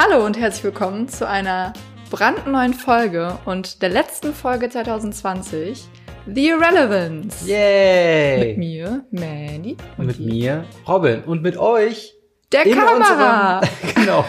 Hallo 0.00 0.24
und 0.24 0.38
herzlich 0.38 0.62
willkommen 0.62 1.08
zu 1.08 1.26
einer 1.26 1.72
brandneuen 2.08 2.72
Folge 2.72 3.36
und 3.46 3.82
der 3.82 3.88
letzten 3.88 4.32
Folge 4.32 4.68
2020, 4.68 5.88
The 6.32 6.48
Irrelevance. 6.50 7.44
Yay! 7.50 8.48
Mit 8.50 8.58
mir, 8.58 9.04
Mandy. 9.10 9.76
Und 9.96 10.06
mit 10.06 10.20
mir, 10.20 10.64
Robin. 10.86 11.24
Und 11.24 11.42
mit 11.42 11.56
euch. 11.56 12.14
Der 12.52 12.64
in 12.64 12.76
Kamera. 12.76 13.58
Unserem, 13.58 13.94
genau. 13.96 14.24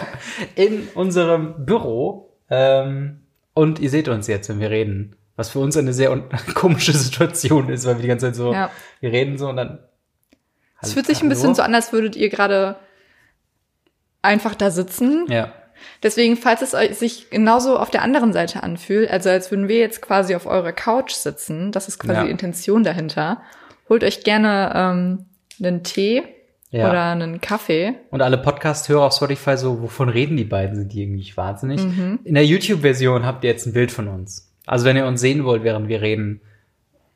In 0.56 0.88
unserem 0.96 1.64
Büro. 1.64 2.36
Ähm, 2.50 3.20
und 3.54 3.78
ihr 3.78 3.90
seht 3.90 4.08
uns 4.08 4.26
jetzt, 4.26 4.48
wenn 4.48 4.58
wir 4.58 4.70
reden. 4.70 5.14
Was 5.36 5.50
für 5.50 5.60
uns 5.60 5.76
eine 5.76 5.92
sehr 5.92 6.10
komische 6.54 6.92
Situation 6.92 7.68
ist, 7.68 7.86
weil 7.86 7.94
wir 7.94 8.02
die 8.02 8.08
ganze 8.08 8.26
Zeit 8.26 8.34
so, 8.34 8.52
Ja. 8.52 8.72
wir 8.98 9.12
reden 9.12 9.38
so 9.38 9.48
und 9.48 9.56
dann. 9.56 9.78
Es 10.82 10.94
fühlt 10.94 11.06
sich 11.06 11.22
ein 11.22 11.28
bisschen 11.28 11.54
so 11.54 11.62
an, 11.62 11.72
als 11.76 11.92
würdet 11.92 12.16
ihr 12.16 12.28
gerade 12.28 12.74
einfach 14.22 14.56
da 14.56 14.72
sitzen. 14.72 15.26
Ja. 15.28 15.52
Deswegen, 16.02 16.36
falls 16.36 16.62
es 16.62 16.74
euch 16.74 16.96
sich 16.96 17.30
genauso 17.30 17.78
auf 17.78 17.90
der 17.90 18.02
anderen 18.02 18.32
Seite 18.32 18.62
anfühlt, 18.62 19.10
also 19.10 19.28
als 19.30 19.50
würden 19.50 19.68
wir 19.68 19.78
jetzt 19.78 20.00
quasi 20.02 20.34
auf 20.34 20.46
eurer 20.46 20.72
Couch 20.72 21.12
sitzen, 21.12 21.72
das 21.72 21.88
ist 21.88 21.98
quasi 21.98 22.14
Ja. 22.20 22.24
die 22.24 22.30
Intention 22.30 22.84
dahinter, 22.84 23.42
holt 23.88 24.04
euch 24.04 24.22
gerne 24.24 24.72
ähm, 24.74 25.24
einen 25.62 25.82
Tee 25.82 26.22
Ja. 26.70 26.88
oder 26.88 27.04
einen 27.10 27.40
Kaffee. 27.40 27.94
Und 28.10 28.22
alle 28.22 28.38
Podcast-Hörer 28.38 29.06
auf 29.06 29.14
Spotify 29.14 29.56
so, 29.56 29.82
wovon 29.82 30.08
reden 30.08 30.36
die 30.36 30.44
beiden? 30.44 30.76
Sind 30.76 30.92
die 30.92 31.02
irgendwie 31.02 31.36
wahnsinnig? 31.36 31.82
Mhm. 31.82 32.20
In 32.24 32.34
der 32.34 32.46
YouTube-Version 32.46 33.26
habt 33.26 33.44
ihr 33.44 33.50
jetzt 33.50 33.66
ein 33.66 33.72
Bild 33.72 33.90
von 33.90 34.08
uns. 34.08 34.52
Also 34.66 34.84
wenn 34.84 34.96
ihr 34.96 35.06
uns 35.06 35.20
sehen 35.20 35.44
wollt, 35.44 35.64
während 35.64 35.88
wir 35.88 36.00
reden, 36.00 36.40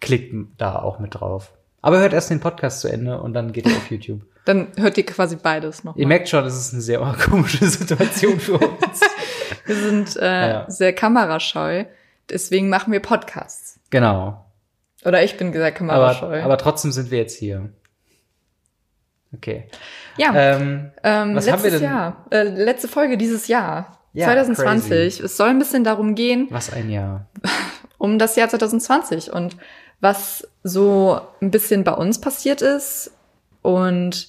klickt 0.01 0.35
da 0.59 0.77
auch 0.83 0.99
mit 0.99 1.15
drauf. 1.15 1.53
Aber 1.84 1.98
hört 2.01 2.15
erst 2.15 2.30
den 2.30 2.41
Podcast 2.41 2.80
zu 2.80 2.88
Ende 2.88 3.20
und 3.20 3.34
dann 3.34 3.52
geht 3.52 3.66
ihr 3.66 3.77
auf 3.77 3.91
YouTube. 3.91 4.23
Dann 4.47 4.69
hört 4.77 4.97
ihr 4.98 5.05
quasi 5.06 5.37
beides 5.37 5.84
noch. 5.84 5.97
Ihr 5.97 6.06
merkt 6.06 6.29
schon, 6.29 6.45
es 6.45 6.55
ist 6.55 6.73
eine 6.73 6.83
sehr 6.83 6.98
komische 6.98 7.64
Situation 7.69 8.39
für 8.41 8.59
uns. 8.59 9.00
Wir 9.67 9.77
sind 9.77 10.17
äh, 10.17 10.48
Ja. 10.50 10.70
sehr 10.70 10.92
kamerascheu, 10.94 11.84
deswegen 12.31 12.69
machen 12.70 12.92
wir 12.92 13.00
Podcasts. 13.00 13.78
genau. 13.91 14.44
Oder 15.05 15.22
ich 15.25 15.36
bin 15.36 15.53
sehr 15.53 15.61
Aber, 15.62 15.72
kamerascheu. 15.72 16.42
aber 16.42 16.56
trotzdem 16.59 16.91
sind 16.92 17.11
wir 17.11 17.19
jetzt 17.19 17.36
hier. 17.39 17.70
Okay. 19.34 19.69
ja, 20.16 20.33
Ähm, 20.34 20.91
ähm, 21.03 21.34
was 21.34 21.47
haben 21.50 21.62
letztes 21.62 21.62
wir 21.64 21.70
denn- 21.81 21.83
Jahr, 21.83 22.27
äh, 22.31 22.42
letzte 22.44 22.89
Folge 22.89 23.16
dieses 23.19 23.48
Jahr, 23.48 23.98
Ja, 24.12 24.27
2020. 24.27 25.20
Es 25.20 25.37
soll 25.37 25.48
ein 25.48 25.59
bisschen 25.59 25.84
darum 25.84 26.14
gehen, 26.14 26.47
was 26.50 26.72
ein 26.72 26.89
Jahr. 26.91 27.27
um 27.98 28.19
das 28.19 28.37
Jahr 28.37 28.48
2020 28.48 29.33
und 29.33 29.56
was 30.05 30.47
so 30.62 31.19
ein 31.41 31.50
bisschen 31.50 31.83
bei 31.83 31.92
uns 31.92 32.20
passiert 32.20 32.60
ist 32.60 33.10
und 33.62 34.28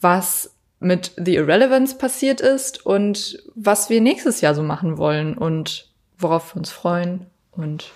was 0.00 0.50
mit 0.80 1.12
The 1.16 1.36
Irrelevance 1.36 1.96
passiert 1.96 2.42
ist 2.42 2.84
und 2.84 3.42
was 3.54 3.88
wir 3.88 4.02
nächstes 4.02 4.42
Jahr 4.42 4.54
so 4.54 4.62
machen 4.62 4.98
wollen 4.98 5.36
und 5.36 5.88
worauf 6.18 6.54
wir 6.54 6.58
uns 6.58 6.70
freuen 6.70 7.24
und 7.52 7.90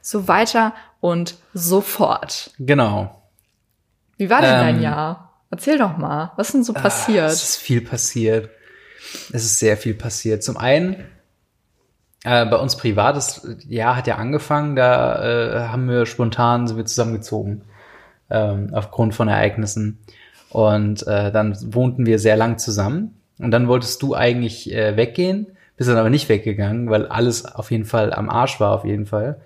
so 0.00 0.26
weiter 0.26 0.74
und 1.00 1.36
so 1.54 1.80
fort. 1.80 2.50
Genau. 2.58 3.22
Wie 4.16 4.28
war 4.28 4.40
denn 4.40 4.50
dein 4.50 4.76
Ähm, 4.76 4.82
Jahr? 4.82 5.40
Erzähl 5.52 5.78
doch 5.78 5.96
mal, 5.96 6.32
was 6.36 6.50
denn 6.50 6.64
so 6.64 6.72
passiert? 6.72 7.24
Ah, 7.24 7.32
es 7.32 7.42
ist 7.44 7.56
viel 7.58 7.80
passiert. 7.80 8.50
Es 9.32 9.44
ist 9.44 9.60
sehr 9.60 9.76
viel 9.76 9.94
passiert. 9.94 10.42
Zum 10.42 10.56
einen, 10.56 11.04
äh, 12.24 12.46
bei 12.46 12.56
uns 12.56 12.76
privat, 12.76 13.16
das 13.16 13.46
Jahr 13.68 13.96
hat 13.96 14.06
ja 14.06 14.16
angefangen, 14.16 14.76
da 14.76 15.22
äh, 15.22 15.68
haben 15.68 15.88
wir 15.88 16.06
spontan, 16.06 16.66
sind 16.66 16.76
wir 16.76 16.84
zusammengezogen, 16.84 17.62
ähm, 18.30 18.70
aufgrund 18.72 19.14
von 19.14 19.28
Ereignissen. 19.28 19.98
Und 20.50 21.06
äh, 21.06 21.32
dann 21.32 21.56
wohnten 21.74 22.06
wir 22.06 22.18
sehr 22.18 22.36
lang 22.36 22.58
zusammen. 22.58 23.20
Und 23.38 23.50
dann 23.50 23.66
wolltest 23.66 24.02
du 24.02 24.14
eigentlich 24.14 24.72
äh, 24.72 24.96
weggehen, 24.96 25.48
bist 25.76 25.90
dann 25.90 25.96
aber 25.96 26.10
nicht 26.10 26.28
weggegangen, 26.28 26.90
weil 26.90 27.06
alles 27.06 27.44
auf 27.46 27.70
jeden 27.70 27.86
Fall 27.86 28.12
am 28.12 28.30
Arsch 28.30 28.60
war, 28.60 28.72
auf 28.72 28.84
jeden 28.84 29.06
Fall. 29.06 29.40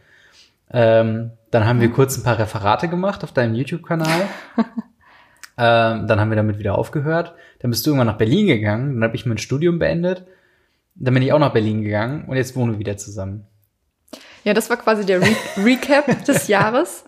Ähm, 0.70 1.30
dann 1.50 1.64
haben 1.64 1.80
wir 1.80 1.90
kurz 1.90 2.18
ein 2.18 2.24
paar 2.24 2.38
Referate 2.38 2.88
gemacht 2.88 3.24
auf 3.24 3.32
deinem 3.32 3.54
YouTube-Kanal. 3.54 4.22
ähm, 5.56 6.06
dann 6.06 6.20
haben 6.20 6.28
wir 6.28 6.36
damit 6.36 6.58
wieder 6.58 6.76
aufgehört. 6.76 7.34
Dann 7.60 7.70
bist 7.70 7.86
du 7.86 7.90
irgendwann 7.90 8.08
nach 8.08 8.18
Berlin 8.18 8.48
gegangen. 8.48 8.94
Dann 8.94 9.04
habe 9.04 9.16
ich 9.16 9.24
mein 9.24 9.38
Studium 9.38 9.78
beendet. 9.78 10.26
Dann 10.98 11.14
bin 11.14 11.22
ich 11.22 11.32
auch 11.32 11.38
nach 11.38 11.52
Berlin 11.52 11.82
gegangen 11.82 12.24
und 12.26 12.36
jetzt 12.36 12.56
wohnen 12.56 12.72
wir 12.72 12.78
wieder 12.78 12.96
zusammen. 12.96 13.46
ja, 14.44 14.54
das 14.54 14.70
war 14.70 14.76
quasi 14.76 15.04
der 15.04 15.20
Re 15.20 15.36
Recap 15.58 16.24
des 16.24 16.48
Jahres. 16.48 17.04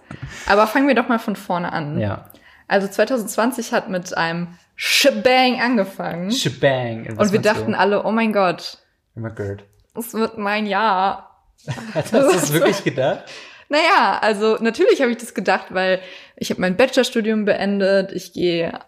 Aber 0.47 0.67
fangen 0.67 0.89
wir 0.89 0.95
doch 0.95 1.09
mal 1.09 1.19
von 1.19 1.37
vorne 1.37 1.73
an. 1.73 1.99
Ja. 1.99 2.31
Also 2.67 2.87
2020 2.87 3.73
hat 3.73 3.89
mit 3.89 4.17
einem 4.17 4.49
Shebang 4.77 5.61
angefangen. 5.61 6.31
Shebang. 6.31 7.17
Und 7.17 7.33
wir 7.33 7.41
dachten 7.41 7.73
du? 7.73 7.79
alle, 7.79 8.05
oh 8.05 8.13
mein 8.13 8.33
Gott, 8.33 8.79
Oh 9.17 9.21
my 9.21 9.31
God. 9.31 9.65
es 9.97 10.13
wird 10.15 10.37
mein 10.39 10.67
Jahr. 10.67 11.43
Hast 11.95 12.13
du 12.13 12.19
das 12.19 12.53
wirklich 12.53 12.85
gedacht? 12.85 13.25
Naja, 13.71 14.19
also 14.21 14.57
natürlich 14.61 15.01
habe 15.01 15.11
ich 15.11 15.17
das 15.19 15.35
gedacht, 15.35 15.67
weil 15.71 16.01
ich 16.37 16.51
habe 16.51 16.61
mein 16.61 16.77
Bachelorstudium 16.77 17.45
beendet, 17.45 18.13
ich 18.13 18.33
gehe 18.33 18.79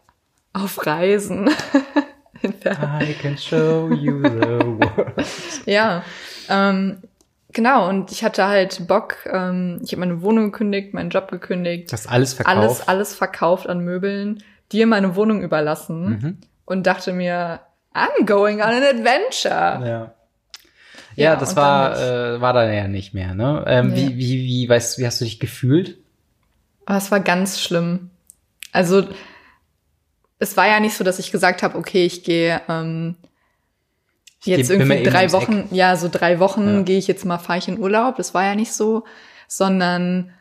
auf 0.52 0.86
Reisen. 0.86 1.50
I 3.02 3.14
can 3.20 3.36
show 3.36 3.90
you 3.92 4.22
the 4.22 4.38
world. 4.38 5.26
ja, 5.66 6.02
ähm, 6.48 6.98
genau. 7.52 7.88
Und 7.88 8.10
ich 8.12 8.24
hatte 8.24 8.46
halt 8.46 8.86
Bock. 8.86 9.16
Ähm, 9.26 9.80
ich 9.84 9.92
habe 9.92 10.00
meine 10.00 10.22
Wohnung 10.22 10.46
gekündigt, 10.52 10.94
meinen 10.94 11.10
Job 11.10 11.30
gekündigt, 11.30 11.90
Du 11.90 11.92
hast 11.92 12.08
alles 12.08 12.34
verkauft. 12.34 12.56
alles, 12.56 12.88
alles 12.88 13.14
verkauft 13.14 13.68
an 13.68 13.80
Möbeln, 13.80 14.42
dir 14.72 14.86
meine 14.86 15.16
Wohnung 15.16 15.42
überlassen 15.42 16.04
Mhm. 16.08 16.38
und 16.64 16.86
dachte 16.86 17.12
mir, 17.12 17.60
I'm 17.94 18.24
going 18.24 18.58
on 18.60 18.68
an 18.68 18.82
adventure. 18.82 19.50
Ja. 19.50 20.14
Ja, 21.16 21.32
Ja, 21.32 21.36
das 21.36 21.56
war, 21.56 21.90
dann 21.90 22.36
äh, 22.36 22.40
war 22.40 22.52
dann 22.52 22.72
ja 22.72 22.86
nicht 22.88 23.12
mehr, 23.14 23.34
ne? 23.34 23.64
Ähm, 23.66 23.88
Nee. 23.88 23.96
Wie, 24.10 24.16
wie, 24.16 24.44
wie, 24.44 24.68
weißt 24.68 24.96
du, 24.96 25.02
wie 25.02 25.06
hast 25.06 25.20
du 25.20 25.24
dich 25.24 25.40
gefühlt? 25.40 25.98
Aber 26.86 26.98
es 26.98 27.10
war 27.10 27.20
ganz 27.20 27.60
schlimm. 27.60 28.10
Also 28.72 29.08
es 30.40 30.56
war 30.56 30.66
ja 30.66 30.80
nicht 30.80 30.96
so, 30.96 31.04
dass 31.04 31.18
ich 31.20 31.30
gesagt 31.30 31.62
habe, 31.62 31.78
okay, 31.78 32.04
ich 32.04 32.24
gehe 32.24 32.60
ähm, 32.68 33.14
jetzt 34.42 34.68
geh- 34.70 34.78
bin 34.78 34.88
mal 34.88 34.94
irgendwie 34.96 35.10
drei 35.10 35.18
ums 35.28 35.34
Eck. 35.34 35.40
Wochen, 35.40 35.68
ja, 35.70 35.96
so 35.96 36.08
drei 36.10 36.40
Wochen 36.40 36.76
Ja. 36.78 36.82
gehe 36.82 36.98
ich 36.98 37.06
jetzt 37.06 37.24
mal, 37.24 37.38
fahre 37.38 37.58
ich 37.58 37.68
in 37.68 37.78
Urlaub. 37.78 38.16
Das 38.16 38.34
war 38.34 38.44
ja 38.44 38.54
nicht 38.54 38.72
so, 38.72 39.04
sondern 39.46 40.32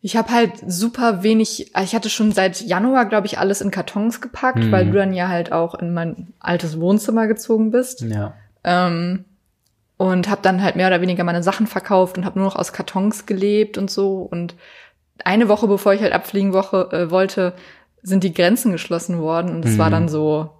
ich 0.00 0.16
habe 0.16 0.32
halt 0.32 0.52
super 0.66 1.22
wenig, 1.22 1.72
ich 1.82 1.94
hatte 1.94 2.10
schon 2.10 2.32
seit 2.32 2.60
Januar, 2.60 3.06
glaube 3.06 3.26
ich, 3.26 3.38
alles 3.38 3.60
in 3.62 3.70
Kartons 3.70 4.20
gepackt, 4.20 4.58
Mhm. 4.58 4.72
weil 4.72 4.86
du 4.86 4.92
dann 4.92 5.14
ja 5.14 5.28
halt 5.28 5.50
auch 5.52 5.74
in 5.76 5.94
mein 5.94 6.34
altes 6.40 6.78
Wohnzimmer 6.78 7.26
gezogen 7.26 7.70
bist. 7.70 8.02
Ja. 8.02 8.34
Ähm, 8.64 9.24
und 9.96 10.28
habe 10.28 10.42
dann 10.42 10.62
halt 10.62 10.74
mehr 10.76 10.88
oder 10.88 11.00
weniger 11.00 11.22
meine 11.24 11.42
Sachen 11.42 11.66
verkauft 11.68 12.18
und 12.18 12.24
habe 12.24 12.38
nur 12.38 12.48
noch 12.48 12.56
aus 12.56 12.72
Kartons 12.72 13.26
gelebt 13.26 13.78
und 13.78 13.90
so. 13.90 14.18
Und 14.18 14.56
eine 15.24 15.48
Woche 15.48 15.68
bevor 15.68 15.94
ich 15.94 16.02
halt 16.02 16.12
abfliegen 16.12 16.52
woche, 16.52 16.88
äh, 16.92 17.10
wollte, 17.10 17.54
sind 18.04 18.22
die 18.22 18.32
Grenzen 18.32 18.70
geschlossen 18.70 19.18
worden. 19.18 19.50
Und 19.50 19.64
es 19.64 19.74
Mhm. 19.74 19.78
war 19.78 19.90
dann 19.90 20.08
so 20.08 20.50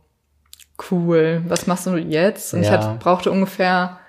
cool. 0.91 1.43
Was 1.47 1.66
machst 1.69 1.87
du 1.87 1.97
jetzt? 1.97 2.53
Und 2.55 2.62
ich 2.62 2.66
Ja. 2.66 2.72
hatte, 2.72 2.97
brauchte 2.99 3.31
ungefähr 3.31 4.00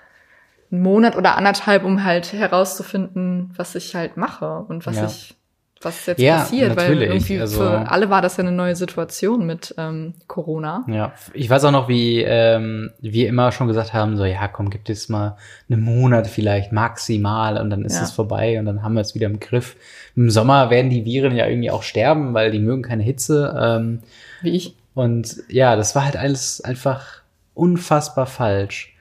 einen 0.72 0.82
Monat 0.82 1.14
oder 1.16 1.36
anderthalb, 1.36 1.84
um 1.84 2.02
halt 2.02 2.32
herauszufinden, 2.32 3.52
was 3.56 3.76
ich 3.76 3.94
halt 3.94 4.16
mache 4.16 4.64
und 4.66 4.84
was 4.86 4.96
Ja. 4.96 5.06
ich 5.06 5.36
was 5.82 6.06
jetzt 6.06 6.20
Ja, 6.20 6.38
passiert, 6.38 6.74
weil 6.76 6.88
natürlich. 6.96 7.08
irgendwie 7.10 7.40
Also- 7.40 7.60
für 7.60 7.90
alle 7.90 8.08
war 8.08 8.22
das 8.22 8.38
ja 8.38 8.42
eine 8.44 8.52
neue 8.52 8.74
Situation 8.74 9.44
mit 9.46 9.74
ähm, 9.78 10.14
Corona. 10.26 10.84
Ja, 10.88 11.12
ich 11.34 11.50
weiß 11.50 11.64
auch 11.66 11.70
noch, 11.70 11.86
wie 11.88 12.22
ähm, 12.22 12.90
wir 13.00 13.28
immer 13.28 13.52
schon 13.52 13.68
gesagt 13.68 13.92
haben, 13.92 14.16
so 14.16 14.24
ja, 14.24 14.48
komm, 14.48 14.70
gibt 14.70 14.88
es 14.88 15.08
mal 15.10 15.36
einen 15.68 15.82
Monat 15.82 16.26
vielleicht 16.28 16.72
maximal 16.72 17.58
und 17.60 17.68
dann 17.70 17.84
ist 17.84 17.96
Ja. 17.96 18.02
es 18.04 18.12
vorbei 18.12 18.58
und 18.58 18.64
dann 18.64 18.82
haben 18.82 18.94
wir 18.94 19.02
es 19.02 19.14
wieder 19.14 19.26
im 19.26 19.38
Griff. 19.38 19.76
Im 20.16 20.30
Sommer 20.30 20.70
werden 20.70 20.90
die 20.90 21.04
Viren 21.04 21.36
ja 21.36 21.46
irgendwie 21.46 21.70
auch 21.70 21.82
sterben, 21.82 22.32
weil 22.32 22.50
die 22.50 22.58
mögen 22.60 22.82
keine 22.82 23.02
Hitze. 23.02 23.54
Ähm, 23.60 24.00
Wie 24.40 24.50
ich. 24.56 24.74
und 24.94 25.36
ja, 25.48 25.76
das 25.76 25.94
war 25.94 26.04
halt 26.06 26.16
alles 26.16 26.62
einfach 26.62 27.20
unfassbar 27.54 28.26
falsch. 28.26 28.94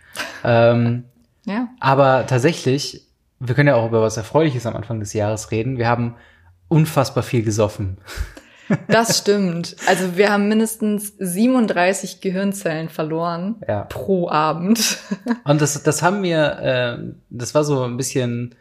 ähm, 0.44 1.06
Ja. 1.46 1.68
aber 1.80 2.26
tatsächlich, 2.28 3.04
wir 3.40 3.54
können 3.54 3.68
ja 3.68 3.76
auch 3.76 3.88
über 3.88 4.02
was 4.02 4.18
Erfreuliches 4.18 4.66
am 4.66 4.76
Anfang 4.76 5.00
des 5.00 5.14
Jahres 5.14 5.52
reden. 5.52 5.78
Wir 5.78 5.88
haben 5.88 6.16
unfassbar 6.76 7.24
viel 7.24 7.42
gesoffen. 7.44 7.98
Das 8.88 9.18
stimmt. 9.20 9.76
Also 9.88 10.18
wir 10.18 10.32
haben 10.32 10.50
mindestens 10.50 11.14
37 11.20 12.20
Gehirnzellen 12.20 12.90
verloren 12.90 13.56
Ja. 13.68 13.84
pro 13.84 14.28
Abend. 14.30 14.98
Und 15.46 15.62
das, 15.62 15.82
das 15.84 16.02
haben 16.02 16.24
wir, 16.24 16.60
äh, 16.60 17.14
das 17.30 17.54
war 17.54 17.64
so 17.64 17.84
ein 17.84 17.96
bisschen, 17.96 18.56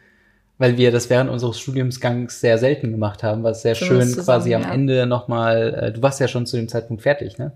weil 0.59 0.77
wir 0.77 0.91
das 0.91 1.09
während 1.09 1.29
unseres 1.29 1.59
Studiumsgangs 1.59 2.39
sehr 2.39 2.57
selten 2.59 2.91
gemacht 2.91 3.23
haben, 3.23 3.43
was 3.43 3.63
sehr 3.63 3.75
Für 3.75 3.85
schön 3.85 4.15
quasi 4.15 4.53
am 4.53 4.61
ja. 4.61 4.71
Ende 4.71 5.05
nochmal, 5.07 5.73
äh, 5.73 5.91
du 5.91 6.01
warst 6.01 6.19
ja 6.19 6.27
schon 6.27 6.45
zu 6.45 6.55
dem 6.55 6.67
Zeitpunkt 6.69 7.01
fertig, 7.01 7.37
ne? 7.37 7.51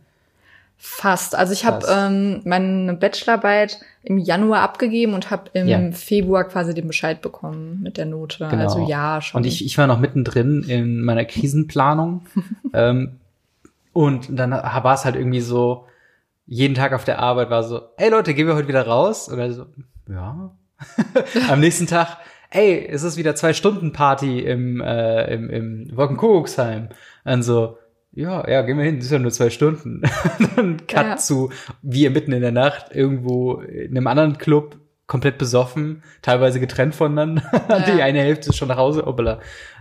Fast. 0.81 1.35
Also 1.35 1.51
ich 1.51 1.65
habe 1.65 1.85
ähm, 1.89 2.39
meine 2.45 2.93
Bachelorarbeit 2.93 3.81
im 4.01 4.17
Januar 4.17 4.61
abgegeben 4.61 5.13
und 5.13 5.29
habe 5.29 5.49
im 5.51 5.67
Ja. 5.67 5.91
Februar 5.91 6.45
quasi 6.45 6.73
den 6.73 6.87
Bescheid 6.87 7.21
bekommen 7.21 7.81
mit 7.83 7.97
der 7.97 8.05
Note. 8.05 8.47
Genau. 8.49 8.63
Also 8.63 8.87
ja, 8.87 9.21
schon. 9.21 9.39
Und 9.39 9.45
ich, 9.45 9.65
ich 9.65 9.77
war 9.77 9.87
noch 9.87 9.99
mittendrin 9.99 10.63
in 10.63 11.03
meiner 11.03 11.25
Krisenplanung. 11.25 12.25
ähm, 12.73 13.17
und 13.91 14.27
dann 14.29 14.51
war 14.51 14.93
es 14.93 15.03
halt 15.03 15.17
irgendwie 15.17 15.41
so, 15.41 15.85
jeden 16.47 16.75
Tag 16.75 16.93
auf 16.93 17.03
der 17.03 17.19
Arbeit 17.19 17.49
war 17.49 17.63
so, 17.63 17.81
ey 17.97 18.09
Leute, 18.09 18.33
gehen 18.33 18.47
wir 18.47 18.55
heute 18.55 18.69
wieder 18.69 18.87
raus? 18.87 19.29
Oder 19.29 19.51
so, 19.51 19.65
ja. 20.09 20.51
Am 21.49 21.59
nächsten 21.59 21.87
Tag, 21.87 22.19
ey, 22.51 22.87
es 22.89 23.03
ist 23.03 23.17
wieder 23.17 23.35
zwei 23.35 23.51
Stunden 23.51 23.91
Party 23.91 24.39
im, 24.39 24.79
äh, 24.79 25.33
im, 25.33 25.49
im 25.49 25.91
Wolkenkuckucksheim. 25.97 26.87
Und 27.25 27.43
so, 27.43 27.77
ja, 28.13 28.47
ja, 28.49 28.61
gehen 28.63 28.77
wir 28.77 28.85
hin, 28.85 28.97
das 28.97 29.05
ist 29.05 29.11
ja 29.11 29.19
nur 29.19 29.31
zwei 29.31 29.49
Stunden. 29.49 30.01
Dann 30.55 30.85
Cut 30.87 31.05
Ja. 31.05 31.15
zu, 31.17 31.51
wir 31.81 32.09
mitten 32.11 32.31
in 32.31 32.41
der 32.41 32.51
Nacht 32.51 32.87
irgendwo 32.93 33.55
in 33.61 33.95
einem 33.95 34.07
anderen 34.07 34.37
Club, 34.37 34.77
komplett 35.07 35.37
besoffen, 35.39 36.03
teilweise 36.21 36.59
getrennt 36.59 36.93
voneinander. 36.95 37.41
Die 37.87 37.97
Ja. 37.97 38.05
eine 38.05 38.19
Hälfte 38.21 38.49
ist 38.49 38.57
schon 38.57 38.67
nach 38.67 38.77
Hause, 38.77 39.03
hoppala. 39.05 39.39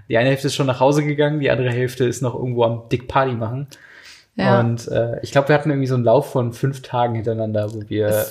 Die 0.09 0.17
eine 0.17 0.31
Hälfte 0.31 0.47
ist 0.47 0.55
schon 0.55 0.67
nach 0.67 0.81
Hause 0.81 1.05
gegangen, 1.05 1.41
die 1.41 1.51
andere 1.51 1.71
Hälfte 1.71 2.05
ist 2.07 2.23
noch 2.23 2.35
irgendwo 2.35 2.65
am 2.65 2.89
Dick 2.91 3.09
Party 3.09 3.33
machen. 3.33 3.67
Ja. 4.37 4.61
Und 4.61 4.89
äh, 4.89 5.21
ich 5.23 5.33
glaube, 5.33 5.49
wir 5.49 5.55
hatten 5.55 5.69
irgendwie 5.71 5.89
so 5.89 5.97
einen 5.97 6.05
Lauf 6.05 6.31
von 6.33 6.53
fünf 6.53 6.81
Tagen 6.83 7.15
hintereinander, 7.17 7.75
wo 7.75 7.83
wir 7.89 8.25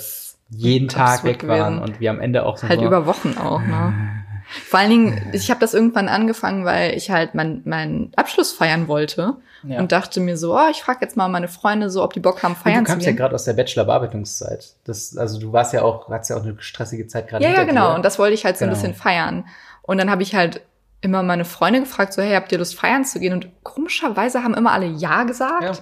jeden 0.50 0.88
Tag 0.88 1.22
weg 1.24 1.46
waren 1.46 1.76
gewesen. 1.76 1.92
und 1.94 2.00
wir 2.00 2.10
am 2.10 2.18
Ende 2.20 2.46
auch 2.46 2.56
so 2.56 2.68
Halt 2.68 2.80
über 2.82 3.06
Wochen 3.06 3.36
auch, 3.38 3.60
ne? 3.60 3.92
Vor 4.68 4.78
allen 4.80 4.90
Dingen, 4.90 5.30
ich 5.32 5.50
habe 5.50 5.60
das 5.60 5.74
irgendwann 5.74 6.08
angefangen, 6.08 6.64
weil 6.64 6.94
ich 6.96 7.10
halt 7.10 7.34
meinen 7.34 7.62
meinen 7.66 8.12
Abschluss 8.16 8.52
feiern 8.52 8.88
wollte 8.88 9.36
Ja. 9.62 9.78
und 9.78 9.92
dachte 9.92 10.20
mir 10.20 10.36
so, 10.38 10.56
oh, 10.56 10.68
ich 10.70 10.82
frage 10.82 11.00
jetzt 11.02 11.16
mal 11.16 11.28
meine 11.28 11.48
Freunde 11.48 11.90
so, 11.90 12.02
ob 12.02 12.12
die 12.14 12.20
Bock 12.20 12.42
haben, 12.42 12.56
feiern 12.56 12.78
du 12.84 12.84
zu 12.86 12.92
kamst 12.92 13.06
ja 13.06 13.12
gehen. 13.12 13.18
gerade 13.18 13.34
aus 13.34 13.44
der 13.44 13.52
Bachelor-Bearbeitungszeit. 13.54 14.74
Das, 14.84 15.16
also 15.16 15.38
du 15.38 15.52
warst 15.52 15.72
ja 15.72 15.82
auch, 15.82 16.08
hattest 16.10 16.30
ja 16.30 16.36
auch 16.36 16.42
eine 16.44 16.56
stressige 16.60 17.06
Zeit 17.06 17.28
gerade 17.28 17.44
Ja, 17.44 17.50
ja, 17.50 17.64
genau. 17.64 17.90
dir. 17.90 17.94
Und 17.96 18.04
das 18.04 18.18
wollte 18.18 18.34
ich 18.34 18.44
halt 18.44 18.56
so 18.56 18.64
ein 18.64 18.70
Genau. 18.70 18.80
bisschen 18.80 18.94
feiern. 18.94 19.46
Und 19.82 19.98
dann 19.98 20.10
habe 20.10 20.22
ich 20.22 20.34
halt 20.34 20.62
immer 21.00 21.22
meine 21.22 21.44
Freunde 21.44 21.80
gefragt, 21.80 22.12
so, 22.12 22.22
hey, 22.22 22.34
habt 22.34 22.50
ihr 22.50 22.58
Lust 22.58 22.74
feiern 22.74 23.04
zu 23.04 23.20
gehen? 23.20 23.32
Und 23.32 23.48
komischerweise 23.62 24.42
haben 24.42 24.54
immer 24.54 24.72
alle 24.72 24.86
Ja 24.86 25.24
gesagt. 25.24 25.62
Ja. 25.62 25.72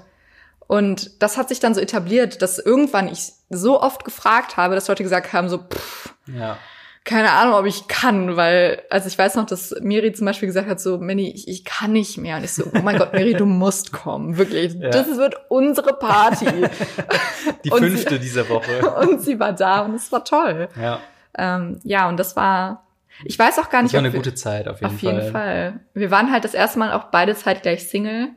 Und 0.67 1.23
das 1.23 1.37
hat 1.39 1.49
sich 1.49 1.61
dann 1.61 1.75
so 1.75 1.81
etabliert, 1.81 2.43
dass 2.43 2.59
irgendwann 2.59 3.07
ich 3.09 3.33
so 3.49 3.81
oft 3.81 4.05
gefragt 4.05 4.57
habe, 4.57 4.75
dass 4.75 4.89
Leute 4.89 5.05
gesagt 5.05 5.33
haben, 5.33 5.49
so, 5.49 5.59
pff, 5.59 6.15
ja. 6.27 6.57
Keine 7.07 7.31
Ahnung, 7.33 7.55
ob 7.55 7.65
ich 7.65 7.89
kann, 7.89 8.37
weil, 8.37 8.83
also 8.91 9.07
ich 9.09 9.17
weiß 9.17 9.37
noch, 9.37 9.47
dass 9.47 9.75
Miri 9.81 10.13
zum 10.13 10.27
Beispiel 10.27 10.47
gesagt 10.49 10.69
hat, 10.69 10.81
so, 10.81 10.99
Manny, 10.99 11.31
ich, 11.31 11.49
ich 11.49 11.65
kann 11.65 11.93
nicht 11.93 12.19
mehr. 12.19 12.37
Und 12.37 12.45
ich 12.45 12.53
so, 12.53 12.65
oh 12.75 12.81
mein 12.83 12.99
Gott, 12.99 13.15
Miri, 13.15 13.33
du 13.35 13.47
musst 13.47 13.93
kommen, 13.93 14.37
wirklich. 14.37 14.75
Ja. 14.75 14.91
Das 14.91 15.07
wird 15.17 15.37
unsere 15.49 15.95
Party. 15.95 16.47
Die 17.65 17.71
Und 17.71 17.79
fünfte 17.79 18.15
sie- 18.15 18.21
dieser 18.21 18.49
Woche. 18.49 18.91
und 19.01 19.23
sie 19.23 19.39
war 19.41 19.53
da 19.55 19.81
und 19.81 19.95
es 19.95 20.11
war 20.13 20.25
toll. 20.25 20.69
ja. 20.81 20.99
Ähm, 21.39 21.81
ja, 21.85 22.09
und 22.09 22.17
das 22.19 22.35
war, 22.35 22.87
ich 23.25 23.39
weiß 23.39 23.59
auch 23.59 23.69
gar 23.71 23.83
Das 23.83 23.93
nicht, 23.93 23.95
war 23.95 24.01
ob 24.01 24.05
eine 24.07 24.13
wir- 24.13 24.19
gute 24.21 24.35
Zeit 24.35 24.67
auf 24.69 24.81
jeden 24.81 24.95
auf 24.95 25.01
Fall. 25.01 25.13
jeden 25.21 25.33
Fall. 25.33 25.81
Wir 25.95 26.11
waren 26.11 26.33
halt 26.33 26.45
das 26.45 26.55
erste 26.55 26.79
Mal 26.79 26.93
auch 26.93 27.05
beide 27.05 27.35
zeitgleich 27.35 27.87
Single. 27.89 28.29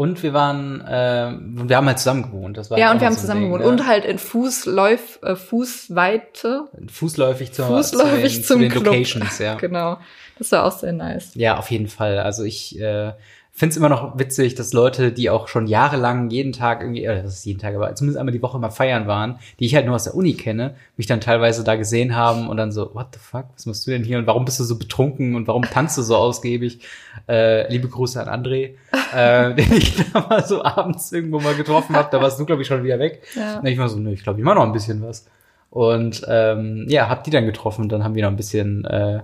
Und 0.00 0.22
wir 0.22 0.32
waren, 0.32 0.80
äh, 0.80 1.30
wir 1.68 1.76
haben 1.76 1.86
halt 1.86 1.98
zusammen 1.98 2.22
gewohnt. 2.22 2.56
Das 2.56 2.70
war 2.70 2.78
ja, 2.78 2.86
halt 2.86 2.94
und 2.94 3.00
wir 3.02 3.06
haben 3.08 3.14
so 3.16 3.20
zusammen 3.20 3.40
Ding, 3.42 3.50
gewohnt. 3.50 3.64
ne? 3.66 3.70
Und 3.70 3.86
halt 3.86 4.06
in 4.06 4.16
Fußläuf, 4.16 5.18
äh, 5.22 5.36
Fußweite. 5.36 6.68
fußläufig, 6.90 7.52
zur, 7.52 7.66
Fußläufig 7.66 8.32
zu 8.32 8.38
den, 8.38 8.44
zum 8.44 8.56
zu 8.56 8.58
den 8.60 8.70
Club. 8.70 8.84
Locations, 8.86 9.38
ja. 9.40 9.54
Genau. 9.60 9.98
Das 10.38 10.52
war 10.52 10.64
auch 10.64 10.72
sehr 10.72 10.94
nice. 10.94 11.32
Ja, 11.34 11.58
auf 11.58 11.70
jeden 11.70 11.88
Fall. 11.88 12.18
Also 12.18 12.44
ich 12.44 12.80
äh, 12.80 13.12
finde 13.60 13.72
es 13.72 13.76
immer 13.76 13.90
noch 13.90 14.18
witzig, 14.18 14.54
dass 14.54 14.72
Leute, 14.72 15.12
die 15.12 15.28
auch 15.28 15.46
schon 15.46 15.66
jahrelang 15.66 16.30
jeden 16.30 16.52
Tag 16.52 16.80
irgendwie, 16.80 17.04
äh, 17.04 17.22
das 17.22 17.34
ist 17.34 17.44
jeden 17.44 17.60
Tag, 17.60 17.74
aber 17.74 17.94
zumindest 17.94 18.18
einmal 18.18 18.32
die 18.32 18.40
Woche 18.40 18.58
mal 18.58 18.70
feiern 18.70 19.06
waren, 19.06 19.38
die 19.58 19.66
ich 19.66 19.74
halt 19.74 19.84
nur 19.84 19.94
aus 19.94 20.04
der 20.04 20.14
Uni 20.14 20.32
kenne, 20.32 20.76
mich 20.96 21.06
dann 21.06 21.20
teilweise 21.20 21.62
da 21.62 21.76
gesehen 21.76 22.16
haben 22.16 22.48
und 22.48 22.56
dann 22.56 22.72
so, 22.72 22.94
what 22.94 23.08
the 23.12 23.18
fuck, 23.18 23.44
was 23.54 23.66
machst 23.66 23.86
du 23.86 23.90
denn 23.90 24.02
hier 24.02 24.16
und 24.16 24.26
warum 24.26 24.46
bist 24.46 24.58
du 24.60 24.64
so 24.64 24.78
betrunken 24.78 25.34
und 25.34 25.46
warum 25.46 25.62
tanzt 25.64 25.98
du 25.98 26.02
so 26.02 26.16
ausgiebig? 26.16 26.80
Äh, 27.28 27.70
liebe 27.70 27.86
Grüße 27.88 28.26
an 28.26 28.42
André, 28.42 28.76
äh, 29.14 29.54
den 29.54 29.72
ich 29.74 30.10
da 30.10 30.26
mal 30.26 30.44
so 30.46 30.64
abends 30.64 31.12
irgendwo 31.12 31.38
mal 31.38 31.54
getroffen 31.54 31.94
habe. 31.94 32.08
Da 32.10 32.22
warst 32.22 32.40
du, 32.40 32.46
glaube 32.46 32.62
ich, 32.62 32.68
schon 32.68 32.82
wieder 32.82 32.98
weg. 32.98 33.22
Ja. 33.36 33.58
Und 33.58 33.66
ich 33.66 33.76
war 33.76 33.90
so, 33.90 33.98
nö, 33.98 34.10
ich 34.10 34.22
glaube, 34.22 34.38
ich 34.38 34.44
mache 34.44 34.54
noch 34.54 34.64
ein 34.64 34.72
bisschen 34.72 35.02
was. 35.02 35.26
Und 35.68 36.24
ähm, 36.26 36.86
ja, 36.88 37.10
hab 37.10 37.24
die 37.24 37.30
dann 37.30 37.44
getroffen 37.44 37.82
und 37.82 37.92
dann 37.92 38.04
haben 38.04 38.14
wir 38.14 38.22
noch 38.22 38.30
ein 38.30 38.36
bisschen 38.36 38.86
äh, 38.86 39.20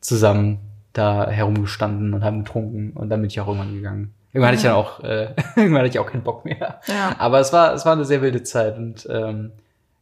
zusammen 0.00 0.58
da 0.98 1.28
herumgestanden 1.28 2.14
und 2.14 2.24
haben 2.24 2.44
getrunken 2.44 2.92
und 2.94 3.08
dann 3.08 3.20
bin 3.20 3.30
ich 3.30 3.40
auch 3.40 3.48
irgendwann 3.48 3.74
gegangen. 3.74 4.14
Irgendwann 4.32 4.48
hatte 4.48 4.56
ich 4.56 4.62
dann 4.64 4.72
auch, 4.74 5.00
äh, 5.02 5.34
irgendwann 5.56 5.78
hatte 5.78 5.88
ich 5.88 5.98
auch 5.98 6.10
keinen 6.10 6.24
Bock 6.24 6.44
mehr. 6.44 6.80
Ja. 6.86 7.16
Aber 7.18 7.40
es 7.40 7.52
war, 7.52 7.74
es 7.74 7.84
war 7.86 7.92
eine 7.92 8.04
sehr 8.04 8.22
wilde 8.22 8.42
Zeit 8.42 8.76
und 8.76 9.06
ähm, 9.10 9.52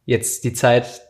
jetzt 0.05 0.43
die 0.43 0.53
Zeit 0.53 1.01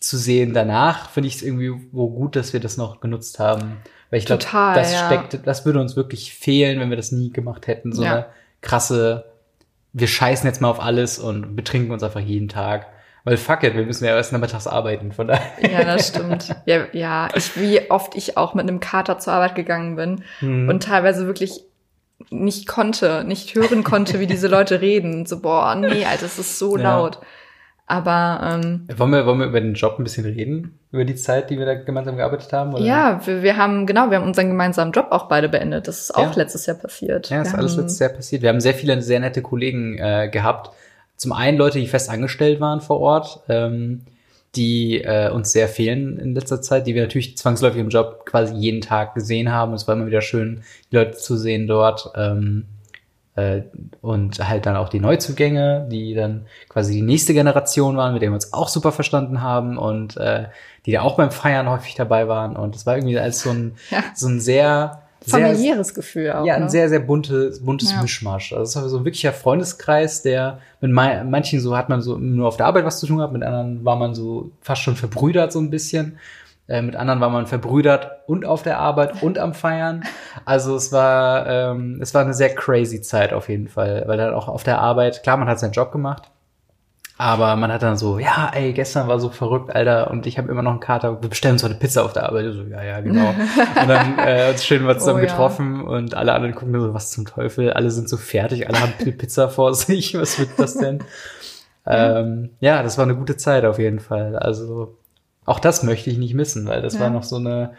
zu 0.00 0.16
sehen 0.16 0.54
danach, 0.54 1.10
finde 1.10 1.28
ich 1.28 1.36
es 1.36 1.42
irgendwie 1.42 1.72
wo 1.92 2.10
gut, 2.10 2.36
dass 2.36 2.52
wir 2.52 2.60
das 2.60 2.76
noch 2.76 3.00
genutzt 3.00 3.38
haben. 3.38 3.76
Weil 4.10 4.18
ich 4.18 4.26
glaube, 4.26 4.44
das 4.52 4.92
ja. 4.92 5.06
steckt, 5.06 5.46
das 5.46 5.64
würde 5.64 5.80
uns 5.80 5.94
wirklich 5.94 6.34
fehlen, 6.34 6.80
wenn 6.80 6.90
wir 6.90 6.96
das 6.96 7.12
nie 7.12 7.30
gemacht 7.30 7.66
hätten. 7.66 7.92
So 7.92 8.02
Ja. 8.02 8.12
eine 8.12 8.26
krasse, 8.60 9.26
wir 9.92 10.08
scheißen 10.08 10.46
jetzt 10.46 10.60
mal 10.60 10.68
auf 10.68 10.80
alles 10.80 11.18
und 11.18 11.54
betrinken 11.54 11.92
uns 11.92 12.02
einfach 12.02 12.20
jeden 12.20 12.48
Tag. 12.48 12.86
Weil 13.24 13.36
fuck 13.36 13.62
it, 13.64 13.74
wir 13.74 13.84
müssen 13.84 14.04
ja 14.04 14.16
erst 14.16 14.32
nachmittags 14.32 14.66
arbeiten, 14.66 15.12
von 15.12 15.28
daher. 15.28 15.70
Ja, 15.70 15.84
das 15.84 16.08
stimmt. 16.14 16.54
Ja, 16.66 16.86
ja, 16.92 17.28
ich, 17.34 17.58
wie 17.60 17.90
oft 17.90 18.16
ich 18.16 18.36
auch 18.36 18.54
mit 18.54 18.66
einem 18.68 18.80
Kater 18.80 19.18
zur 19.18 19.32
Arbeit 19.34 19.54
gegangen 19.54 19.96
bin 19.96 20.24
Hm. 20.40 20.68
und 20.68 20.82
teilweise 20.82 21.26
wirklich 21.26 21.64
nicht 22.30 22.66
konnte, 22.66 23.24
nicht 23.24 23.54
hören 23.54 23.82
konnte, 23.84 24.20
wie 24.20 24.26
diese 24.26 24.48
Leute 24.48 24.80
reden. 24.82 25.26
So, 25.26 25.40
boah, 25.40 25.74
nee, 25.74 26.04
Alter, 26.04 26.22
das 26.22 26.38
ist 26.38 26.58
so 26.58 26.76
Ja. 26.76 26.82
laut. 26.98 27.18
Aber 27.86 28.60
ähm, 28.62 28.86
Wollen 28.96 29.10
wir, 29.10 29.26
wollen 29.26 29.40
wir 29.40 29.46
über 29.46 29.60
den 29.60 29.74
Job 29.74 29.98
ein 29.98 30.04
bisschen 30.04 30.24
reden? 30.24 30.78
Über 30.92 31.04
die 31.04 31.16
Zeit, 31.16 31.50
die 31.50 31.58
wir 31.58 31.66
da 31.66 31.74
gemeinsam 31.74 32.16
gearbeitet 32.16 32.52
haben? 32.52 32.72
Oder? 32.72 32.84
ja, 32.84 33.20
wir, 33.26 33.42
wir 33.42 33.56
haben, 33.56 33.84
genau, 33.84 34.10
wir 34.10 34.18
haben 34.18 34.26
unseren 34.28 34.46
gemeinsamen 34.48 34.92
Job 34.92 35.08
auch 35.10 35.26
beide 35.26 35.48
beendet. 35.48 35.88
Das 35.88 35.98
ist 36.00 36.14
auch 36.14 36.30
Ja. 36.30 36.36
letztes 36.36 36.66
Jahr 36.66 36.76
passiert. 36.76 37.30
Ja, 37.30 37.42
ist 37.42 37.52
wir 37.52 37.58
alles 37.58 37.76
letztes 37.76 37.98
Jahr 37.98 38.10
passiert. 38.10 38.42
Wir 38.42 38.48
haben 38.48 38.60
sehr 38.60 38.74
viele 38.74 39.02
sehr 39.02 39.18
nette 39.18 39.42
Kollegen 39.42 39.98
äh, 39.98 40.28
gehabt. 40.30 40.70
Zum 41.20 41.32
einen 41.32 41.58
Leute, 41.58 41.78
die 41.78 41.86
fest 41.86 42.08
angestellt 42.08 42.60
waren 42.60 42.80
vor 42.80 42.98
Ort, 42.98 43.40
ähm, 43.50 44.00
die 44.56 45.02
äh, 45.02 45.28
uns 45.30 45.52
sehr 45.52 45.68
fehlen 45.68 46.18
in 46.18 46.34
letzter 46.34 46.62
Zeit, 46.62 46.86
die 46.86 46.94
wir 46.94 47.02
natürlich 47.02 47.36
zwangsläufig 47.36 47.78
im 47.78 47.90
Job 47.90 48.24
quasi 48.24 48.54
jeden 48.54 48.80
Tag 48.80 49.12
gesehen 49.14 49.52
haben. 49.52 49.74
Es 49.74 49.86
war 49.86 49.96
immer 49.96 50.06
wieder 50.06 50.22
schön, 50.22 50.62
die 50.90 50.96
Leute 50.96 51.18
zu 51.18 51.36
sehen 51.36 51.66
dort. 51.66 52.10
Ähm, 52.16 52.64
äh, 53.36 53.60
und 54.00 54.48
halt 54.48 54.64
dann 54.64 54.76
auch 54.76 54.88
die 54.88 54.98
Neuzugänge, 54.98 55.86
die 55.92 56.14
dann 56.14 56.46
quasi 56.70 56.94
die 56.94 57.02
nächste 57.02 57.34
Generation 57.34 57.98
waren, 57.98 58.14
mit 58.14 58.22
denen 58.22 58.32
wir 58.32 58.36
uns 58.36 58.54
auch 58.54 58.70
super 58.70 58.90
verstanden 58.90 59.42
haben 59.42 59.76
und 59.76 60.16
äh, 60.16 60.46
die 60.86 60.92
da 60.92 61.02
auch 61.02 61.18
beim 61.18 61.32
Feiern 61.32 61.68
häufig 61.68 61.96
dabei 61.96 62.28
waren. 62.28 62.56
Und 62.56 62.74
es 62.76 62.86
war 62.86 62.96
irgendwie 62.96 63.18
als 63.18 63.42
so 63.42 63.50
ein, 63.50 63.74
Ja. 63.90 64.04
so 64.14 64.26
ein 64.26 64.40
sehr, 64.40 65.02
sehr 65.24 65.40
familiäres 65.40 65.94
Gefühl 65.94 66.32
auch. 66.32 66.44
ja, 66.46 66.54
ein 66.54 66.64
ne? 66.64 66.70
sehr, 66.70 66.88
sehr 66.88 67.00
buntes, 67.00 67.64
buntes 67.64 67.92
Ja. 67.92 68.02
Mischmasch. 68.02 68.52
Also 68.52 68.62
es 68.62 68.76
war 68.76 68.88
so 68.88 68.98
ein 68.98 69.04
wirklicher 69.04 69.32
Freundeskreis, 69.32 70.22
der 70.22 70.60
mit 70.80 70.90
manchen 70.92 71.60
so 71.60 71.76
hat 71.76 71.88
man 71.88 72.00
so 72.00 72.16
nur 72.16 72.48
auf 72.48 72.56
der 72.56 72.66
Arbeit 72.66 72.84
was 72.84 73.00
zu 73.00 73.06
tun 73.06 73.18
gehabt, 73.18 73.32
mit 73.32 73.42
anderen 73.42 73.84
war 73.84 73.96
man 73.96 74.14
so 74.14 74.50
fast 74.60 74.82
schon 74.82 74.96
verbrüdert 74.96 75.52
so 75.52 75.60
ein 75.60 75.70
bisschen. 75.70 76.18
Äh, 76.68 76.82
mit 76.82 76.94
anderen 76.94 77.20
war 77.20 77.30
man 77.30 77.46
verbrüdert 77.46 78.08
und 78.28 78.44
auf 78.44 78.62
der 78.62 78.78
Arbeit 78.78 79.22
und 79.22 79.38
am 79.38 79.54
Feiern. 79.54 80.04
Also 80.44 80.76
es 80.76 80.92
war, 80.92 81.46
ähm, 81.48 81.98
es 82.00 82.14
war 82.14 82.22
eine 82.22 82.32
sehr 82.32 82.54
crazy 82.54 83.02
Zeit 83.02 83.32
auf 83.32 83.48
jeden 83.48 83.66
Fall, 83.66 84.04
weil 84.06 84.16
dann 84.16 84.32
auch 84.32 84.46
auf 84.46 84.62
der 84.62 84.78
Arbeit, 84.78 85.24
klar, 85.24 85.36
man 85.36 85.48
hat 85.48 85.58
seinen 85.58 85.72
Job 85.72 85.90
gemacht, 85.90 86.30
aber 87.20 87.54
man 87.56 87.70
hat 87.70 87.82
dann 87.82 87.96
so, 87.98 88.18
ja, 88.18 88.50
ey, 88.54 88.72
gestern 88.72 89.06
war 89.06 89.20
so 89.20 89.28
verrückt, 89.28 89.74
Alter, 89.74 90.10
und 90.10 90.26
ich 90.26 90.38
habe 90.38 90.50
immer 90.50 90.62
noch 90.62 90.70
einen 90.70 90.80
Kater. 90.80 91.20
Wir 91.22 91.28
bestellen 91.28 91.52
uns 91.54 91.62
heute 91.62 91.74
Pizza 91.74 92.04
auf 92.04 92.12
der 92.14 92.24
Arbeit. 92.24 92.46
Ich 92.46 92.54
So, 92.54 92.62
ja, 92.62 92.82
ja, 92.82 93.00
genau. 93.00 93.28
und 93.30 93.88
dann 93.88 94.18
äh, 94.26 94.50
uns 94.50 94.64
schön 94.64 94.82
mal 94.82 94.98
zusammen 94.98 95.18
Oh, 95.20 95.22
ja. 95.22 95.28
getroffen 95.28 95.82
und 95.84 96.14
alle 96.14 96.32
anderen 96.32 96.54
gucken 96.54 96.72
mir 96.72 96.80
so, 96.80 96.94
was 96.94 97.10
zum 97.10 97.26
Teufel? 97.26 97.72
Alle 97.74 97.90
sind 97.90 98.08
so 98.08 98.16
fertig, 98.16 98.68
alle 98.68 98.80
haben 98.80 98.92
Pizza 99.16 99.48
vor 99.50 99.74
sich. 99.74 100.14
Was 100.18 100.38
wird 100.38 100.50
das 100.56 100.74
denn? 100.78 101.04
ähm, 101.86 102.50
ja, 102.60 102.82
das 102.82 102.98
war 102.98 103.04
eine 103.04 103.16
gute 103.16 103.36
Zeit 103.36 103.64
auf 103.64 103.78
jeden 103.78 104.00
Fall. 104.00 104.36
Also 104.36 104.96
auch 105.46 105.60
das 105.60 105.82
möchte 105.82 106.10
ich 106.10 106.18
nicht 106.18 106.34
missen, 106.34 106.66
weil 106.66 106.82
das 106.82 106.94
Ja. 106.94 107.00
war 107.00 107.10
noch 107.10 107.22
so 107.24 107.36
eine. 107.36 107.72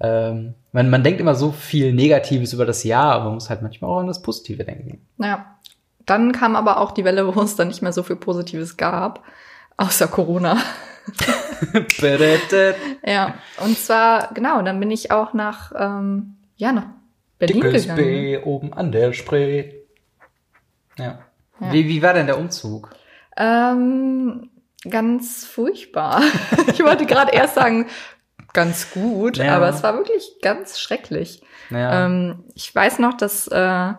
Ähm, 0.00 0.54
man, 0.72 0.90
man 0.90 1.04
denkt 1.04 1.20
immer 1.20 1.34
so 1.36 1.52
viel 1.52 1.92
Negatives 1.92 2.52
über 2.52 2.66
das 2.66 2.82
Jahr, 2.84 3.12
aber 3.14 3.24
man 3.26 3.34
muss 3.34 3.48
halt 3.48 3.62
manchmal 3.62 3.90
auch 3.90 3.98
an 4.00 4.08
das 4.08 4.22
Positive 4.22 4.64
denken. 4.64 5.00
Ja. 5.18 5.53
Dann 6.06 6.32
kam 6.32 6.56
aber 6.56 6.78
auch 6.80 6.92
die 6.92 7.04
Welle, 7.04 7.34
wo 7.34 7.40
es 7.42 7.56
dann 7.56 7.68
nicht 7.68 7.82
mehr 7.82 7.92
so 7.92 8.02
viel 8.02 8.16
Positives 8.16 8.76
gab, 8.76 9.22
außer 9.76 10.06
Corona. 10.08 10.58
Ja, 13.04 13.34
und 13.64 13.78
zwar, 13.78 14.32
genau, 14.34 14.62
dann 14.62 14.80
bin 14.80 14.90
ich 14.90 15.10
auch 15.10 15.32
nach, 15.34 15.72
ähm, 15.78 16.36
ja, 16.56 16.72
nach 16.72 16.86
Berlin 17.38 17.60
Dickes 17.60 17.82
gegangen. 17.82 18.42
Oben 18.44 18.72
an 18.72 18.92
der 18.92 19.12
Spree. 19.12 19.72
Ja. 20.98 21.18
Ja. 21.60 21.72
Wie, 21.72 21.86
wie 21.88 22.02
war 22.02 22.14
denn 22.14 22.26
der 22.26 22.38
Umzug? 22.38 22.90
Ähm, 23.36 24.50
ganz 24.88 25.44
furchtbar. 25.44 26.22
ich 26.72 26.82
wollte 26.84 27.06
gerade 27.06 27.32
erst 27.32 27.54
sagen, 27.54 27.86
ganz 28.52 28.90
gut, 28.92 29.36
Ja. 29.36 29.56
aber 29.56 29.68
es 29.68 29.82
war 29.82 29.94
wirklich 29.96 30.36
ganz 30.42 30.78
schrecklich. 30.78 31.42
Naja, 31.70 32.06
Ähm, 32.06 32.44
ich 32.54 32.74
weiß 32.74 32.98
noch, 32.98 33.14
dass 33.16 33.46
äh, 33.48 33.92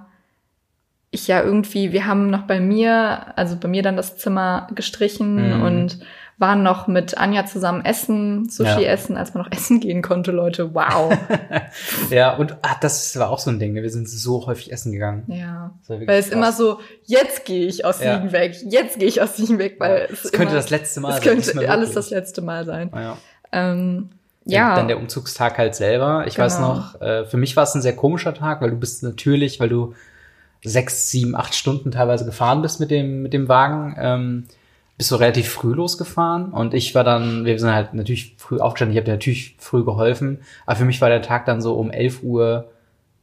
ich 1.15 1.27
ja 1.27 1.41
irgendwie, 1.43 1.91
wir 1.91 2.05
haben 2.05 2.29
noch 2.29 2.43
bei 2.43 2.59
mir, 2.59 3.37
also 3.37 3.55
bei 3.57 3.67
mir 3.67 3.81
dann 3.83 3.97
das 3.97 4.17
Zimmer 4.17 4.67
gestrichen 4.75 5.57
Mhm. 5.57 5.61
und 5.63 5.99
waren 6.37 6.63
noch 6.63 6.87
mit 6.87 7.17
Anja 7.17 7.45
zusammen 7.45 7.85
essen, 7.85 8.49
Sushi 8.49 8.81
Ja. 8.83 8.89
essen, 8.89 9.15
als 9.15 9.33
man 9.33 9.43
noch 9.45 9.51
essen 9.57 9.79
gehen 9.79 10.01
konnte, 10.01 10.31
Leute. 10.31 10.73
Wow. 10.75 11.17
Ja, 12.09 12.35
und 12.35 12.57
ah, 12.61 12.75
das 12.81 13.17
war 13.17 13.29
auch 13.29 13.39
so 13.39 13.49
ein 13.49 13.59
Ding. 13.59 13.73
ne? 13.73 13.81
Wir 13.83 13.89
sind 13.89 14.09
so 14.09 14.45
häufig 14.45 14.71
essen 14.71 14.91
gegangen. 14.91 15.23
ja. 15.27 15.71
Weil 15.87 16.01
es 16.19 16.25
krass. 16.27 16.35
immer 16.35 16.51
so, 16.51 16.79
jetzt 17.05 17.45
gehe 17.45 17.65
ich 17.67 17.85
aus 17.85 18.01
Ja. 18.03 18.15
Siegen 18.15 18.31
weg, 18.33 18.55
jetzt 18.69 18.99
gehe 18.99 19.07
ich 19.07 19.21
aus 19.21 19.37
Siegen 19.37 19.59
weg, 19.59 19.75
weil 19.79 20.07
es 20.11 20.25
es 20.25 20.31
könnte 20.31 20.51
immer, 20.51 20.61
das 20.61 20.69
letzte 20.69 20.99
Mal 20.99 21.09
es 21.09 21.15
sein. 21.15 21.23
könnte 21.23 21.41
diesmal 21.43 21.67
alles 21.67 21.91
das 21.93 22.09
letzte 22.09 22.41
Mal 22.41 22.65
sein. 22.65 22.91
Ja. 22.93 23.17
Ähm, 23.53 24.09
Ja. 24.47 24.69
ja, 24.69 24.75
Dann 24.75 24.87
der 24.89 24.97
Umzugstag 24.97 25.57
halt 25.57 25.73
selber. 25.75 26.25
Ich 26.27 26.37
weiß 26.37 26.57
Genau. 26.57 26.73
noch, 26.75 27.01
äh, 27.01 27.25
für 27.25 27.37
mich 27.37 27.55
war 27.55 27.63
es 27.63 27.73
ein 27.75 27.81
sehr 27.81 27.95
komischer 27.95 28.33
Tag, 28.33 28.61
weil 28.61 28.69
du 28.71 28.75
bist 28.77 29.01
natürlich, 29.03 29.59
weil 29.61 29.69
du 29.69 29.93
sechs, 30.65 31.09
sieben, 31.09 31.35
acht 31.35 31.55
Stunden 31.55 31.91
teilweise 31.91 32.25
gefahren 32.25 32.61
bist 32.61 32.79
mit 32.79 32.91
dem, 32.91 33.21
mit 33.21 33.33
dem 33.33 33.47
Wagen, 33.47 33.95
ähm, 33.99 34.43
bist 34.97 35.11
du 35.11 35.15
relativ 35.15 35.49
früh 35.49 35.73
losgefahren. 35.73 36.51
Und 36.51 36.73
ich 36.73 36.95
war 36.95 37.03
dann, 37.03 37.45
wir 37.45 37.59
sind 37.59 37.73
halt 37.73 37.93
natürlich 37.93 38.35
früh 38.37 38.59
aufgestanden, 38.59 38.93
ich 38.93 38.97
habe 38.97 39.05
dir 39.05 39.13
natürlich 39.13 39.55
früh 39.59 39.83
geholfen, 39.83 40.39
aber 40.65 40.77
für 40.77 40.85
mich 40.85 41.01
war 41.01 41.09
der 41.09 41.21
Tag 41.21 41.45
dann 41.45 41.61
so 41.61 41.75
um 41.75 41.91
11 41.91 42.23
Uhr 42.23 42.71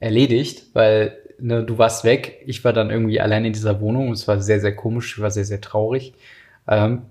erledigt, 0.01 0.67
weil 0.75 1.17
ne, 1.39 1.65
du 1.65 1.79
warst 1.79 2.05
weg, 2.05 2.43
ich 2.47 2.65
war 2.65 2.73
dann 2.73 2.91
irgendwie 2.91 3.21
allein 3.21 3.45
in 3.45 3.53
dieser 3.53 3.81
Wohnung. 3.81 4.09
Und 4.09 4.15
es 4.15 4.29
war 4.29 4.41
sehr, 4.41 4.61
sehr 4.61 4.75
komisch, 4.75 5.17
ich 5.17 5.23
war 5.23 5.31
sehr, 5.31 5.45
sehr 5.45 5.61
traurig. 5.61 6.15
Ähm, 6.69 7.03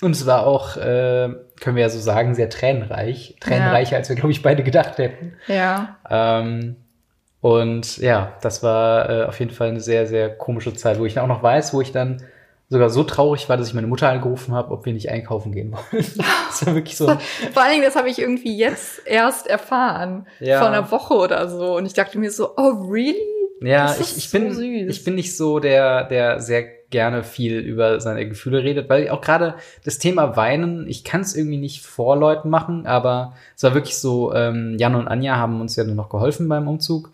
und 0.00 0.12
es 0.12 0.26
war 0.26 0.46
auch, 0.46 0.76
äh, 0.76 1.28
können 1.60 1.76
wir 1.76 1.82
ja 1.82 1.88
so 1.88 1.98
sagen, 1.98 2.34
sehr 2.34 2.50
tränenreich. 2.50 3.36
Tränenreicher, 3.40 3.96
als 3.96 4.08
wir, 4.08 4.16
glaube 4.16 4.30
ich, 4.30 4.42
beide 4.42 4.62
gedacht 4.62 4.98
hätten. 4.98 5.34
ja, 5.48 5.96
Ähm, 6.08 6.76
und 7.40 7.98
ja, 7.98 8.32
das 8.42 8.62
war 8.62 9.10
äh, 9.10 9.24
auf 9.24 9.38
jeden 9.38 9.52
Fall 9.52 9.68
eine 9.68 9.80
sehr, 9.80 10.06
sehr 10.06 10.28
komische 10.30 10.74
Zeit, 10.74 10.98
wo 10.98 11.06
ich 11.06 11.14
dann 11.14 11.24
auch 11.24 11.36
noch 11.36 11.42
weiß, 11.42 11.72
wo 11.72 11.80
ich 11.80 11.92
dann 11.92 12.22
sogar 12.68 12.90
so 12.90 13.02
traurig 13.02 13.48
war, 13.48 13.56
dass 13.56 13.68
ich 13.68 13.74
meine 13.74 13.86
Mutter 13.86 14.08
angerufen 14.08 14.54
habe, 14.54 14.72
ob 14.72 14.84
wir 14.84 14.92
nicht 14.92 15.10
einkaufen 15.10 15.52
gehen 15.52 15.72
wollen. 15.72 16.04
das 16.48 16.66
war 16.66 16.74
wirklich 16.74 16.96
so. 16.96 17.06
Vor 17.52 17.62
allen 17.62 17.72
Dingen, 17.72 17.84
das 17.84 17.96
habe 17.96 18.10
ich 18.10 18.18
irgendwie 18.18 18.56
jetzt 18.56 19.06
erst 19.06 19.46
erfahren. 19.46 20.26
Ja. 20.40 20.58
Vor 20.58 20.68
einer 20.68 20.90
Woche 20.90 21.14
oder 21.14 21.48
so. 21.48 21.76
Und 21.76 21.86
ich 21.86 21.94
dachte 21.94 22.18
mir 22.18 22.30
so, 22.30 22.50
oh, 22.56 22.88
really? 22.90 23.16
Ja, 23.60 23.86
Das 23.86 24.00
ich, 24.00 24.08
ist 24.08 24.18
ich 24.18 24.30
bin, 24.30 24.52
so 24.52 24.60
süß. 24.60 24.88
ich 24.88 25.04
bin 25.04 25.14
nicht 25.14 25.36
so 25.36 25.60
der, 25.60 26.04
der 26.04 26.40
sehr 26.40 26.64
gerne 26.90 27.22
viel 27.22 27.58
über 27.58 28.00
seine 28.00 28.28
Gefühle 28.28 28.62
redet, 28.62 28.88
weil 28.88 29.10
auch 29.10 29.20
gerade 29.20 29.54
das 29.84 29.98
Thema 29.98 30.36
Weinen, 30.36 30.86
ich 30.88 31.04
kann 31.04 31.20
es 31.20 31.36
irgendwie 31.36 31.58
nicht 31.58 31.84
vor 31.84 32.16
Leuten 32.16 32.50
machen, 32.50 32.86
aber 32.86 33.34
es 33.56 33.62
war 33.62 33.74
wirklich 33.74 33.98
so, 33.98 34.32
ähm, 34.32 34.76
Jan 34.78 34.94
und 34.94 35.08
Anja 35.08 35.36
haben 35.36 35.60
uns 35.60 35.76
ja 35.76 35.84
nur 35.84 35.94
noch 35.94 36.08
geholfen 36.08 36.48
beim 36.48 36.68
Umzug. 36.68 37.10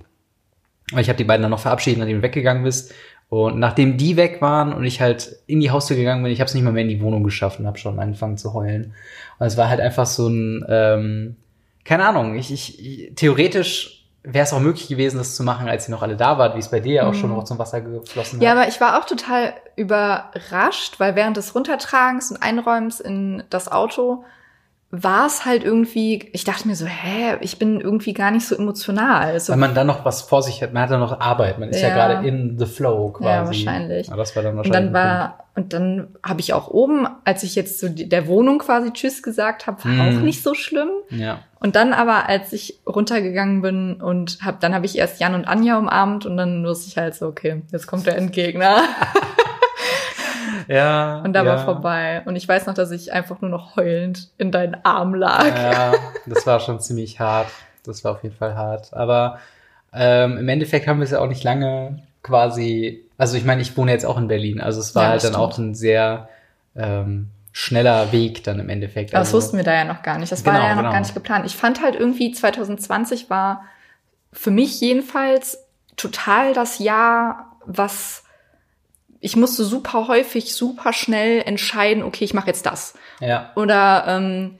Aber 0.92 1.00
ich 1.00 1.08
habe 1.08 1.16
die 1.16 1.24
beiden 1.24 1.42
dann 1.42 1.50
noch 1.50 1.60
verabschiedet, 1.60 1.98
nachdem 1.98 2.18
du 2.18 2.22
weggegangen 2.22 2.62
bist. 2.64 2.92
Und 3.30 3.58
nachdem 3.58 3.96
die 3.96 4.16
weg 4.16 4.40
waren 4.42 4.72
und 4.72 4.84
ich 4.84 5.00
halt 5.00 5.36
in 5.46 5.60
die 5.60 5.70
Haustür 5.70 5.96
gegangen 5.96 6.22
bin, 6.22 6.30
ich 6.30 6.40
habe 6.40 6.48
es 6.48 6.54
nicht 6.54 6.62
mal 6.62 6.72
mehr 6.72 6.82
in 6.82 6.88
die 6.90 7.00
Wohnung 7.00 7.24
geschafft 7.24 7.58
und 7.58 7.66
habe 7.66 7.78
schon 7.78 7.98
angefangen 7.98 8.36
zu 8.36 8.52
heulen. 8.54 8.94
Und 9.38 9.46
es 9.46 9.56
war 9.56 9.68
halt 9.68 9.80
einfach 9.80 10.06
so 10.06 10.28
ein, 10.28 10.64
ähm, 10.68 11.36
keine 11.84 12.06
Ahnung, 12.06 12.36
ich, 12.36 12.52
ich, 12.52 13.12
theoretisch 13.16 14.04
wäre 14.22 14.44
es 14.44 14.52
auch 14.52 14.60
möglich 14.60 14.88
gewesen, 14.88 15.18
das 15.18 15.36
zu 15.36 15.42
machen, 15.42 15.68
als 15.68 15.88
ihr 15.88 15.92
noch 15.92 16.02
alle 16.02 16.16
da 16.16 16.38
wart, 16.38 16.54
wie 16.54 16.58
es 16.60 16.70
bei 16.70 16.80
dir 16.80 16.92
ja 16.94 17.08
auch 17.08 17.14
schon 17.14 17.30
Mhm. 17.30 17.36
noch 17.36 17.44
zum 17.44 17.58
Wasser 17.58 17.80
geflossen 17.80 18.40
Ja, 18.40 18.50
hat. 18.50 18.58
aber 18.58 18.68
ich 18.68 18.80
war 18.80 18.98
auch 18.98 19.04
total 19.06 19.52
überrascht, 19.76 21.00
weil 21.00 21.16
während 21.16 21.36
des 21.36 21.54
Runtertragens 21.54 22.30
und 22.30 22.42
Einräumens 22.42 23.00
in 23.00 23.42
das 23.50 23.70
Auto 23.70 24.24
war 24.96 25.26
es 25.26 25.44
halt 25.44 25.64
irgendwie, 25.64 26.28
ich 26.32 26.44
dachte 26.44 26.68
mir 26.68 26.76
so, 26.76 26.86
hä, 26.86 27.36
ich 27.40 27.58
bin 27.58 27.80
irgendwie 27.80 28.12
gar 28.12 28.30
nicht 28.30 28.46
so 28.46 28.54
emotional. 28.56 29.22
Also, 29.24 29.52
Weil 29.52 29.58
man 29.58 29.74
dann 29.74 29.86
noch 29.88 30.04
was 30.04 30.22
vor 30.22 30.42
sich 30.42 30.62
hat, 30.62 30.72
man 30.72 30.84
hat 30.84 30.90
dann 30.90 31.00
noch 31.00 31.18
Arbeit, 31.20 31.58
man 31.58 31.70
ist 31.70 31.80
ja, 31.80 31.88
Ja. 31.88 31.94
gerade 31.94 32.28
in 32.28 32.58
the 32.58 32.66
flow 32.66 33.10
quasi. 33.10 33.28
Ja, 33.28 33.46
wahrscheinlich. 33.46 34.06
Ja, 34.06 34.16
das 34.16 34.36
war 34.36 34.42
dann 34.44 34.52
und 34.52 34.58
wahrscheinlich. 34.58 34.92
dann 34.92 34.92
war, 34.92 35.38
und 35.56 35.72
dann 35.72 36.08
habe 36.24 36.40
ich 36.40 36.52
auch 36.52 36.68
oben, 36.68 37.08
als 37.24 37.42
ich 37.42 37.54
jetzt 37.56 37.80
so 37.80 37.88
der 37.88 38.26
Wohnung 38.28 38.58
quasi 38.58 38.92
Tschüss 38.92 39.22
gesagt 39.22 39.66
habe, 39.66 39.82
war 39.84 39.90
Mhm. 39.90 40.18
auch 40.18 40.22
nicht 40.22 40.42
so 40.42 40.54
schlimm. 40.54 40.90
Ja. 41.10 41.40
Und 41.60 41.76
dann 41.76 41.92
aber, 41.92 42.28
als 42.28 42.52
ich 42.52 42.80
runtergegangen 42.86 43.62
bin 43.62 43.94
und 44.00 44.38
hab, 44.44 44.60
dann 44.60 44.74
habe 44.74 44.86
ich 44.86 44.96
erst 44.98 45.20
Jan 45.20 45.34
und 45.34 45.46
Anja 45.46 45.78
umarmt 45.78 46.26
und 46.26 46.36
dann 46.36 46.64
wusste 46.64 46.88
ich 46.88 46.96
halt 46.98 47.14
so, 47.14 47.26
okay, 47.26 47.62
jetzt 47.72 47.86
kommt 47.86 48.06
der 48.06 48.16
Endgegner. 48.16 48.82
ja. 50.68 51.21
Und 51.21 51.33
da 51.33 51.44
ja. 51.44 51.50
war 51.50 51.64
vorbei. 51.64 52.23
Und 52.25 52.37
ich 52.37 52.49
weiß 52.49 52.66
noch, 52.66 52.75
dass 52.75 52.90
ich 52.90 53.12
einfach 53.12 53.40
nur 53.40 53.50
noch 53.50 53.76
heulend 53.76 54.30
in 54.38 54.50
deinen 54.52 54.76
Arm 54.85 55.14
lag. 55.14 55.47
Ja, 55.47 55.92
das 56.26 56.47
war 56.47 56.61
schon 56.61 56.80
ziemlich 56.80 57.21
hart. 57.21 57.49
Das 57.85 58.04
war 58.04 58.12
auf 58.12 58.23
jeden 58.23 58.37
Fall 58.37 58.54
hart. 58.54 58.92
Aber 58.94 59.38
ähm, 59.92 60.38
im 60.38 60.49
Endeffekt 60.49 60.87
haben 60.87 60.99
wir 60.99 61.04
es 61.04 61.11
ja 61.11 61.21
auch 61.21 61.28
nicht 61.28 61.44
lange 61.44 62.02
quasi. 62.23 63.04
Also 63.18 63.37
ich 63.37 63.44
meine, 63.44 63.62
ich 63.62 63.76
wohne 63.76 63.92
jetzt 63.92 64.06
auch 64.06 64.18
in 64.18 64.28
Berlin. 64.28 64.61
Also 64.61 64.80
es 64.80 64.94
war 64.94 65.04
Ja, 65.04 65.09
halt 65.11 65.23
das 65.23 65.30
dann 65.30 65.40
auch 65.40 65.56
ein 65.59 65.75
sehr 65.75 66.28
ähm, 66.75 67.30
schneller 67.52 68.11
Weg 68.11 68.42
dann 68.44 68.59
im 68.59 68.68
Endeffekt. 68.68 69.14
Aber 69.14 69.21
das 69.21 69.28
also, 69.28 69.38
wussten 69.38 69.56
wir 69.56 69.64
da 69.64 69.75
ja 69.75 69.85
noch 69.85 70.02
gar 70.02 70.18
nicht. 70.18 70.33
Das 70.33 70.42
Genau, 70.42 70.56
war 70.56 70.64
ja 70.64 70.75
noch 70.75 70.83
genau. 70.83 70.92
gar 70.92 71.00
nicht 71.00 71.14
geplant. 71.14 71.47
Ich 71.47 71.56
fand 71.56 71.80
halt 71.83 71.94
irgendwie 71.94 72.33
2020 72.33 73.30
war 73.30 73.62
für 74.33 74.50
mich 74.50 74.80
jedenfalls 74.80 75.64
total 75.97 76.52
das 76.54 76.80
Jahr, 76.80 77.52
was 77.64 78.23
ich 79.24 79.36
musste 79.36 79.64
super 79.64 80.06
häufig, 80.08 80.54
super 80.54 80.92
schnell 80.92 81.42
entscheiden, 81.46 82.02
okay, 82.02 82.24
ich 82.24 82.34
mache 82.34 82.48
jetzt 82.48 82.66
das. 82.66 82.92
Ja, 83.20 83.50
Oder 83.56 84.04
ähm, 84.06 84.58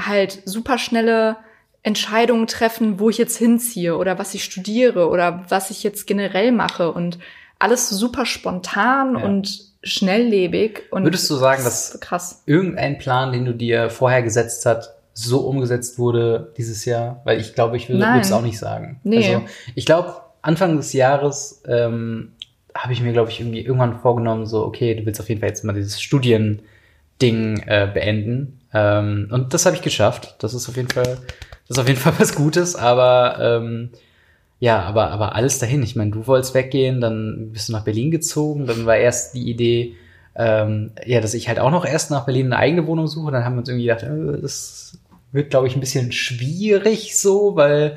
halt 0.00 0.40
super 0.46 0.78
schnelle 0.78 1.36
Entscheidungen 1.82 2.46
treffen, 2.46 2.98
wo 2.98 3.10
ich 3.10 3.18
jetzt 3.18 3.36
hinziehe 3.36 3.96
oder 3.96 4.18
was 4.18 4.34
ich 4.34 4.42
studiere 4.44 5.08
oder 5.08 5.44
was 5.48 5.70
ich 5.70 5.82
jetzt 5.82 6.06
generell 6.06 6.50
mache 6.50 6.90
und 6.92 7.18
alles 7.58 7.90
super 7.90 8.24
spontan 8.26 9.18
Ja. 9.18 9.24
und 9.24 9.60
schnelllebig. 9.82 10.84
Und 10.90 11.04
Würdest 11.04 11.28
du 11.30 11.34
sagen, 11.36 11.62
dass- 11.64 11.98
krass? 12.00 12.42
irgendein 12.46 12.98
Plan, 12.98 13.32
den 13.32 13.44
du 13.44 13.52
dir 13.54 13.90
vorher 13.90 14.22
gesetzt 14.22 14.64
hast, 14.66 14.92
so 15.12 15.40
umgesetzt 15.40 15.98
wurde 15.98 16.52
dieses 16.56 16.84
Jahr? 16.84 17.20
Weil 17.24 17.40
ich 17.40 17.54
glaube, 17.54 17.76
ich 17.76 17.88
würde 17.88 18.04
es 18.20 18.32
auch 18.32 18.42
nicht 18.42 18.58
sagen. 18.58 19.00
Nee. 19.04 19.34
Also 19.34 19.46
ich 19.74 19.86
glaube, 19.86 20.16
Anfang 20.42 20.76
des 20.76 20.92
Jahres 20.92 21.62
ähm, 21.68 22.32
habe 22.76 22.92
ich 22.92 23.00
mir, 23.00 23.12
glaube 23.12 23.30
ich, 23.30 23.40
irgendwie 23.40 23.60
irgendwann 23.60 24.00
vorgenommen, 24.00 24.46
so, 24.46 24.64
okay, 24.64 24.94
du 24.94 25.06
willst 25.06 25.20
auf 25.20 25.28
jeden 25.28 25.40
Fall 25.40 25.50
jetzt 25.50 25.64
mal 25.64 25.72
dieses 25.72 26.00
Studiending 26.00 26.62
äh, 27.66 27.90
beenden. 27.92 28.60
Ähm, 28.72 29.28
und 29.30 29.54
das 29.54 29.66
habe 29.66 29.76
ich 29.76 29.82
geschafft. 29.82 30.36
Das 30.40 30.54
ist 30.54 30.68
auf 30.68 30.76
jeden 30.76 30.90
Fall, 30.90 31.18
das 31.68 31.76
ist 31.76 31.78
auf 31.78 31.88
jeden 31.88 32.00
Fall 32.00 32.14
was 32.18 32.34
Gutes, 32.34 32.76
aber 32.76 33.38
ähm, 33.40 33.90
ja, 34.58 34.82
aber, 34.82 35.10
aber 35.10 35.34
alles 35.34 35.58
dahin. 35.58 35.82
Ich 35.82 35.96
meine, 35.96 36.10
du 36.10 36.26
wolltest 36.26 36.54
weggehen, 36.54 37.00
dann 37.00 37.50
bist 37.52 37.68
du 37.68 37.72
nach 37.72 37.84
Berlin 37.84 38.10
gezogen, 38.10 38.66
dann 38.66 38.86
war 38.86 38.96
erst 38.96 39.34
die 39.34 39.50
Idee, 39.50 39.94
ähm, 40.34 40.92
ja, 41.04 41.20
dass 41.20 41.34
ich 41.34 41.48
halt 41.48 41.58
auch 41.58 41.70
noch 41.70 41.84
erst 41.84 42.10
nach 42.10 42.24
Berlin 42.24 42.46
eine 42.46 42.56
eigene 42.56 42.86
Wohnung 42.86 43.06
suche. 43.06 43.32
Dann 43.32 43.44
haben 43.44 43.54
wir 43.54 43.60
uns 43.60 43.68
irgendwie 43.68 43.86
gedacht, 43.86 44.02
äh, 44.04 44.40
das 44.40 44.98
wird, 45.32 45.50
glaube 45.50 45.66
ich, 45.66 45.76
ein 45.76 45.80
bisschen 45.80 46.12
schwierig 46.12 47.18
so, 47.18 47.56
weil 47.56 47.96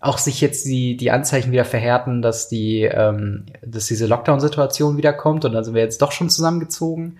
auch 0.00 0.18
sich 0.18 0.40
jetzt 0.40 0.64
die, 0.64 0.96
die 0.96 1.10
Anzeichen 1.10 1.52
wieder 1.52 1.66
verhärten, 1.66 2.22
dass 2.22 2.48
die, 2.48 2.82
ähm, 2.82 3.46
dass 3.62 3.86
diese 3.86 4.06
Lockdown-Situation 4.06 4.96
wieder 4.96 5.12
kommt 5.12 5.44
und 5.44 5.52
dann 5.52 5.62
sind 5.62 5.74
wir 5.74 5.82
jetzt 5.82 6.00
doch 6.00 6.12
schon 6.12 6.30
zusammengezogen. 6.30 7.18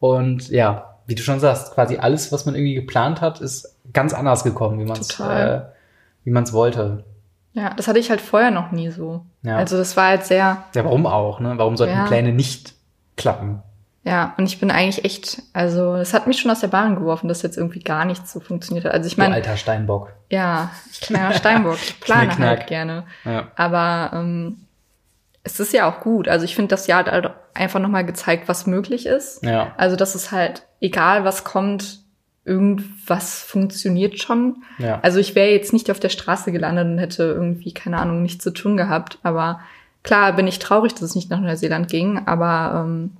Und 0.00 0.48
ja, 0.50 0.96
wie 1.06 1.14
du 1.14 1.22
schon 1.22 1.38
sagst, 1.38 1.72
quasi 1.72 1.98
alles, 1.98 2.32
was 2.32 2.44
man 2.44 2.56
irgendwie 2.56 2.74
geplant 2.74 3.20
hat, 3.20 3.40
ist 3.40 3.76
ganz 3.92 4.12
anders 4.12 4.42
gekommen, 4.42 4.80
wie 4.80 4.84
man 4.84 4.98
es, 4.98 5.20
äh, 5.20 5.60
wie 6.24 6.30
man 6.30 6.42
es 6.42 6.52
wollte. 6.52 7.04
Ja, 7.52 7.72
das 7.74 7.86
hatte 7.88 8.00
ich 8.00 8.10
halt 8.10 8.20
vorher 8.20 8.50
noch 8.50 8.72
nie 8.72 8.90
so. 8.90 9.24
Ja. 9.42 9.56
Also 9.56 9.76
das 9.78 9.96
war 9.96 10.08
halt 10.08 10.24
sehr, 10.26 10.64
Ja, 10.74 10.84
warum 10.84 11.06
auch, 11.06 11.38
ne? 11.40 11.54
Warum 11.56 11.76
sollten 11.76 11.94
Ja. 11.94 12.06
Pläne 12.06 12.32
nicht 12.32 12.74
klappen? 13.16 13.62
Ja, 14.06 14.34
und 14.38 14.46
ich 14.46 14.60
bin 14.60 14.70
eigentlich 14.70 15.04
echt, 15.04 15.42
also 15.52 15.96
es 15.96 16.14
hat 16.14 16.28
mich 16.28 16.38
schon 16.38 16.52
aus 16.52 16.60
der 16.60 16.68
Bahn 16.68 16.94
geworfen, 16.94 17.26
dass 17.26 17.42
jetzt 17.42 17.56
irgendwie 17.56 17.80
gar 17.80 18.04
nichts 18.04 18.32
so 18.32 18.38
funktioniert 18.38 18.84
hat. 18.84 18.92
Also 18.92 19.08
ich 19.08 19.16
meine, 19.16 19.34
alter 19.34 19.56
Steinbock. 19.56 20.12
ja, 20.30 20.70
kleiner 21.00 21.32
Steinbock, 21.32 21.78
ich 21.82 21.98
plane 22.00 22.38
halt 22.38 22.68
gerne. 22.68 23.04
Ja. 23.24 23.48
Aber 23.56 24.16
ähm, 24.16 24.58
es 25.42 25.58
ist 25.58 25.72
ja 25.72 25.90
auch 25.90 25.98
gut. 25.98 26.28
Also 26.28 26.44
ich 26.44 26.54
finde, 26.54 26.68
das 26.68 26.86
Jahr 26.86 27.00
hat 27.00 27.10
halt 27.10 27.30
einfach 27.52 27.80
nochmal 27.80 28.06
gezeigt, 28.06 28.46
was 28.46 28.68
möglich 28.68 29.06
ist. 29.06 29.42
Ja. 29.42 29.74
Also 29.76 29.96
dass 29.96 30.14
es 30.14 30.30
halt, 30.30 30.62
egal 30.80 31.24
was 31.24 31.42
kommt, 31.42 31.98
irgendwas 32.44 33.42
funktioniert 33.42 34.20
schon. 34.20 34.62
Ja. 34.78 35.00
Also 35.02 35.18
ich 35.18 35.34
wäre 35.34 35.50
jetzt 35.50 35.72
nicht 35.72 35.90
auf 35.90 35.98
der 35.98 36.10
Straße 36.10 36.52
gelandet 36.52 36.86
und 36.86 36.98
hätte 36.98 37.24
irgendwie, 37.24 37.74
keine 37.74 37.98
Ahnung, 37.98 38.22
nichts 38.22 38.44
zu 38.44 38.52
tun 38.52 38.76
gehabt. 38.76 39.18
Aber 39.24 39.58
klar 40.04 40.32
bin 40.34 40.46
ich 40.46 40.60
traurig, 40.60 40.92
dass 40.94 41.02
es 41.02 41.16
nicht 41.16 41.28
nach 41.28 41.40
Neuseeland 41.40 41.88
ging, 41.88 42.24
aber 42.24 42.84
ähm, 42.84 43.16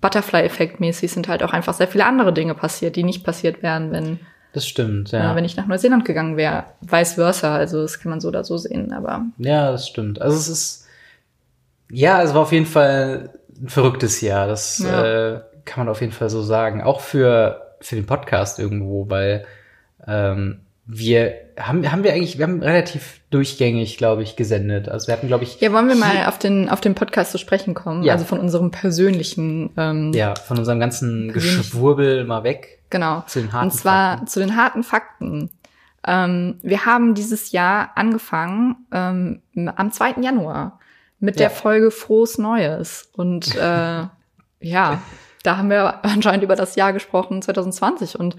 Butterfly-Effekt 0.00 0.80
mäßig 0.80 1.10
sind 1.12 1.28
halt 1.28 1.42
auch 1.42 1.52
einfach 1.52 1.74
sehr 1.74 1.88
viele 1.88 2.06
andere 2.06 2.32
Dinge 2.32 2.54
passiert, 2.54 2.96
die 2.96 3.04
nicht 3.04 3.24
passiert 3.24 3.62
wären, 3.62 3.90
wenn, 3.90 4.20
Das 4.52 4.66
stimmt, 4.66 5.12
äh, 5.12 5.18
ja. 5.18 5.34
wenn 5.34 5.44
ich 5.44 5.56
nach 5.56 5.66
Neuseeland 5.66 6.04
gegangen 6.04 6.36
wäre. 6.36 6.64
Vice 6.80 7.14
versa, 7.14 7.56
also 7.56 7.82
das 7.82 7.98
kann 8.00 8.10
man 8.10 8.20
so 8.20 8.28
oder 8.28 8.44
so 8.44 8.56
sehen, 8.58 8.92
aber 8.92 9.22
Ja, 9.38 9.70
das 9.70 9.88
stimmt. 9.88 10.20
Also 10.20 10.36
es 10.36 10.48
ist, 10.48 10.86
ja, 11.90 12.22
es 12.22 12.34
war 12.34 12.42
auf 12.42 12.52
jeden 12.52 12.66
Fall 12.66 13.30
ein 13.60 13.68
verrücktes 13.68 14.20
Jahr. 14.20 14.46
Das 14.46 14.78
Ja. 14.78 15.04
äh, 15.36 15.40
kann 15.64 15.84
man 15.84 15.88
auf 15.90 16.00
jeden 16.00 16.12
Fall 16.12 16.30
so 16.30 16.42
sagen. 16.42 16.82
Auch 16.82 17.00
für, 17.00 17.74
für 17.80 17.96
den 17.96 18.06
Podcast 18.06 18.58
irgendwo, 18.58 19.08
weil 19.10 19.44
ähm, 20.06 20.60
wir 20.90 21.34
haben, 21.60 21.90
haben 21.92 22.02
wir 22.02 22.14
eigentlich, 22.14 22.38
wir 22.38 22.46
haben 22.46 22.62
relativ 22.62 23.20
durchgängig, 23.30 23.98
glaube 23.98 24.22
ich, 24.22 24.36
gesendet. 24.36 24.88
Also 24.88 25.06
wir 25.08 25.12
hatten, 25.14 25.26
glaube 25.26 25.44
ich. 25.44 25.60
Ja, 25.60 25.70
wollen 25.72 25.86
wir 25.86 25.94
mal 25.96 26.24
auf 26.26 26.38
den, 26.38 26.70
auf 26.70 26.80
den 26.80 26.94
Podcast 26.94 27.30
zu 27.32 27.36
sprechen 27.38 27.74
kommen? 27.74 28.02
Ja. 28.04 28.14
Also 28.14 28.24
von 28.24 28.40
unserem 28.40 28.70
persönlichen, 28.70 29.70
ähm, 29.76 30.12
Ja, 30.14 30.34
von 30.34 30.56
unserem 30.58 30.80
ganzen 30.80 31.30
Geschwurbel 31.32 32.24
mal 32.24 32.42
weg. 32.42 32.80
genau. 32.88 33.22
Zu 33.26 33.40
den 33.40 33.52
harten 33.52 33.66
Und 33.66 33.72
zwar 33.72 34.12
Fakten. 34.12 34.26
zu 34.28 34.40
den 34.40 34.56
harten 34.56 34.82
Fakten. 34.82 35.50
Ähm, 36.06 36.58
wir 36.62 36.86
haben 36.86 37.14
dieses 37.14 37.52
Jahr 37.52 37.90
angefangen 37.96 38.76
ähm, 38.90 39.42
am 39.76 39.92
2. 39.92 40.22
Januar 40.22 40.78
mit 41.20 41.34
Ja. 41.36 41.48
der 41.48 41.50
Folge 41.50 41.90
Frohes 41.90 42.38
Neues. 42.38 43.10
Und 43.14 43.54
äh, 43.56 44.04
ja, 44.60 45.02
da 45.42 45.56
haben 45.58 45.68
wir 45.68 46.02
anscheinend 46.02 46.44
über 46.44 46.56
das 46.56 46.76
Jahr 46.76 46.94
gesprochen, 46.94 47.42
2020. 47.42 48.18
Und 48.18 48.36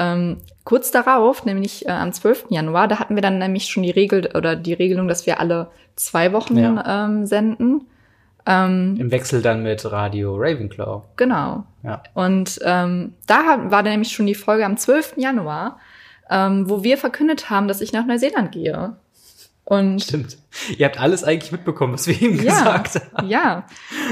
ähm, 0.00 0.38
kurz 0.64 0.90
darauf, 0.90 1.44
nämlich 1.44 1.86
äh, 1.86 1.90
am 1.92 2.12
12. 2.12 2.46
Januar, 2.48 2.88
da 2.88 2.98
hatten 2.98 3.14
wir 3.14 3.22
dann 3.22 3.38
nämlich 3.38 3.66
schon 3.66 3.82
die 3.82 3.90
Regel 3.90 4.30
oder 4.34 4.56
die 4.56 4.72
Regelung, 4.72 5.06
dass 5.08 5.26
wir 5.26 5.38
alle 5.40 5.68
zwei 5.96 6.32
Wochen 6.32 6.56
Ja. 6.56 7.04
ähm, 7.06 7.26
senden. 7.26 7.86
Ähm, 8.46 8.96
Im 8.98 9.10
Wechsel 9.10 9.42
dann 9.42 9.62
mit 9.62 9.84
Radio 9.92 10.34
Ravenclaw. 10.36 11.02
genau. 11.16 11.64
Ja. 11.82 12.02
Und 12.14 12.58
ähm, 12.64 13.12
da 13.26 13.58
war 13.70 13.82
dann 13.82 13.92
nämlich 13.92 14.12
schon 14.12 14.26
die 14.26 14.34
Folge 14.34 14.64
am 14.64 14.76
12. 14.78 15.14
Januar, 15.16 15.78
ähm, 16.30 16.68
wo 16.68 16.82
wir 16.82 16.96
verkündet 16.96 17.50
haben, 17.50 17.68
dass 17.68 17.80
ich 17.82 17.92
nach 17.92 18.06
Neuseeland 18.06 18.52
gehe. 18.52 18.96
Und 19.70 20.02
Stimmt. 20.02 20.36
Ihr 20.78 20.86
habt 20.86 20.98
alles 20.98 21.22
eigentlich 21.22 21.52
mitbekommen, 21.52 21.92
was 21.92 22.08
wir 22.08 22.20
ihm 22.20 22.42
ja, 22.42 22.76
gesagt 22.76 23.00
haben. 23.14 23.28
ja. 23.28 23.66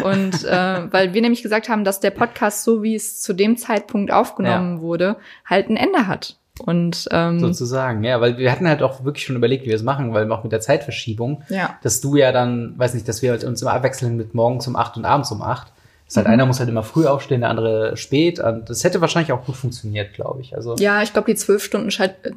Und 0.04 0.44
äh, 0.44 0.92
weil 0.92 1.14
wir 1.14 1.20
nämlich 1.20 1.42
gesagt 1.42 1.68
haben, 1.68 1.82
dass 1.82 1.98
der 1.98 2.12
Podcast, 2.12 2.62
so 2.62 2.84
wie 2.84 2.94
es 2.94 3.20
zu 3.20 3.32
dem 3.32 3.56
Zeitpunkt 3.56 4.12
aufgenommen 4.12 4.80
wurde, 4.80 5.16
halt 5.44 5.68
ein 5.68 5.76
Ende 5.76 6.06
hat. 6.06 6.36
Und 6.60 7.08
ähm, 7.10 7.40
Sozusagen, 7.40 8.04
ja, 8.04 8.20
weil 8.20 8.38
wir 8.38 8.52
hatten 8.52 8.68
halt 8.68 8.84
auch 8.84 9.02
wirklich 9.02 9.26
schon 9.26 9.34
überlegt, 9.34 9.64
wie 9.64 9.70
wir 9.70 9.74
es 9.74 9.82
machen, 9.82 10.14
weil 10.14 10.30
auch 10.30 10.44
mit 10.44 10.52
der 10.52 10.60
Zeitverschiebung, 10.60 11.42
ja, 11.48 11.76
dass 11.82 12.00
du 12.00 12.14
ja 12.14 12.30
dann, 12.30 12.78
weiß 12.78 12.94
nicht, 12.94 13.08
dass 13.08 13.22
wir 13.22 13.32
uns 13.44 13.60
immer 13.60 13.72
abwechseln 13.72 14.16
mit 14.16 14.34
morgens 14.34 14.68
um 14.68 14.76
acht 14.76 14.96
und 14.96 15.04
abends 15.04 15.32
um 15.32 15.42
acht. 15.42 15.72
Das 16.08 16.16
Mhm. 16.16 16.18
halt 16.20 16.26
einer 16.28 16.46
muss 16.46 16.58
halt 16.58 16.68
immer 16.70 16.82
früh 16.82 17.06
aufstehen, 17.06 17.42
der 17.42 17.50
andere 17.50 17.96
spät. 17.96 18.40
Und 18.40 18.68
das 18.70 18.82
hätte 18.82 19.00
wahrscheinlich 19.00 19.30
auch 19.32 19.44
gut 19.44 19.54
funktioniert, 19.56 20.14
glaube 20.14 20.40
ich. 20.40 20.56
Also 20.56 20.74
ja, 20.78 21.02
ich 21.02 21.12
glaube, 21.12 21.30
die 21.30 21.36
zwölf 21.36 21.62
Stunden 21.62 21.90
Scheit 21.90 22.16
äh, 22.24 22.32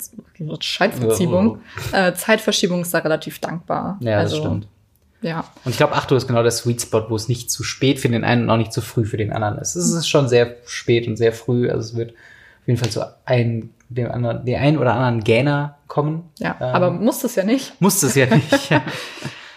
Scheitverziegung, 0.59 1.59
äh, 1.93 2.13
Zeitverschiebung 2.13 2.81
ist 2.81 2.93
da 2.93 2.99
relativ 2.99 3.39
dankbar. 3.39 3.97
ja, 4.01 4.21
das 4.21 4.31
Also, 4.33 4.37
stimmt. 4.43 4.67
Ja, 5.23 5.45
Und 5.65 5.71
ich 5.71 5.77
glaube, 5.77 5.93
8 5.93 6.11
Uhr 6.11 6.17
ist 6.17 6.25
genau 6.27 6.41
der 6.41 6.51
Sweet 6.51 6.81
Spot, 6.81 7.05
wo 7.09 7.15
es 7.15 7.27
nicht 7.29 7.51
zu 7.51 7.63
spät 7.63 7.99
für 7.99 8.09
den 8.09 8.23
einen 8.23 8.43
und 8.43 8.49
auch 8.49 8.57
nicht 8.57 8.73
zu 8.73 8.81
früh 8.81 9.05
für 9.05 9.17
den 9.17 9.31
anderen 9.31 9.59
ist. 9.59 9.75
Es 9.75 9.91
ist 9.91 10.07
schon 10.09 10.27
sehr 10.27 10.55
spät 10.65 11.07
und 11.07 11.15
sehr 11.15 11.31
früh. 11.31 11.69
Also 11.69 11.91
es 11.91 11.95
wird 11.95 12.11
auf 12.11 12.67
jeden 12.67 12.79
Fall 12.79 12.89
zu 12.89 13.01
ein, 13.25 13.69
dem 13.89 14.09
anderen, 14.11 14.45
der 14.45 14.61
ein 14.61 14.79
oder 14.79 14.93
anderen 14.95 15.23
Gähner 15.23 15.77
kommen. 15.87 16.23
ja. 16.39 16.55
Ähm, 16.59 16.67
aber 16.75 16.89
muss 16.91 17.19
das 17.19 17.35
ja 17.35 17.43
nicht. 17.43 17.79
Muss 17.79 18.01
es 18.03 18.15
ja 18.15 18.25
nicht. 18.25 18.71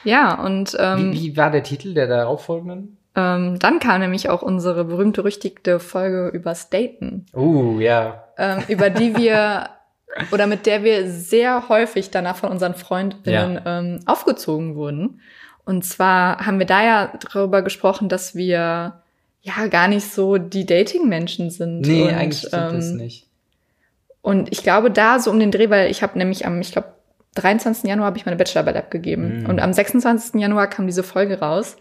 Ja, 0.07 0.35
und 0.45 0.77
ähm, 0.79 1.13
wie, 1.15 1.33
wie 1.33 1.37
war 1.39 1.51
der 1.51 1.63
Titel 1.63 1.95
der 1.95 2.07
darauffolgenden? 2.07 2.99
Ähm, 3.17 3.59
dann 3.61 3.79
kam 3.79 4.01
nämlich 4.01 4.29
auch 4.29 4.43
unsere 4.43 4.85
berühmt-berüchtigte 4.85 5.79
Folge 5.79 6.29
übers 6.29 6.71
Daten, 6.71 7.27
Oh, 7.33 7.79
ja. 7.79 8.25
ähm, 8.37 8.63
über 8.69 8.91
die 8.91 9.17
wir 9.17 9.69
oder 10.33 10.47
mit 10.47 10.67
der 10.67 10.83
wir 10.83 11.09
sehr 11.11 11.69
häufig 11.69 12.11
danach 12.11 12.37
von 12.37 12.51
unseren 12.51 12.75
Freundinnen 12.75 13.61
ähm, 13.65 14.01
aufgezogen 14.07 14.75
wurden. 14.75 15.21
Und 15.65 15.85
zwar 15.85 16.45
haben 16.45 16.59
wir 16.59 16.67
da 16.67 16.85
ja 16.85 17.13
darüber 17.33 17.63
gesprochen, 17.63 18.09
dass 18.09 18.35
wir 18.35 19.01
ja 19.43 19.67
gar 19.71 19.89
nicht 19.89 20.11
so 20.11 20.37
die 20.39 20.67
Dating-Menschen 20.67 21.51
sind. 21.51 21.83
Nee, 21.83 22.03
und, 22.03 22.15
eigentlich 22.15 22.39
stimmt 22.39 22.73
das 22.73 22.91
ähm, 22.91 22.97
nicht. 22.97 23.27
Und 24.23 24.51
ich 24.53 24.63
glaube, 24.63 24.91
da 24.91 25.19
so 25.19 25.31
um 25.31 25.39
den 25.39 25.51
Dreh, 25.51 25.71
weil 25.71 25.91
ich 25.91 26.03
habe 26.03 26.19
nämlich 26.19 26.47
am, 26.47 26.61
ich 26.61 26.73
glaube, 26.73 26.89
23. 27.35 27.85
Januar 27.85 28.07
habe 28.07 28.17
ich 28.17 28.27
meine 28.27 28.37
Bachelorarbeit 28.37 28.77
abgegeben. 28.77 29.43
Mhm. 29.43 29.47
Und 29.51 29.61
am 29.61 29.73
26. 29.73 30.41
Januar 30.41 30.69
kam 30.69 30.87
diese 30.87 31.03
Folge 31.03 31.41
raus. 31.41 31.77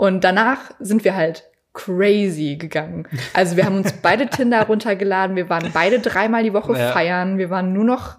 Und 0.00 0.24
danach 0.24 0.58
sind 0.78 1.04
wir 1.04 1.14
halt 1.14 1.44
crazy 1.74 2.56
gegangen. 2.56 3.06
Also 3.34 3.56
wir 3.58 3.66
haben 3.66 3.76
uns 3.76 3.92
beide 3.92 4.26
Tinder 4.30 4.62
runtergeladen. 4.66 5.36
Wir 5.36 5.50
waren 5.50 5.70
beide 5.74 6.00
dreimal 6.00 6.42
die 6.42 6.54
Woche 6.54 6.72
Ja. 6.72 6.90
feiern. 6.92 7.36
Wir 7.36 7.50
waren 7.50 7.74
nur 7.74 7.84
noch, 7.84 8.16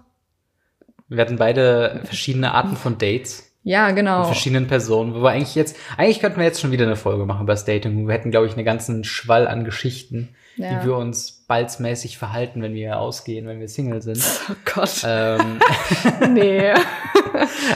Wir 1.08 1.20
hatten 1.22 1.36
beide 1.38 2.00
verschiedene 2.04 2.54
Arten 2.54 2.76
von 2.76 2.98
Dates 2.98 3.52
ja, 3.64 3.88
mit 3.88 3.96
genau. 3.96 4.22
verschiedenen 4.24 4.68
Personen. 4.68 5.12
Wo 5.12 5.22
wir 5.22 5.30
eigentlich 5.30 5.56
jetzt, 5.56 5.76
eigentlich 5.96 6.20
könnten 6.20 6.38
wir 6.38 6.44
jetzt 6.46 6.60
schon 6.60 6.70
wieder 6.70 6.86
eine 6.86 6.94
Folge 6.96 7.26
machen 7.26 7.42
über 7.42 7.52
das 7.52 7.64
Dating. 7.64 8.06
Wir 8.06 8.14
hätten, 8.14 8.30
glaube 8.30 8.46
ich, 8.46 8.54
einen 8.54 8.64
ganzen 8.64 9.02
Schwall 9.02 9.48
an 9.48 9.64
Geschichten, 9.64 10.28
Ja. 10.56 10.80
wie 10.82 10.86
wir 10.86 10.96
uns 10.96 11.44
balzmäßig 11.48 12.16
verhalten, 12.16 12.62
wenn 12.62 12.74
wir 12.74 12.98
ausgehen, 13.00 13.48
wenn 13.48 13.58
wir 13.58 13.68
Single 13.68 14.02
sind. 14.02 14.22
Oh 14.50 14.54
Gott. 14.72 15.02
ähm, 15.04 15.58
Nee. 16.32 16.74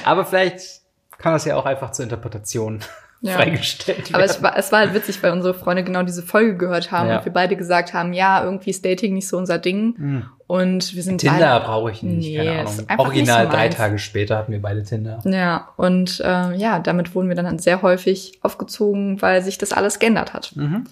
aber 0.04 0.24
vielleicht 0.24 0.80
kann 1.18 1.32
das 1.32 1.44
ja 1.44 1.56
auch 1.56 1.66
einfach 1.66 1.90
zur 1.90 2.04
Interpretation 2.04 2.80
Ja. 3.22 3.32
freigestellt 3.36 4.10
Aber 4.12 4.18
werden. 4.18 4.30
es 4.30 4.42
war, 4.42 4.56
es 4.58 4.72
war 4.72 4.80
halt 4.80 4.94
witzig, 4.94 5.22
weil 5.22 5.32
unsere 5.32 5.54
Freunde 5.54 5.82
genau 5.82 6.02
diese 6.02 6.22
Folge 6.22 6.56
gehört 6.56 6.92
haben 6.92 7.08
Ja. 7.08 7.18
und 7.18 7.24
wir 7.24 7.32
beide 7.32 7.56
gesagt 7.56 7.94
haben, 7.94 8.12
ja, 8.12 8.44
irgendwie 8.44 8.70
ist 8.70 8.84
Dating 8.84 9.14
nicht 9.14 9.26
so 9.26 9.36
unser 9.38 9.58
Ding. 9.58 9.96
Hm. 9.96 10.22
Und 10.46 10.94
wir 10.94 11.02
sind 11.02 11.18
Tinder 11.22 11.58
brauche 11.60 11.90
ich 11.90 12.02
nicht, 12.04 12.28
Nee, 12.28 12.36
keine 12.36 12.62
ist 12.62 12.70
Ahnung. 12.78 12.88
einfach 12.90 13.04
Original 13.06 13.42
nicht 13.44 13.50
so 13.52 13.56
drei. 13.56 13.68
Tage 13.70 13.98
später 13.98 14.36
hatten 14.36 14.52
wir 14.52 14.62
beide 14.62 14.82
Tinder. 14.84 15.18
Ja, 15.24 15.68
und 15.76 16.20
äh, 16.20 16.54
ja, 16.54 16.78
damit 16.78 17.14
wurden 17.14 17.28
wir 17.28 17.34
dann 17.36 17.58
sehr 17.58 17.82
häufig 17.82 18.38
aufgezogen, 18.42 19.20
weil 19.22 19.42
sich 19.42 19.58
das 19.58 19.72
alles 19.72 19.98
geändert 19.98 20.34
hat. 20.34 20.52
Mhm. 20.54 20.84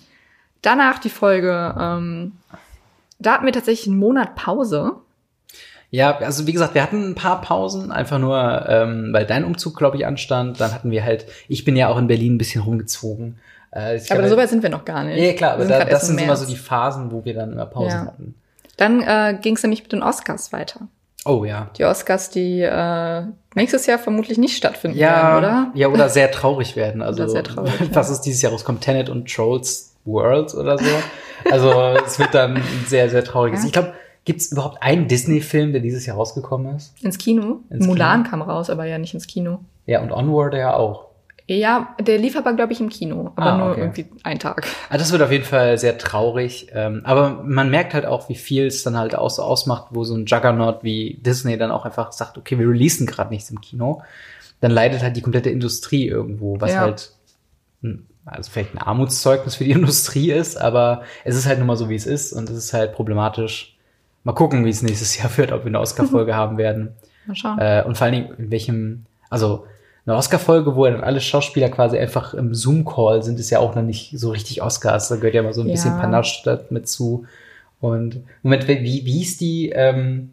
Danach 0.62 0.98
die 0.98 1.10
Folge, 1.10 1.74
ähm, 1.78 2.32
da 3.20 3.34
hatten 3.34 3.44
wir 3.46 3.52
tatsächlich 3.52 3.86
einen 3.86 3.98
Monat 3.98 4.34
Pause. 4.34 4.92
Ja, 5.94 6.16
also 6.18 6.46
wie 6.48 6.52
gesagt, 6.52 6.74
wir 6.74 6.82
hatten 6.82 7.10
ein 7.10 7.14
paar 7.14 7.40
Pausen, 7.40 7.92
einfach 7.92 8.18
nur, 8.18 8.64
ähm, 8.68 9.10
weil 9.12 9.26
dein 9.26 9.44
Umzug, 9.44 9.76
glaube 9.76 9.96
ich, 9.96 10.04
anstand. 10.06 10.60
Dann 10.60 10.72
hatten 10.74 10.90
wir 10.90 11.04
halt, 11.04 11.26
ich 11.46 11.64
bin 11.64 11.76
ja 11.76 11.88
auch 11.88 11.96
in 11.98 12.08
Berlin 12.08 12.34
ein 12.34 12.38
bisschen 12.38 12.62
rumgezogen. 12.62 13.38
Äh, 13.70 13.78
Aber 13.78 13.98
glaube- 14.22 14.28
so 14.28 14.36
weit 14.36 14.48
sind 14.48 14.62
wir 14.64 14.70
noch 14.70 14.84
gar 14.84 15.04
nicht. 15.04 15.22
Ja, 15.22 15.32
klar, 15.34 15.52
aber 15.52 15.66
da, 15.66 15.84
das 15.84 16.08
sind 16.08 16.20
immer 16.20 16.34
so 16.36 16.46
März. 16.46 16.52
die 16.52 16.58
Phasen, 16.60 17.12
wo 17.12 17.24
wir 17.24 17.34
dann 17.34 17.52
immer 17.52 17.66
Pausen 17.66 17.90
Ja. 17.90 18.06
hatten. 18.06 18.34
Dann 18.76 19.02
äh, 19.02 19.38
ging 19.40 19.54
es 19.54 19.62
nämlich 19.62 19.82
mit 19.84 19.92
den 19.92 20.02
Oscars 20.02 20.52
weiter. 20.52 20.80
Oh 21.24 21.44
ja. 21.44 21.70
Die 21.78 21.84
Oscars, 21.84 22.28
die 22.30 22.60
äh, 22.62 23.22
nächstes 23.54 23.86
Jahr 23.86 23.98
vermutlich 24.00 24.36
nicht 24.36 24.56
stattfinden 24.56 24.98
Ja, 24.98 25.34
werden, 25.34 25.38
oder? 25.38 25.70
ja, 25.74 25.86
oder 25.88 26.08
sehr 26.08 26.30
traurig 26.32 26.74
werden. 26.74 27.02
Also, 27.02 27.22
Oder 27.22 27.30
sehr 27.32 27.44
traurig, 27.44 27.72
was 27.92 28.10
ist 28.10 28.22
dieses 28.22 28.42
Jahr 28.42 28.50
rauskommt? 28.50 28.80
Tenet 28.80 29.08
und 29.10 29.32
Trolls 29.32 29.94
World 30.04 30.54
oder 30.54 30.76
so. 30.76 30.84
Also, 31.52 31.72
es 32.04 32.18
wird 32.18 32.34
dann 32.34 32.56
ein 32.56 32.84
sehr, 32.88 33.08
sehr 33.10 33.22
trauriges. 33.22 33.60
Ja. 33.60 33.66
Ich 33.66 33.72
glaube, 33.72 33.92
gibt 34.24 34.40
es 34.40 34.52
überhaupt 34.52 34.82
einen 34.82 35.08
Disney-Film, 35.08 35.72
der 35.72 35.80
dieses 35.80 36.06
Jahr 36.06 36.16
rausgekommen 36.16 36.76
ist? 36.76 36.94
Ins 37.02 37.18
Kino. 37.18 37.60
Ins 37.70 37.86
Mulan 37.86 38.22
Kino. 38.22 38.30
kam 38.30 38.42
raus, 38.42 38.70
aber 38.70 38.84
ja 38.86 38.98
nicht 38.98 39.14
ins 39.14 39.26
Kino. 39.26 39.60
Ja, 39.86 40.00
und 40.02 40.12
Onward 40.12 40.54
ja 40.54 40.74
auch. 40.74 41.06
Ja, 41.46 41.94
der 42.00 42.16
lief 42.16 42.38
aber, 42.38 42.54
glaube 42.54 42.72
ich, 42.72 42.80
im 42.80 42.88
Kino. 42.88 43.32
Aber 43.36 43.52
Ah, 43.52 43.58
nur 43.58 43.70
okay. 43.72 43.80
irgendwie 43.80 44.06
einen 44.22 44.40
Tag. 44.40 44.66
Ah, 44.88 44.96
das 44.96 45.12
wird 45.12 45.20
auf 45.20 45.30
jeden 45.30 45.44
Fall 45.44 45.76
sehr 45.76 45.98
traurig. 45.98 46.68
Ähm, 46.72 47.02
aber 47.04 47.42
man 47.44 47.68
merkt 47.70 47.92
halt 47.92 48.06
auch, 48.06 48.30
wie 48.30 48.34
viel 48.34 48.66
es 48.66 48.82
dann 48.82 48.96
halt 48.96 49.14
auch 49.14 49.28
so 49.28 49.42
ausmacht, 49.42 49.88
wo 49.90 50.04
so 50.04 50.14
ein 50.16 50.24
Juggernaut 50.24 50.82
wie 50.84 51.18
Disney 51.20 51.58
dann 51.58 51.70
auch 51.70 51.84
einfach 51.84 52.12
sagt, 52.12 52.38
okay, 52.38 52.58
wir 52.58 52.66
releasen 52.66 53.06
gerade 53.06 53.28
nichts 53.28 53.50
im 53.50 53.60
Kino. 53.60 54.00
Dann 54.62 54.70
leidet 54.70 55.02
halt 55.02 55.18
die 55.18 55.20
komplette 55.20 55.50
Industrie 55.50 56.08
irgendwo, 56.08 56.58
was 56.62 56.72
Ja. 56.72 56.80
halt 56.80 57.10
also 58.24 58.50
vielleicht 58.50 58.74
ein 58.74 58.78
Armutszeugnis 58.78 59.56
für 59.56 59.64
die 59.64 59.70
Industrie 59.72 60.32
ist, 60.32 60.56
aber 60.58 61.02
es 61.24 61.36
ist 61.36 61.44
halt 61.46 61.58
nun 61.58 61.66
mal 61.66 61.76
so, 61.76 61.90
wie 61.90 61.94
es 61.94 62.06
ist 62.06 62.32
und 62.32 62.48
es 62.48 62.56
ist 62.56 62.72
halt 62.72 62.94
problematisch. 62.94 63.73
Mal 64.24 64.32
gucken, 64.32 64.64
wie 64.64 64.70
es 64.70 64.82
nächstes 64.82 65.16
Jahr 65.18 65.34
wird, 65.36 65.52
ob 65.52 65.60
wir 65.64 65.68
eine 65.68 65.80
Oscar-Folge 65.80 66.34
haben 66.34 66.56
werden. 66.58 66.92
Mal 67.26 67.36
schauen. 67.36 67.58
Äh, 67.58 67.84
und 67.86 67.96
vor 67.96 68.06
allen 68.06 68.14
Dingen, 68.14 68.34
in 68.38 68.50
welchem, 68.50 69.04
also 69.30 69.66
eine 70.06 70.16
Oscar-Folge, 70.16 70.76
wo 70.76 70.84
dann 70.86 71.02
alle 71.02 71.20
Schauspieler 71.20 71.68
quasi 71.68 71.98
einfach 71.98 72.34
im 72.34 72.54
Zoom-Call 72.54 73.22
sind, 73.22 73.38
ist 73.38 73.50
ja 73.50 73.58
auch 73.58 73.74
noch 73.74 73.82
nicht 73.82 74.18
so 74.18 74.30
richtig 74.30 74.62
Oscars. 74.62 75.08
Da 75.08 75.16
gehört 75.16 75.34
ja 75.34 75.42
mal 75.42 75.52
so 75.54 75.60
ein 75.62 75.68
Ja. 75.68 75.72
bisschen 75.72 75.98
Panache 76.00 76.64
mit 76.70 76.88
zu. 76.88 77.26
Und 77.80 78.22
Moment, 78.42 78.66
wie, 78.68 78.76
wie 79.04 79.12
hieß 79.12 79.36
die, 79.38 79.70
ähm, 79.70 80.30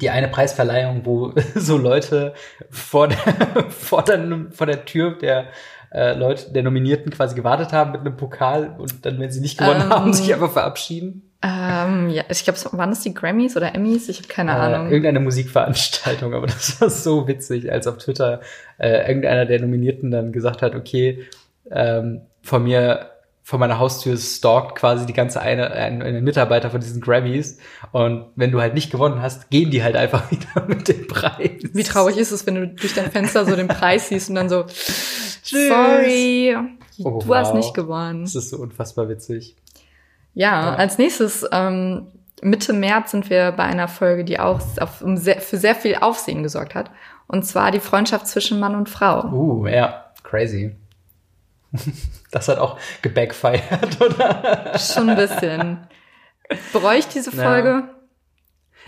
die 0.00 0.10
eine 0.10 0.28
Preisverleihung, 0.28 1.02
wo 1.04 1.32
so 1.54 1.76
Leute 1.76 2.34
vor 2.70 3.08
der, 3.08 3.16
vor 3.70 4.02
der, 4.02 4.46
vor 4.50 4.66
der 4.66 4.84
Tür 4.84 5.12
der 5.12 5.46
äh, 5.92 6.14
Leute, 6.14 6.52
der 6.52 6.62
Nominierten 6.64 7.10
quasi 7.12 7.34
gewartet 7.34 7.72
haben 7.72 7.92
mit 7.92 8.00
einem 8.02 8.16
Pokal 8.16 8.74
und 8.78 9.06
dann, 9.06 9.18
wenn 9.20 9.30
sie 9.30 9.40
nicht 9.40 9.56
gewonnen 9.58 9.82
Ähm, 9.82 9.90
haben, 9.90 10.12
sich 10.12 10.32
einfach 10.34 10.52
verabschieden? 10.52 11.22
Ähm, 11.40 12.08
ja, 12.10 12.24
ich 12.28 12.42
glaube, 12.44 12.58
waren 12.72 12.90
das 12.90 13.02
die 13.02 13.14
Grammys 13.14 13.56
oder 13.56 13.72
Emmys? 13.74 14.08
Ich 14.08 14.18
habe 14.18 14.28
keine 14.28 14.50
Äh, 14.50 14.54
Ahnung. 14.54 14.86
irgendeine 14.90 15.20
Musikveranstaltung, 15.20 16.34
aber 16.34 16.46
das 16.48 16.80
war 16.80 16.90
so 16.90 17.28
witzig, 17.28 17.70
als 17.70 17.86
auf 17.86 17.98
Twitter 17.98 18.40
äh, 18.78 19.06
irgendeiner 19.08 19.46
der 19.46 19.60
Nominierten 19.60 20.10
dann 20.10 20.32
gesagt 20.32 20.62
hat, 20.62 20.74
okay, 20.74 21.24
ähm, 21.70 22.22
von 22.42 22.64
mir, 22.64 23.10
von 23.44 23.60
meiner 23.60 23.78
Haustür 23.78 24.16
stalkt 24.16 24.74
quasi 24.74 25.06
die 25.06 25.12
ganze 25.12 25.40
eine, 25.40 25.70
ein, 25.70 26.02
eine 26.02 26.20
Mitarbeiter 26.22 26.70
von 26.70 26.80
diesen 26.80 27.00
Grammys 27.00 27.58
und 27.92 28.26
wenn 28.34 28.50
du 28.50 28.60
halt 28.60 28.74
nicht 28.74 28.90
gewonnen 28.90 29.22
hast, 29.22 29.48
gehen 29.50 29.70
die 29.70 29.82
halt 29.84 29.94
einfach 29.94 30.28
wieder 30.32 30.66
mit 30.66 30.88
dem 30.88 31.06
Preis. 31.06 31.50
Wie 31.72 31.82
traurig 31.84 32.16
ist 32.16 32.32
es, 32.32 32.46
wenn 32.46 32.56
du 32.56 32.66
durch 32.68 32.94
dein 32.94 33.10
Fenster 33.12 33.44
so 33.44 33.54
den 33.54 33.68
Preis 33.68 34.08
siehst 34.08 34.28
und 34.28 34.34
dann 34.34 34.48
so, 34.48 34.64
Tschüss. 35.44 35.68
sorry, 35.68 36.56
Oh, 37.04 37.20
du 37.24 37.32
hast 37.32 37.50
wow. 37.50 37.54
nicht 37.56 37.74
gewonnen. 37.74 38.24
Das 38.24 38.34
ist 38.34 38.50
so 38.50 38.56
unfassbar 38.56 39.08
witzig. 39.08 39.54
Ja, 40.38 40.62
Ja. 40.62 40.74
als 40.76 40.98
nächstes 40.98 41.44
ähm, 41.50 42.06
Mitte 42.42 42.72
März 42.72 43.10
sind 43.10 43.28
wir 43.28 43.50
bei 43.50 43.64
einer 43.64 43.88
Folge, 43.88 44.24
die 44.24 44.38
auch 44.38 44.60
auf, 44.80 45.02
um 45.02 45.16
sehr, 45.16 45.40
für 45.40 45.56
sehr 45.56 45.74
viel 45.74 45.96
Aufsehen 45.96 46.44
gesorgt 46.44 46.76
hat. 46.76 46.92
Und 47.26 47.44
zwar 47.44 47.72
die 47.72 47.80
Freundschaft 47.80 48.28
zwischen 48.28 48.60
Mann 48.60 48.76
und 48.76 48.88
Frau. 48.88 49.24
Uh, 49.32 49.66
ja, 49.66 50.12
crazy. 50.22 50.76
Das 52.30 52.46
hat 52.48 52.58
auch 52.58 52.78
gebackfired, 53.00 54.00
oder? 54.02 54.78
Schon 54.78 55.08
ein 55.08 55.16
bisschen. 55.16 55.86
Bereue 56.74 56.98
ich 56.98 57.08
diese 57.08 57.32
Folge? 57.32 57.68
Ja. 57.68 57.88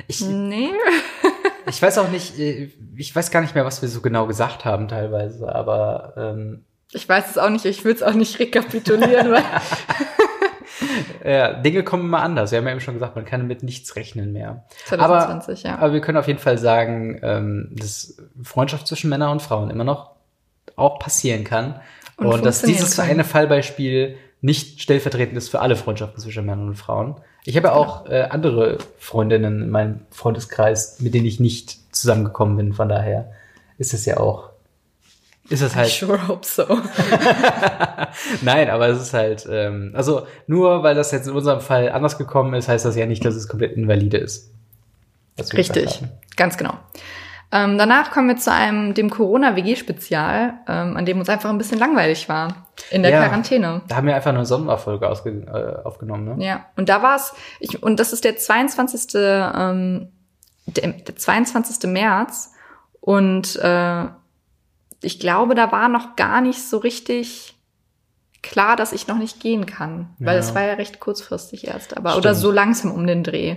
Ich, 0.08 0.20
nee. 0.20 0.70
ich 1.66 1.80
weiß 1.80 1.96
auch 1.98 2.10
nicht, 2.10 2.38
äh, 2.38 2.70
ich 2.96 3.16
weiß 3.16 3.30
gar 3.30 3.40
nicht 3.40 3.54
mehr, 3.54 3.64
was 3.64 3.80
wir 3.80 3.88
so 3.88 4.02
genau 4.02 4.26
gesagt 4.26 4.66
haben 4.66 4.88
teilweise, 4.88 5.54
aber 5.54 6.12
ähm, 6.18 6.64
ich 6.92 7.08
weiß 7.08 7.30
es 7.30 7.38
auch 7.38 7.48
nicht, 7.50 7.64
ich 7.64 7.82
will 7.84 7.94
es 7.94 8.02
auch 8.02 8.12
nicht 8.12 8.38
rekapitulieren, 8.38 9.32
weil 9.32 9.44
ja, 11.24 11.54
Dinge 11.54 11.82
kommen 11.82 12.04
immer 12.04 12.22
anders. 12.22 12.50
Wir 12.50 12.58
haben 12.58 12.66
ja 12.66 12.72
eben 12.72 12.80
schon 12.80 12.94
gesagt, 12.94 13.16
man 13.16 13.24
kann 13.24 13.46
mit 13.46 13.62
nichts 13.62 13.96
rechnen 13.96 14.32
mehr. 14.32 14.64
2020, 14.86 15.66
aber, 15.66 15.74
ja. 15.74 15.82
Aber 15.82 15.92
wir 15.92 16.00
können 16.00 16.18
auf 16.18 16.26
jeden 16.26 16.38
Fall 16.38 16.58
sagen, 16.58 17.20
ähm, 17.22 17.68
dass 17.72 18.16
Freundschaft 18.42 18.86
zwischen 18.86 19.10
Männern 19.10 19.32
und 19.32 19.42
Frauen 19.42 19.70
immer 19.70 19.84
noch 19.84 20.10
auch 20.76 20.98
passieren 20.98 21.44
kann. 21.44 21.80
Und, 22.16 22.26
und 22.26 22.44
dass 22.44 22.62
dieses 22.62 22.96
kann. 22.96 23.08
eine 23.08 23.24
Fallbeispiel 23.24 24.16
nicht 24.40 24.80
stellvertretend 24.80 25.36
ist 25.36 25.50
für 25.50 25.60
alle 25.60 25.76
Freundschaften 25.76 26.20
zwischen 26.20 26.46
Männern 26.46 26.68
und 26.68 26.76
Frauen. 26.76 27.16
Ich 27.44 27.56
habe 27.56 27.68
ja 27.68 27.74
genau. 27.74 27.84
auch 27.84 28.06
äh, 28.06 28.22
andere 28.30 28.78
Freundinnen 28.98 29.62
in 29.62 29.70
meinem 29.70 30.00
Freundeskreis, 30.10 31.00
mit 31.00 31.14
denen 31.14 31.26
ich 31.26 31.40
nicht 31.40 31.94
zusammengekommen 31.94 32.56
bin. 32.56 32.72
Von 32.72 32.88
daher 32.88 33.32
ist 33.78 33.94
es 33.94 34.04
ja 34.04 34.18
auch 34.18 34.49
ist 35.50 35.60
es 35.60 35.76
halt. 35.76 35.88
I 35.88 35.90
sure 35.90 36.28
hope 36.28 36.46
so. 36.46 36.64
Nein, 38.42 38.70
aber 38.70 38.88
es 38.88 39.02
ist 39.02 39.12
halt, 39.12 39.46
ähm, 39.50 39.92
also 39.94 40.26
nur 40.46 40.82
weil 40.82 40.94
das 40.94 41.10
jetzt 41.10 41.26
in 41.26 41.34
unserem 41.34 41.60
Fall 41.60 41.90
anders 41.90 42.16
gekommen 42.16 42.54
ist, 42.54 42.68
heißt 42.68 42.84
das 42.84 42.96
ja 42.96 43.04
nicht, 43.04 43.24
dass 43.24 43.34
es 43.34 43.48
komplett 43.48 43.76
invalide 43.76 44.16
ist. 44.16 44.50
Richtig, 45.52 46.02
ganz 46.36 46.56
genau. 46.56 46.74
Ähm, 47.52 47.78
danach 47.78 48.12
kommen 48.12 48.28
wir 48.28 48.36
zu 48.36 48.52
einem, 48.52 48.94
dem 48.94 49.10
Corona-WG-Spezial, 49.10 50.54
ähm, 50.68 50.96
an 50.96 51.04
dem 51.04 51.18
uns 51.18 51.28
einfach 51.28 51.50
ein 51.50 51.58
bisschen 51.58 51.80
langweilig 51.80 52.28
war. 52.28 52.68
In 52.90 53.02
der 53.02 53.10
ja, 53.10 53.22
Quarantäne. 53.22 53.82
Da 53.88 53.96
haben 53.96 54.06
wir 54.06 54.14
einfach 54.14 54.30
eine 54.30 54.46
Sonderfolge 54.46 55.06
äh, 55.06 55.84
aufgenommen, 55.84 56.36
ne? 56.36 56.44
Ja, 56.44 56.66
und 56.76 56.88
da 56.88 57.02
war 57.02 57.16
es, 57.16 57.34
und 57.80 57.98
das 57.98 58.12
ist 58.12 58.24
der 58.24 58.36
22. 58.36 59.14
Ähm, 59.14 60.12
der, 60.66 60.92
der 60.92 61.16
22. 61.16 61.90
März. 61.90 62.52
Und 63.00 63.56
äh, 63.56 64.04
ich 65.02 65.18
glaube, 65.18 65.54
da 65.54 65.72
war 65.72 65.88
noch 65.88 66.16
gar 66.16 66.40
nicht 66.40 66.62
so 66.62 66.78
richtig 66.78 67.54
klar, 68.42 68.76
dass 68.76 68.92
ich 68.92 69.06
noch 69.06 69.18
nicht 69.18 69.40
gehen 69.40 69.66
kann. 69.66 70.08
Weil 70.18 70.38
es 70.38 70.54
war 70.54 70.62
ja 70.62 70.74
recht 70.74 71.00
kurzfristig 71.00 71.66
erst, 71.66 71.96
aber 71.96 72.10
Stimmt. 72.10 72.24
oder 72.24 72.34
so 72.34 72.50
langsam 72.50 72.92
um 72.92 73.06
den 73.06 73.22
Dreh. 73.22 73.56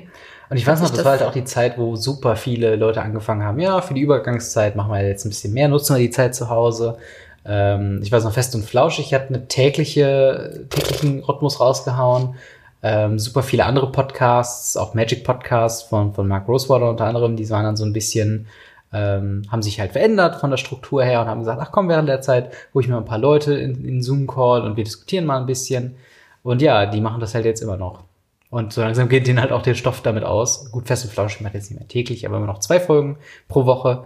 Und 0.49 0.58
ich 0.58 0.67
weiß 0.67 0.82
noch, 0.82 0.89
das, 0.89 0.97
das 0.97 1.06
war 1.06 1.13
halt 1.13 1.23
auch 1.23 1.32
die 1.32 1.45
Zeit, 1.45 1.77
wo 1.77 1.95
super 1.95 2.36
viele 2.36 2.75
Leute 2.75 3.01
angefangen 3.01 3.43
haben, 3.43 3.60
ja, 3.60 3.82
für 3.82 3.93
die 3.93 4.01
Übergangszeit 4.01 4.75
machen 4.75 4.91
wir 4.91 5.01
jetzt 5.01 5.25
ein 5.25 5.29
bisschen 5.29 5.53
mehr, 5.53 5.67
nutzen 5.67 5.95
wir 5.95 6.01
die 6.01 6.10
Zeit 6.10 6.36
zu 6.36 6.49
Hause. 6.49 6.97
Ähm, 7.45 7.99
ich 8.03 8.12
weiß 8.12 8.23
noch, 8.23 8.34
Fest 8.34 8.53
und 8.56 8.63
Flauschig 8.63 9.08
ich 9.08 9.13
hatte 9.13 9.29
eine 9.29 9.47
tägliche, 9.47 10.65
täglichen 10.69 11.23
Rhythmus 11.23 11.60
rausgehauen. 11.60 12.36
Ähm, 12.82 13.17
super 13.17 13.43
viele 13.43 13.65
andere 13.65 13.91
Podcasts, 13.91 14.75
auch 14.75 14.93
Magic 14.93 15.23
Podcasts 15.23 15.84
von, 15.84 16.13
von 16.13 16.27
Mark 16.27 16.47
Rosewater 16.47 16.89
unter 16.89 17.06
anderem, 17.06 17.38
die 17.38 17.49
waren 17.49 17.63
dann 17.63 17.77
so 17.77 17.86
ein 17.86 17.93
bisschen 17.93 18.47
ähm, 18.93 19.41
haben 19.49 19.63
sich 19.63 19.79
halt 19.79 19.91
verändert 19.91 20.39
von 20.39 20.51
der 20.51 20.58
Struktur 20.58 21.03
her 21.03 21.21
und 21.21 21.27
haben 21.27 21.39
gesagt, 21.39 21.60
ach 21.62 21.71
komm, 21.71 21.89
während 21.89 22.08
der 22.08 22.21
Zeit 22.21 22.51
hole 22.73 22.84
ich 22.84 22.89
mir 22.89 22.97
ein 22.97 23.06
paar 23.06 23.17
Leute 23.17 23.56
in, 23.56 23.84
in 23.84 24.01
Zoom-Call 24.01 24.62
und 24.62 24.77
wir 24.77 24.84
diskutieren 24.84 25.25
mal 25.25 25.39
ein 25.39 25.47
bisschen. 25.47 25.95
Und 26.43 26.62
ja, 26.62 26.86
die 26.86 27.01
machen 27.01 27.19
das 27.19 27.34
halt 27.34 27.45
jetzt 27.45 27.62
immer 27.62 27.77
noch. 27.77 28.03
Und 28.49 28.71
so 28.71 28.82
langsam 28.82 29.10
geht 29.10 29.25
denen 29.25 29.41
halt 29.41 29.51
auch 29.51 29.63
der 29.63 29.73
Stoff 29.73 30.01
damit 30.01 30.23
aus. 30.23 30.71
Gut, 30.71 30.86
Fest 30.86 31.06
und 31.06 31.12
Flauschig 31.12 31.41
macht 31.41 31.56
jetzt 31.56 31.71
nicht 31.71 31.79
mehr 31.79 31.88
täglich, 31.88 32.25
aber 32.27 32.38
immer 32.38 32.45
noch 32.45 32.60
zwei 32.60 32.79
Folgen 32.79 33.17
pro 33.47 33.65
Woche. 33.65 34.06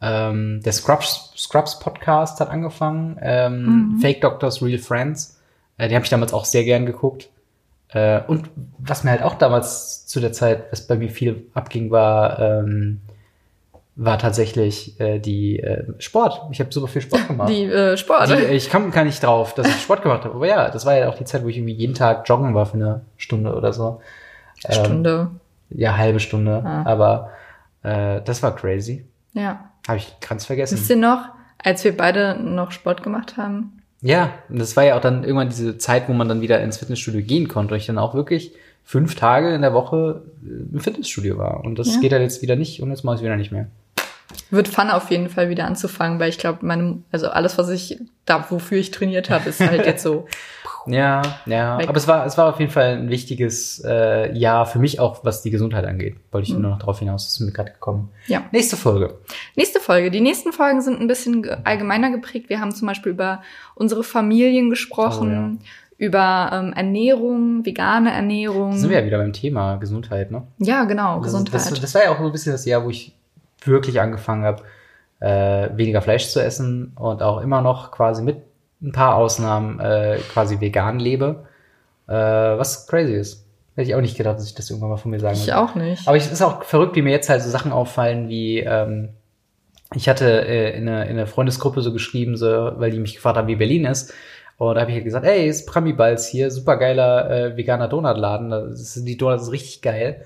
Ähm, 0.00 0.60
der 0.64 0.72
Scrubs, 0.72 1.32
Scrubs 1.36 1.78
Podcast 1.78 2.40
hat 2.40 2.50
angefangen. 2.50 3.18
Ähm, 3.22 3.62
mhm. 3.62 3.98
Fake 4.00 4.20
Doctors, 4.20 4.60
Real 4.62 4.80
Friends. 4.80 5.40
Äh, 5.78 5.88
die 5.88 5.94
habe 5.94 6.04
ich 6.04 6.10
damals 6.10 6.32
auch 6.32 6.44
sehr 6.44 6.64
gern 6.64 6.86
geguckt. 6.86 7.28
Äh, 7.90 8.22
und 8.26 8.50
was 8.78 9.04
mir 9.04 9.12
halt 9.12 9.22
auch 9.22 9.34
damals 9.34 10.06
zu 10.06 10.18
der 10.18 10.32
Zeit, 10.32 10.72
was 10.72 10.88
bei 10.88 10.96
mir 10.96 11.10
viel 11.10 11.46
abging, 11.54 11.92
war 11.92 12.40
ähm, 12.40 13.00
war 13.96 14.18
tatsächlich 14.18 14.98
äh, 15.00 15.18
die 15.18 15.60
äh, 15.60 15.84
Sport. 15.98 16.42
Ich 16.50 16.60
habe 16.60 16.72
super 16.72 16.88
viel 16.88 17.02
Sport 17.02 17.26
gemacht. 17.28 17.48
Die 17.48 17.64
äh, 17.64 17.96
Sport. 17.96 18.28
Die, 18.30 18.54
ich 18.54 18.68
kam 18.70 18.90
gar 18.90 19.04
nicht 19.04 19.22
drauf, 19.22 19.54
dass 19.54 19.68
ich 19.68 19.80
Sport 19.80 20.02
gemacht 20.02 20.24
habe. 20.24 20.34
Aber 20.34 20.46
ja, 20.46 20.70
das 20.70 20.84
war 20.84 20.96
ja 20.96 21.08
auch 21.08 21.14
die 21.14 21.24
Zeit, 21.24 21.44
wo 21.44 21.48
ich 21.48 21.56
irgendwie 21.56 21.74
jeden 21.74 21.94
Tag 21.94 22.28
joggen 22.28 22.54
war 22.54 22.66
für 22.66 22.74
eine 22.74 23.02
Stunde 23.16 23.54
oder 23.54 23.72
so. 23.72 24.00
Ähm, 24.64 24.84
Stunde. 24.84 25.30
Ja, 25.70 25.96
halbe 25.96 26.20
Stunde. 26.20 26.62
Ah. 26.64 26.82
Aber 26.84 27.30
äh, 27.82 28.20
das 28.22 28.42
war 28.42 28.54
crazy. 28.54 29.04
Ja. 29.32 29.70
Habe 29.86 29.98
ich 29.98 30.16
ganz 30.20 30.46
vergessen. 30.46 30.78
Wisst 30.78 30.90
ihr 30.90 30.96
noch, 30.96 31.28
als 31.58 31.84
wir 31.84 31.96
beide 31.96 32.36
noch 32.40 32.72
Sport 32.72 33.02
gemacht 33.02 33.36
haben? 33.36 33.82
Ja, 34.00 34.32
und 34.48 34.58
das 34.58 34.76
war 34.76 34.84
ja 34.84 34.96
auch 34.96 35.00
dann 35.00 35.24
irgendwann 35.24 35.48
diese 35.48 35.78
Zeit, 35.78 36.08
wo 36.08 36.12
man 36.12 36.28
dann 36.28 36.40
wieder 36.40 36.60
ins 36.60 36.78
Fitnessstudio 36.78 37.22
gehen 37.22 37.48
konnte. 37.48 37.74
Und 37.74 37.80
ich 37.80 37.86
dann 37.86 37.98
auch 37.98 38.14
wirklich 38.14 38.52
fünf 38.84 39.14
Tage 39.14 39.54
in 39.54 39.62
der 39.62 39.72
Woche 39.72 40.22
im 40.42 40.80
Fitnessstudio 40.80 41.38
war. 41.38 41.64
Und 41.64 41.78
das 41.78 41.94
ja. 41.94 42.00
geht 42.00 42.12
halt 42.12 42.22
jetzt 42.22 42.42
wieder 42.42 42.56
nicht 42.56 42.82
und 42.82 42.90
jetzt 42.90 43.04
mache 43.04 43.14
ich 43.14 43.20
es 43.20 43.24
wieder 43.24 43.36
nicht 43.36 43.52
mehr. 43.52 43.68
Wird 44.50 44.68
Fun 44.68 44.90
auf 44.90 45.10
jeden 45.10 45.28
Fall 45.28 45.48
wieder 45.48 45.64
anzufangen, 45.64 46.18
weil 46.18 46.28
ich 46.28 46.38
glaube, 46.38 46.64
meine, 46.64 47.02
also 47.12 47.28
alles, 47.28 47.58
was 47.58 47.68
ich 47.68 48.00
da, 48.24 48.44
wofür 48.50 48.78
ich 48.78 48.90
trainiert 48.90 49.30
habe, 49.30 49.48
ist 49.48 49.60
halt 49.60 49.86
jetzt 49.86 50.02
so. 50.02 50.26
ja, 50.86 51.22
ja. 51.46 51.78
Weg. 51.78 51.88
Aber 51.88 51.96
es 51.96 52.08
war, 52.08 52.24
es 52.26 52.38
war 52.38 52.48
auf 52.48 52.58
jeden 52.58 52.70
Fall 52.70 52.96
ein 52.96 53.10
wichtiges 53.10 53.82
äh, 53.84 54.36
Jahr 54.36 54.66
für 54.66 54.78
mich 54.78 55.00
auch, 55.00 55.24
was 55.24 55.42
die 55.42 55.50
Gesundheit 55.50 55.84
angeht. 55.84 56.16
Wollte 56.32 56.48
ich 56.48 56.54
mhm. 56.54 56.62
nur 56.62 56.70
noch 56.72 56.78
darauf 56.78 56.98
hinaus, 56.98 57.24
das 57.24 57.34
ist 57.34 57.40
mir 57.40 57.52
gerade 57.52 57.72
gekommen. 57.72 58.10
Ja. 58.26 58.44
Nächste 58.50 58.76
Folge. 58.76 59.18
Nächste 59.56 59.80
Folge. 59.80 60.10
Die 60.10 60.20
nächsten 60.20 60.52
Folgen 60.52 60.80
sind 60.80 61.00
ein 61.00 61.06
bisschen 61.06 61.46
allgemeiner 61.64 62.10
geprägt. 62.10 62.48
Wir 62.48 62.60
haben 62.60 62.74
zum 62.74 62.88
Beispiel 62.88 63.12
über 63.12 63.42
unsere 63.74 64.04
Familien 64.04 64.70
gesprochen. 64.70 65.28
Oh, 65.28 65.64
ja 65.64 65.68
über 65.96 66.50
ähm, 66.52 66.72
Ernährung, 66.72 67.64
vegane 67.64 68.12
Ernährung. 68.12 68.72
Da 68.72 68.78
sind 68.78 68.90
wir 68.90 68.98
ja 68.98 69.06
wieder 69.06 69.18
beim 69.18 69.32
Thema 69.32 69.76
Gesundheit, 69.76 70.30
ne? 70.30 70.42
Ja, 70.58 70.84
genau, 70.84 71.16
das, 71.18 71.26
Gesundheit. 71.26 71.54
Das, 71.54 71.80
das, 71.80 71.94
war 71.94 72.02
ja 72.02 72.10
auch 72.10 72.18
so 72.18 72.26
ein 72.26 72.32
bisschen 72.32 72.52
das 72.52 72.64
Jahr, 72.64 72.84
wo 72.84 72.90
ich 72.90 73.14
wirklich 73.66 74.00
angefangen 74.00 74.44
habe, 74.44 74.62
äh, 75.20 75.70
weniger 75.76 76.02
Fleisch 76.02 76.28
zu 76.28 76.42
essen 76.42 76.92
und 76.96 77.22
auch 77.22 77.40
immer 77.40 77.62
noch 77.62 77.90
quasi 77.92 78.22
mit 78.22 78.42
ein 78.82 78.92
paar 78.92 79.16
Ausnahmen 79.16 79.80
äh, 79.80 80.18
quasi 80.32 80.60
vegan 80.60 80.98
lebe. 80.98 81.44
Äh, 82.06 82.12
was 82.12 82.86
crazy 82.86 83.14
ist. 83.14 83.46
Hätte 83.74 83.88
ich 83.88 83.94
auch 83.94 84.00
nicht 84.00 84.16
gedacht, 84.16 84.36
dass 84.36 84.46
ich 84.46 84.54
das 84.54 84.70
irgendwann 84.70 84.90
mal 84.90 84.96
von 84.98 85.10
mir 85.10 85.18
sagen 85.18 85.36
würde. 85.36 85.50
Ich 85.50 85.54
auch 85.54 85.74
nicht. 85.74 86.06
Aber 86.06 86.16
es 86.16 86.30
ist 86.30 86.42
auch 86.42 86.62
verrückt, 86.62 86.94
wie 86.94 87.02
mir 87.02 87.10
jetzt 87.10 87.28
halt 87.28 87.42
so 87.42 87.50
Sachen 87.50 87.72
auffallen, 87.72 88.28
wie 88.28 88.60
ähm, 88.60 89.10
ich 89.94 90.08
hatte 90.08 90.46
äh, 90.46 90.76
in, 90.76 90.88
eine, 90.88 91.04
in 91.04 91.12
eine 91.12 91.26
Freundesgruppe 91.26 91.80
so 91.80 91.92
geschrieben, 91.92 92.36
so, 92.36 92.46
weil 92.46 92.90
die 92.90 92.98
mich 92.98 93.14
gefragt 93.14 93.36
haben, 93.36 93.48
wie 93.48 93.56
Berlin 93.56 93.84
ist. 93.84 94.12
Und 94.56 94.76
da 94.76 94.82
habe 94.82 94.90
ich 94.90 94.96
halt 94.96 95.04
gesagt, 95.04 95.26
ey, 95.26 95.48
ist 95.48 95.66
Prami-Balls 95.66 96.28
hier, 96.28 96.50
super 96.50 96.76
geiler 96.76 97.30
äh, 97.30 97.56
veganer 97.56 97.88
Donutladen. 97.88 98.50
Das 98.50 98.80
ist, 98.80 99.04
die 99.06 99.16
Donuts 99.16 99.44
ist 99.44 99.52
richtig 99.52 99.82
geil. 99.82 100.24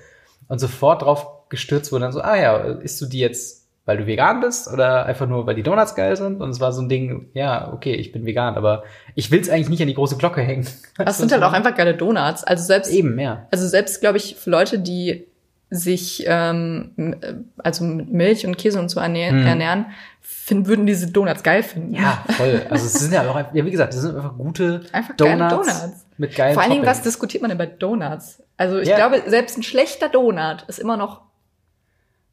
Und 0.49 0.59
sofort 0.59 1.03
drauf 1.03 1.47
gestürzt 1.47 1.91
wurde 1.91 2.03
dann 2.03 2.11
so, 2.11 2.21
ah 2.21 2.35
ja, 2.35 2.57
isst 2.57 2.99
du 2.99 3.05
die 3.05 3.19
jetzt, 3.19 3.67
weil 3.85 3.97
du 3.97 4.05
vegan 4.05 4.41
bist 4.41 4.67
oder 4.71 5.05
einfach 5.05 5.27
nur, 5.27 5.47
weil 5.47 5.55
die 5.55 5.63
Donuts 5.63 5.95
geil 5.95 6.17
sind? 6.17 6.41
Und 6.41 6.49
es 6.49 6.59
war 6.59 6.73
so 6.73 6.81
ein 6.81 6.89
Ding, 6.89 7.29
ja, 7.33 7.71
okay, 7.71 7.93
ich 7.93 8.11
bin 8.11 8.25
vegan, 8.25 8.55
aber 8.55 8.83
ich 9.15 9.31
will 9.31 9.39
es 9.39 9.49
eigentlich 9.49 9.69
nicht 9.69 9.81
an 9.81 9.87
die 9.87 9.93
große 9.93 10.17
Glocke 10.17 10.41
hängen. 10.41 10.67
Das 10.97 11.17
sind 11.17 11.31
halt 11.31 11.43
auch 11.43 11.53
einfach 11.53 11.75
geile 11.75 11.95
Donuts. 11.95 12.43
Also 12.43 12.63
selbst 12.65 12.91
eben, 12.91 13.17
ja. 13.17 13.47
Also 13.51 13.67
selbst, 13.67 14.01
glaube 14.01 14.17
ich, 14.17 14.35
für 14.35 14.49
Leute, 14.49 14.79
die 14.79 15.27
sich 15.69 16.23
ähm, 16.25 17.15
also 17.57 17.83
mit 17.83 18.11
Milch 18.11 18.45
und 18.45 18.57
Käse 18.57 18.79
und 18.79 18.89
so 18.89 18.99
ernähren, 18.99 19.41
hm. 19.41 19.47
ernähren 19.47 19.85
finden, 20.21 20.67
würden 20.67 20.85
diese 20.85 21.11
Donuts 21.11 21.43
geil 21.43 21.63
finden. 21.63 21.93
Ja, 21.93 22.23
voll. 22.29 22.61
Also 22.69 22.85
es 22.85 22.93
sind 22.93 23.13
ja 23.13 23.29
auch, 23.29 23.35
ja 23.35 23.65
wie 23.65 23.71
gesagt, 23.71 23.93
das 23.93 24.01
sind 24.01 24.15
einfach 24.15 24.35
gute 24.35 24.81
einfach 24.91 25.15
Donuts, 25.15 25.53
Donuts. 25.53 26.05
mit 26.17 26.35
geilen 26.35 26.53
Vor 26.53 26.63
allen 26.63 26.71
Dingen, 26.71 26.85
was 26.85 27.01
diskutiert 27.01 27.41
man 27.41 27.49
denn 27.49 27.57
bei 27.57 27.67
Donuts? 27.67 28.41
Also 28.59 28.77
ich 28.79 28.89
ja. 28.89 28.97
glaube, 28.97 29.23
selbst 29.25 29.57
ein 29.57 29.63
schlechter 29.63 30.09
Donut 30.09 30.65
ist 30.67 30.79
immer 30.79 30.97
noch 30.97 31.21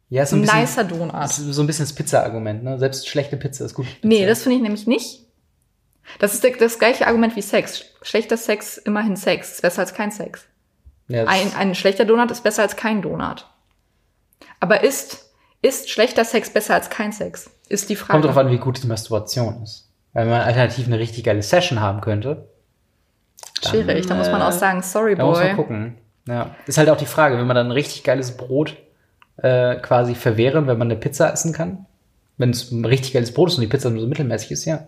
ja, 0.08 0.24
ist 0.24 0.30
so 0.30 0.36
ein, 0.36 0.48
ein 0.48 0.60
nicer 0.60 0.82
Donut. 0.82 1.28
So 1.28 1.62
ein 1.62 1.68
bisschen 1.68 1.84
das 1.84 1.92
Pizza-Argument, 1.92 2.64
ne? 2.64 2.78
Selbst 2.80 3.08
schlechte 3.08 3.36
Pizza 3.36 3.64
ist 3.64 3.74
gut. 3.74 3.86
Pizza. 3.86 3.98
Nee, 4.02 4.26
das 4.26 4.42
finde 4.42 4.56
ich 4.56 4.62
nämlich 4.62 4.88
nicht. 4.88 5.20
Das 6.18 6.34
ist 6.34 6.44
das 6.60 6.78
gleiche 6.80 7.06
Argument 7.06 7.36
wie 7.36 7.42
Sex. 7.42 7.84
Schlechter 8.02 8.36
Sex, 8.36 8.76
immerhin 8.76 9.14
Sex. 9.14 9.52
Ist 9.52 9.62
besser 9.62 9.82
als 9.82 9.94
kein 9.94 10.10
Sex. 10.10 10.46
Ja, 11.06 11.26
ein, 11.26 11.54
ein 11.56 11.76
schlechter 11.76 12.04
Donut 12.04 12.32
ist 12.32 12.42
besser 12.42 12.62
als 12.62 12.74
kein 12.74 13.02
Donut. 13.02 13.46
Aber 14.58 14.82
ist, 14.82 15.30
ist 15.62 15.90
schlechter 15.90 16.24
Sex 16.24 16.50
besser 16.50 16.74
als 16.74 16.90
kein 16.90 17.12
Sex? 17.12 17.50
Ist 17.68 17.88
die 17.88 17.94
Frage. 17.94 18.12
Kommt 18.12 18.24
darauf 18.24 18.38
an, 18.38 18.50
wie 18.50 18.58
gut 18.58 18.82
die 18.82 18.88
Masturbation 18.88 19.62
ist. 19.62 19.88
Weil 20.12 20.26
man 20.26 20.40
alternativ 20.40 20.86
eine 20.86 20.98
richtig 20.98 21.22
geile 21.22 21.42
Session 21.42 21.80
haben 21.80 22.00
könnte. 22.00 22.48
Dann, 23.62 23.70
Schwierig, 23.70 24.06
da 24.06 24.16
muss 24.16 24.28
man 24.28 24.42
auch 24.42 24.48
äh, 24.48 24.58
sagen, 24.58 24.82
sorry, 24.82 25.14
boy. 25.14 25.18
Da 25.18 25.26
muss 25.26 25.38
man 25.38 25.56
gucken. 25.56 25.98
Ja. 26.26 26.54
Ist 26.66 26.78
halt 26.78 26.88
auch 26.90 26.96
die 26.96 27.06
Frage, 27.06 27.38
wenn 27.38 27.46
man 27.46 27.56
dann 27.56 27.68
ein 27.68 27.72
richtig 27.72 28.02
geiles 28.04 28.36
Brot 28.36 28.76
äh, 29.36 29.76
quasi 29.76 30.14
verwehren, 30.14 30.66
wenn 30.66 30.78
man 30.78 30.90
eine 30.90 30.98
Pizza 30.98 31.32
essen 31.32 31.52
kann. 31.52 31.86
Wenn 32.38 32.50
es 32.50 32.70
ein 32.70 32.84
richtig 32.84 33.12
geiles 33.12 33.32
Brot 33.32 33.50
ist 33.50 33.54
und 33.56 33.62
die 33.62 33.68
Pizza 33.68 33.90
nur 33.90 34.00
so 34.00 34.08
mittelmäßig 34.08 34.50
ist, 34.52 34.64
ja. 34.64 34.86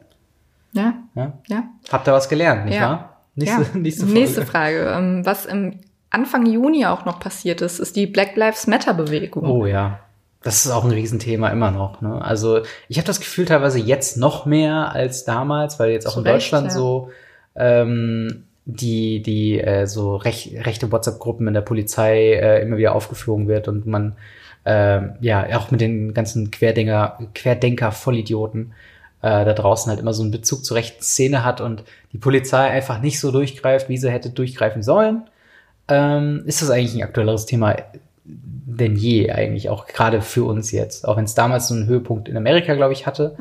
Ja. 0.72 0.94
Ja. 1.14 1.32
ja. 1.46 1.64
Habt 1.90 2.08
ihr 2.08 2.12
was 2.12 2.28
gelernt, 2.28 2.66
nicht 2.66 2.74
ja. 2.74 2.82
wahr? 2.82 3.22
Nächste, 3.34 3.62
ja. 3.62 3.68
nächste 3.74 4.06
Frage. 4.06 4.18
Nächste 4.18 4.46
Frage. 4.46 5.22
Was, 5.24 5.46
im, 5.46 5.80
Anfang 6.10 6.46
Juni 6.46 6.86
auch 6.86 7.04
noch 7.04 7.20
passiert 7.20 7.60
ist, 7.60 7.78
ist 7.78 7.96
die 7.96 8.06
Black 8.06 8.36
Lives 8.36 8.66
Matter 8.66 8.94
Bewegung. 8.94 9.44
Oh 9.44 9.66
ja. 9.66 10.00
Das 10.42 10.64
ist 10.64 10.70
auch 10.70 10.84
ein 10.84 10.92
Riesenthema 10.92 11.48
immer 11.48 11.70
noch. 11.70 12.00
Ne? 12.00 12.22
Also 12.22 12.62
ich 12.88 12.98
habe 12.98 13.06
das 13.06 13.18
Gefühl 13.18 13.44
teilweise 13.44 13.80
jetzt 13.80 14.16
noch 14.16 14.46
mehr 14.46 14.92
als 14.92 15.24
damals, 15.24 15.78
weil 15.78 15.90
jetzt 15.90 16.06
auch 16.06 16.14
Zu 16.14 16.20
in 16.20 16.26
Recht, 16.26 16.36
Deutschland 16.36 16.66
ja. 16.68 16.72
so 16.72 17.10
ähm, 17.56 18.44
die 18.70 19.22
die 19.22 19.58
äh, 19.60 19.86
so 19.86 20.16
rech 20.16 20.54
rechte 20.60 20.92
WhatsApp-Gruppen 20.92 21.48
in 21.48 21.54
der 21.54 21.62
Polizei 21.62 22.34
äh, 22.34 22.60
immer 22.62 22.76
wieder 22.76 22.94
aufgeflogen 22.94 23.48
wird 23.48 23.66
und 23.66 23.86
man 23.86 24.16
ähm, 24.66 25.14
ja 25.20 25.56
auch 25.58 25.70
mit 25.70 25.80
den 25.80 26.12
ganzen 26.12 26.50
Querdenker 26.50 27.18
Querdenker 27.34 27.92
Vollidioten 27.92 28.74
äh, 29.22 29.44
da 29.46 29.54
draußen 29.54 29.88
halt 29.88 30.00
immer 30.00 30.12
so 30.12 30.22
einen 30.22 30.32
Bezug 30.32 30.66
zur 30.66 30.76
rechten 30.76 31.02
Szene 31.02 31.44
hat 31.46 31.62
und 31.62 31.82
die 32.12 32.18
Polizei 32.18 32.68
einfach 32.68 33.00
nicht 33.00 33.18
so 33.20 33.32
durchgreift, 33.32 33.88
wie 33.88 33.96
sie 33.96 34.10
hätte 34.10 34.28
durchgreifen 34.30 34.82
sollen, 34.82 35.22
ähm, 35.88 36.42
ist 36.44 36.60
das 36.60 36.68
eigentlich 36.70 36.94
ein 36.94 37.02
aktuelleres 37.02 37.46
Thema 37.46 37.74
denn 38.24 38.96
je 38.96 39.30
eigentlich, 39.32 39.70
auch 39.70 39.86
gerade 39.86 40.20
für 40.20 40.44
uns 40.44 40.70
jetzt. 40.72 41.08
Auch 41.08 41.16
wenn 41.16 41.24
es 41.24 41.34
damals 41.34 41.68
so 41.68 41.74
einen 41.74 41.86
Höhepunkt 41.86 42.28
in 42.28 42.36
Amerika, 42.36 42.74
glaube 42.74 42.92
ich, 42.92 43.06
hatte, 43.06 43.36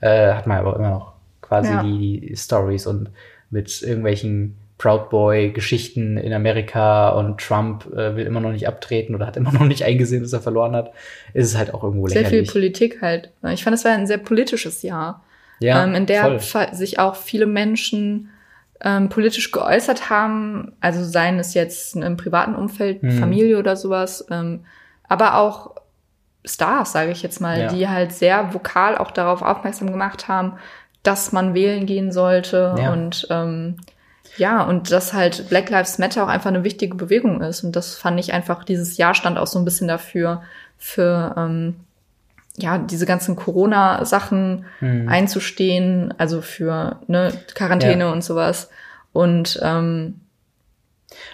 äh, 0.00 0.34
hat 0.34 0.46
man 0.46 0.58
aber 0.58 0.76
immer 0.76 0.90
noch 0.90 1.14
quasi 1.40 1.70
Ja. 1.70 1.82
die, 1.82 2.20
die 2.20 2.36
Stories 2.36 2.86
und 2.86 3.08
mit 3.50 3.80
irgendwelchen 3.82 4.56
Proud 4.78 5.08
Boy-Geschichten 5.08 6.18
in 6.18 6.32
Amerika 6.34 7.08
und 7.10 7.40
Trump 7.40 7.86
äh, 7.94 8.14
will 8.14 8.26
immer 8.26 8.40
noch 8.40 8.52
nicht 8.52 8.68
abtreten 8.68 9.14
oder 9.14 9.26
hat 9.26 9.36
immer 9.38 9.52
noch 9.52 9.64
nicht 9.64 9.84
eingesehen, 9.84 10.22
dass 10.22 10.32
er 10.34 10.40
verloren 10.42 10.76
hat, 10.76 10.92
ist 11.32 11.46
es 11.48 11.56
halt 11.56 11.72
auch 11.72 11.82
irgendwo 11.82 12.08
Sehr 12.08 12.26
viel. 12.26 12.44
Politik 12.44 13.00
halt. 13.00 13.30
Ich 13.52 13.64
fand, 13.64 13.74
es 13.74 13.84
war 13.84 13.92
ein 13.92 14.06
sehr 14.06 14.18
politisches 14.18 14.82
Jahr. 14.82 15.22
ja, 15.60 15.82
ähm, 15.82 15.94
in 15.94 16.04
der 16.06 16.38
voll. 16.40 16.68
Sich 16.74 16.98
auch 16.98 17.16
viele 17.16 17.46
Menschen 17.46 18.28
ähm, 18.82 19.08
politisch 19.08 19.50
geäußert 19.52 20.10
haben, 20.10 20.72
also 20.80 21.02
seien 21.02 21.38
es 21.38 21.54
jetzt 21.54 21.96
im 21.96 22.18
privaten 22.18 22.54
Umfeld, 22.54 23.02
Mhm. 23.02 23.12
Familie 23.12 23.58
oder 23.58 23.74
sowas, 23.76 24.26
ähm, 24.30 24.66
aber 25.08 25.36
auch 25.38 25.76
Stars, 26.44 26.92
sage 26.92 27.10
ich 27.12 27.22
jetzt 27.22 27.40
mal, 27.40 27.58
Ja. 27.58 27.68
die 27.72 27.88
halt 27.88 28.12
sehr 28.12 28.52
vokal 28.52 28.98
auch 28.98 29.10
darauf 29.10 29.40
aufmerksam 29.40 29.90
gemacht 29.90 30.28
haben, 30.28 30.58
dass 31.02 31.32
man 31.32 31.54
wählen 31.54 31.86
gehen 31.86 32.12
sollte 32.12 32.74
Ja. 32.78 32.92
und 32.92 33.26
ähm, 33.30 33.78
ja, 34.36 34.62
und 34.62 34.90
dass 34.92 35.12
halt 35.12 35.48
Black 35.48 35.70
Lives 35.70 35.98
Matter 35.98 36.24
auch 36.24 36.28
einfach 36.28 36.50
eine 36.50 36.64
wichtige 36.64 36.94
Bewegung 36.96 37.40
ist. 37.42 37.64
Und 37.64 37.74
das 37.76 37.94
fand 37.96 38.18
ich 38.20 38.32
einfach, 38.32 38.64
dieses 38.64 38.96
Jahr 38.96 39.14
stand 39.14 39.38
auch 39.38 39.46
so 39.46 39.58
ein 39.58 39.64
bisschen 39.64 39.88
dafür, 39.88 40.42
für 40.78 41.34
ähm, 41.36 41.76
ja, 42.58 42.78
diese 42.78 43.06
ganzen 43.06 43.36
Corona-Sachen 43.36 44.64
Mhm. 44.80 45.08
einzustehen, 45.08 46.14
also 46.18 46.40
für 46.42 47.00
ne, 47.06 47.32
Quarantäne 47.54 48.04
Ja. 48.04 48.12
und 48.12 48.22
sowas. 48.24 48.70
Und 49.12 49.58
ähm, 49.62 50.20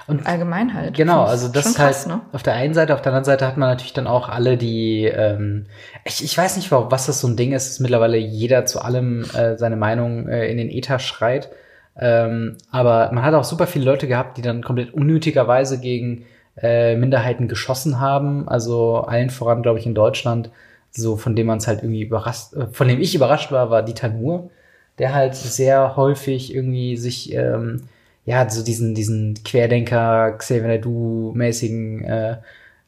Und 0.07 0.27
allgemein 0.27 0.75
halt. 0.75 0.95
Genau, 0.97 1.25
also 1.25 1.49
das 1.49 1.67
ist 1.67 1.79
halt 1.79 2.07
ne? 2.07 2.21
auf 2.33 2.43
der 2.43 2.55
einen 2.55 2.75
Seite, 2.75 2.95
auf 2.95 3.03
der 3.03 3.11
anderen 3.12 3.25
Seite 3.25 3.47
hat 3.47 3.57
man 3.57 3.69
natürlich 3.71 3.93
dann 3.95 4.07
auch 4.07 4.29
alle 4.29 4.57
die, 4.57 5.05
ähm, 5.07 5.67
ich, 6.05 6.23
ich 6.23 6.37
weiß 6.37 6.57
nicht, 6.57 6.71
warum- 6.71 6.91
was 6.93 7.07
das 7.07 7.21
so 7.21 7.27
ein 7.29 7.37
Ding 7.37 7.53
ist, 7.53 7.69
dass 7.69 7.81
mittlerweile 7.81 8.17
jeder 8.17 8.67
zu 8.67 8.81
allem 8.83 9.25
äh, 9.35 9.57
seine 9.57 9.77
Meinung 9.77 10.29
äh, 10.29 10.47
in 10.51 10.59
den 10.59 10.71
Äther 10.71 10.99
schreit. 10.99 11.51
Ähm, 11.99 12.57
aber 12.71 13.11
man 13.13 13.23
hat 13.25 13.35
auch 13.35 13.45
super 13.45 13.67
viele 13.67 13.85
Leute 13.85 14.09
gehabt, 14.09 14.39
die 14.39 14.43
dann 14.43 14.63
komplett 14.63 14.95
unnötigerweise 14.95 15.81
gegen 15.81 16.25
äh, 16.61 16.97
Minderheiten 16.97 17.49
geschossen 17.49 18.01
haben. 18.01 18.49
Also 18.49 18.97
allen 18.97 19.31
voran, 19.31 19.63
glaube 19.63 19.79
ich, 19.79 19.87
in 19.87 19.95
Deutschland, 19.95 20.51
so 20.91 21.17
von 21.17 21.37
dem 21.37 21.47
man 21.47 21.59
es 21.59 21.67
halt 21.67 21.83
irgendwie 21.83 22.03
überrascht, 22.03 22.55
äh, 22.55 22.67
von 22.73 22.89
dem 22.89 23.01
ich 23.01 23.15
überrascht 23.15 23.53
war, 23.53 23.71
war 23.71 23.83
Dieter 23.83 24.09
Nuhr, 24.09 24.51
der 24.99 25.15
halt 25.15 25.35
sehr 25.35 25.97
häufig 25.97 26.55
irgendwie 26.55 26.97
sich 26.97 27.33
ähm, 27.35 27.83
ja, 28.25 28.49
so 28.49 28.63
diesen, 28.63 28.95
diesen 28.95 29.43
Querdenker, 29.45 30.33
Xavier 30.39 30.69
Naidu-mäßigen 30.69 32.05
äh, 32.05 32.37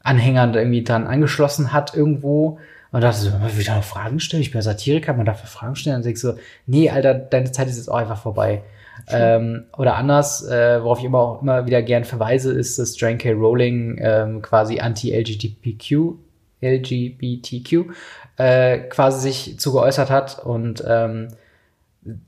Anhängern 0.02 0.54
irgendwie 0.54 0.84
dann 0.84 1.06
angeschlossen 1.06 1.72
hat 1.72 1.94
irgendwo. 1.94 2.58
Und 2.92 3.00
dachte 3.00 3.18
so, 3.18 3.30
man 3.30 3.58
wieder 3.58 3.74
noch 3.74 3.82
Fragen 3.82 4.20
stellen, 4.20 4.42
ich 4.42 4.52
bin 4.52 4.58
ja 4.58 4.62
Satiriker, 4.62 5.14
man 5.14 5.26
darf 5.26 5.40
ja 5.40 5.46
Fragen 5.46 5.74
stellen. 5.74 5.96
Und 5.96 6.02
dann 6.02 6.06
denkst 6.06 6.20
du 6.20 6.32
so, 6.32 6.38
nee, 6.66 6.90
Alter, 6.90 7.14
deine 7.14 7.50
Zeit 7.50 7.66
ist 7.66 7.76
jetzt 7.76 7.90
auch 7.90 7.96
einfach 7.96 8.20
vorbei. 8.22 8.62
Ähm, 9.08 9.64
oder 9.76 9.96
anders, 9.96 10.46
äh, 10.46 10.82
worauf 10.82 10.98
ich 10.98 11.04
immer 11.04 11.18
auch 11.18 11.42
immer 11.42 11.66
wieder 11.66 11.82
gern 11.82 12.04
verweise, 12.04 12.52
ist, 12.52 12.78
dass 12.78 12.98
Joanne 12.98 13.18
K. 13.18 13.32
Rowling 13.32 13.98
ähm, 14.00 14.42
quasi 14.42 14.80
anti-LGBTQ, 14.80 16.14
LGBTQ, 16.62 17.90
äh, 18.36 18.78
quasi 18.88 19.20
sich 19.20 19.58
zu 19.58 19.72
geäußert 19.72 20.10
hat 20.10 20.38
und 20.44 20.82
ähm, 20.86 21.28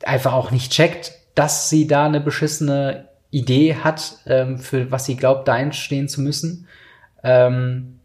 einfach 0.05 0.33
auch 0.33 0.51
nicht 0.51 0.73
checkt, 0.73 1.13
dass 1.35 1.71
sie 1.71 1.87
da 1.87 2.07
eine 2.07 2.21
beschissene 2.21 3.09
Idee 3.31 3.77
hat, 3.77 4.19
ähm, 4.27 4.59
für 4.59 4.91
was 4.91 5.05
sie 5.05 5.17
glaubt, 5.17 5.49
da 5.49 5.55
einstehen 5.55 6.09
zu 6.09 6.21
müssen. 6.21 6.67
Ähm, 7.23 8.01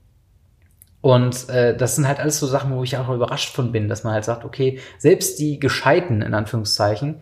und 1.01 1.49
äh, 1.49 1.75
das 1.75 1.95
sind 1.95 2.07
halt 2.07 2.19
alles 2.19 2.39
so 2.39 2.45
Sachen, 2.47 2.75
wo 2.75 2.83
ich 2.83 2.97
auch 2.97 3.09
überrascht 3.09 3.53
von 3.55 3.71
bin, 3.71 3.87
dass 3.87 4.03
man 4.03 4.13
halt 4.13 4.23
sagt, 4.23 4.45
okay, 4.45 4.79
selbst 4.99 5.39
die 5.39 5.59
Gescheiten, 5.59 6.21
in 6.21 6.33
Anführungszeichen, 6.33 7.21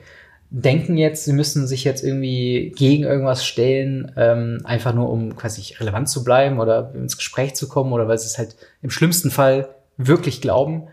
denken 0.52 0.98
jetzt, 0.98 1.26
sie 1.26 1.34
müssen 1.34 1.68
sich 1.68 1.84
jetzt 1.84 2.04
irgendwie 2.04 2.74
gegen 2.76 3.04
irgendwas 3.04 3.46
stellen, 3.46 4.12
ähm, 4.18 4.62
einfach 4.64 4.94
nur 4.94 5.10
um 5.10 5.36
quasi 5.36 5.76
relevant 5.76 6.10
zu 6.10 6.24
bleiben 6.24 6.60
oder 6.60 6.92
ins 6.96 7.18
Gespräch 7.18 7.56
zu 7.56 7.68
kommen 7.70 7.94
oder 7.94 8.08
weil 8.08 8.18
sie 8.18 8.26
es 8.26 8.38
halt 8.38 8.56
im 8.82 8.90
schlimmsten 8.90 9.30
Fall 9.30 9.70
wirklich 9.98 10.42
glauben. 10.42 10.88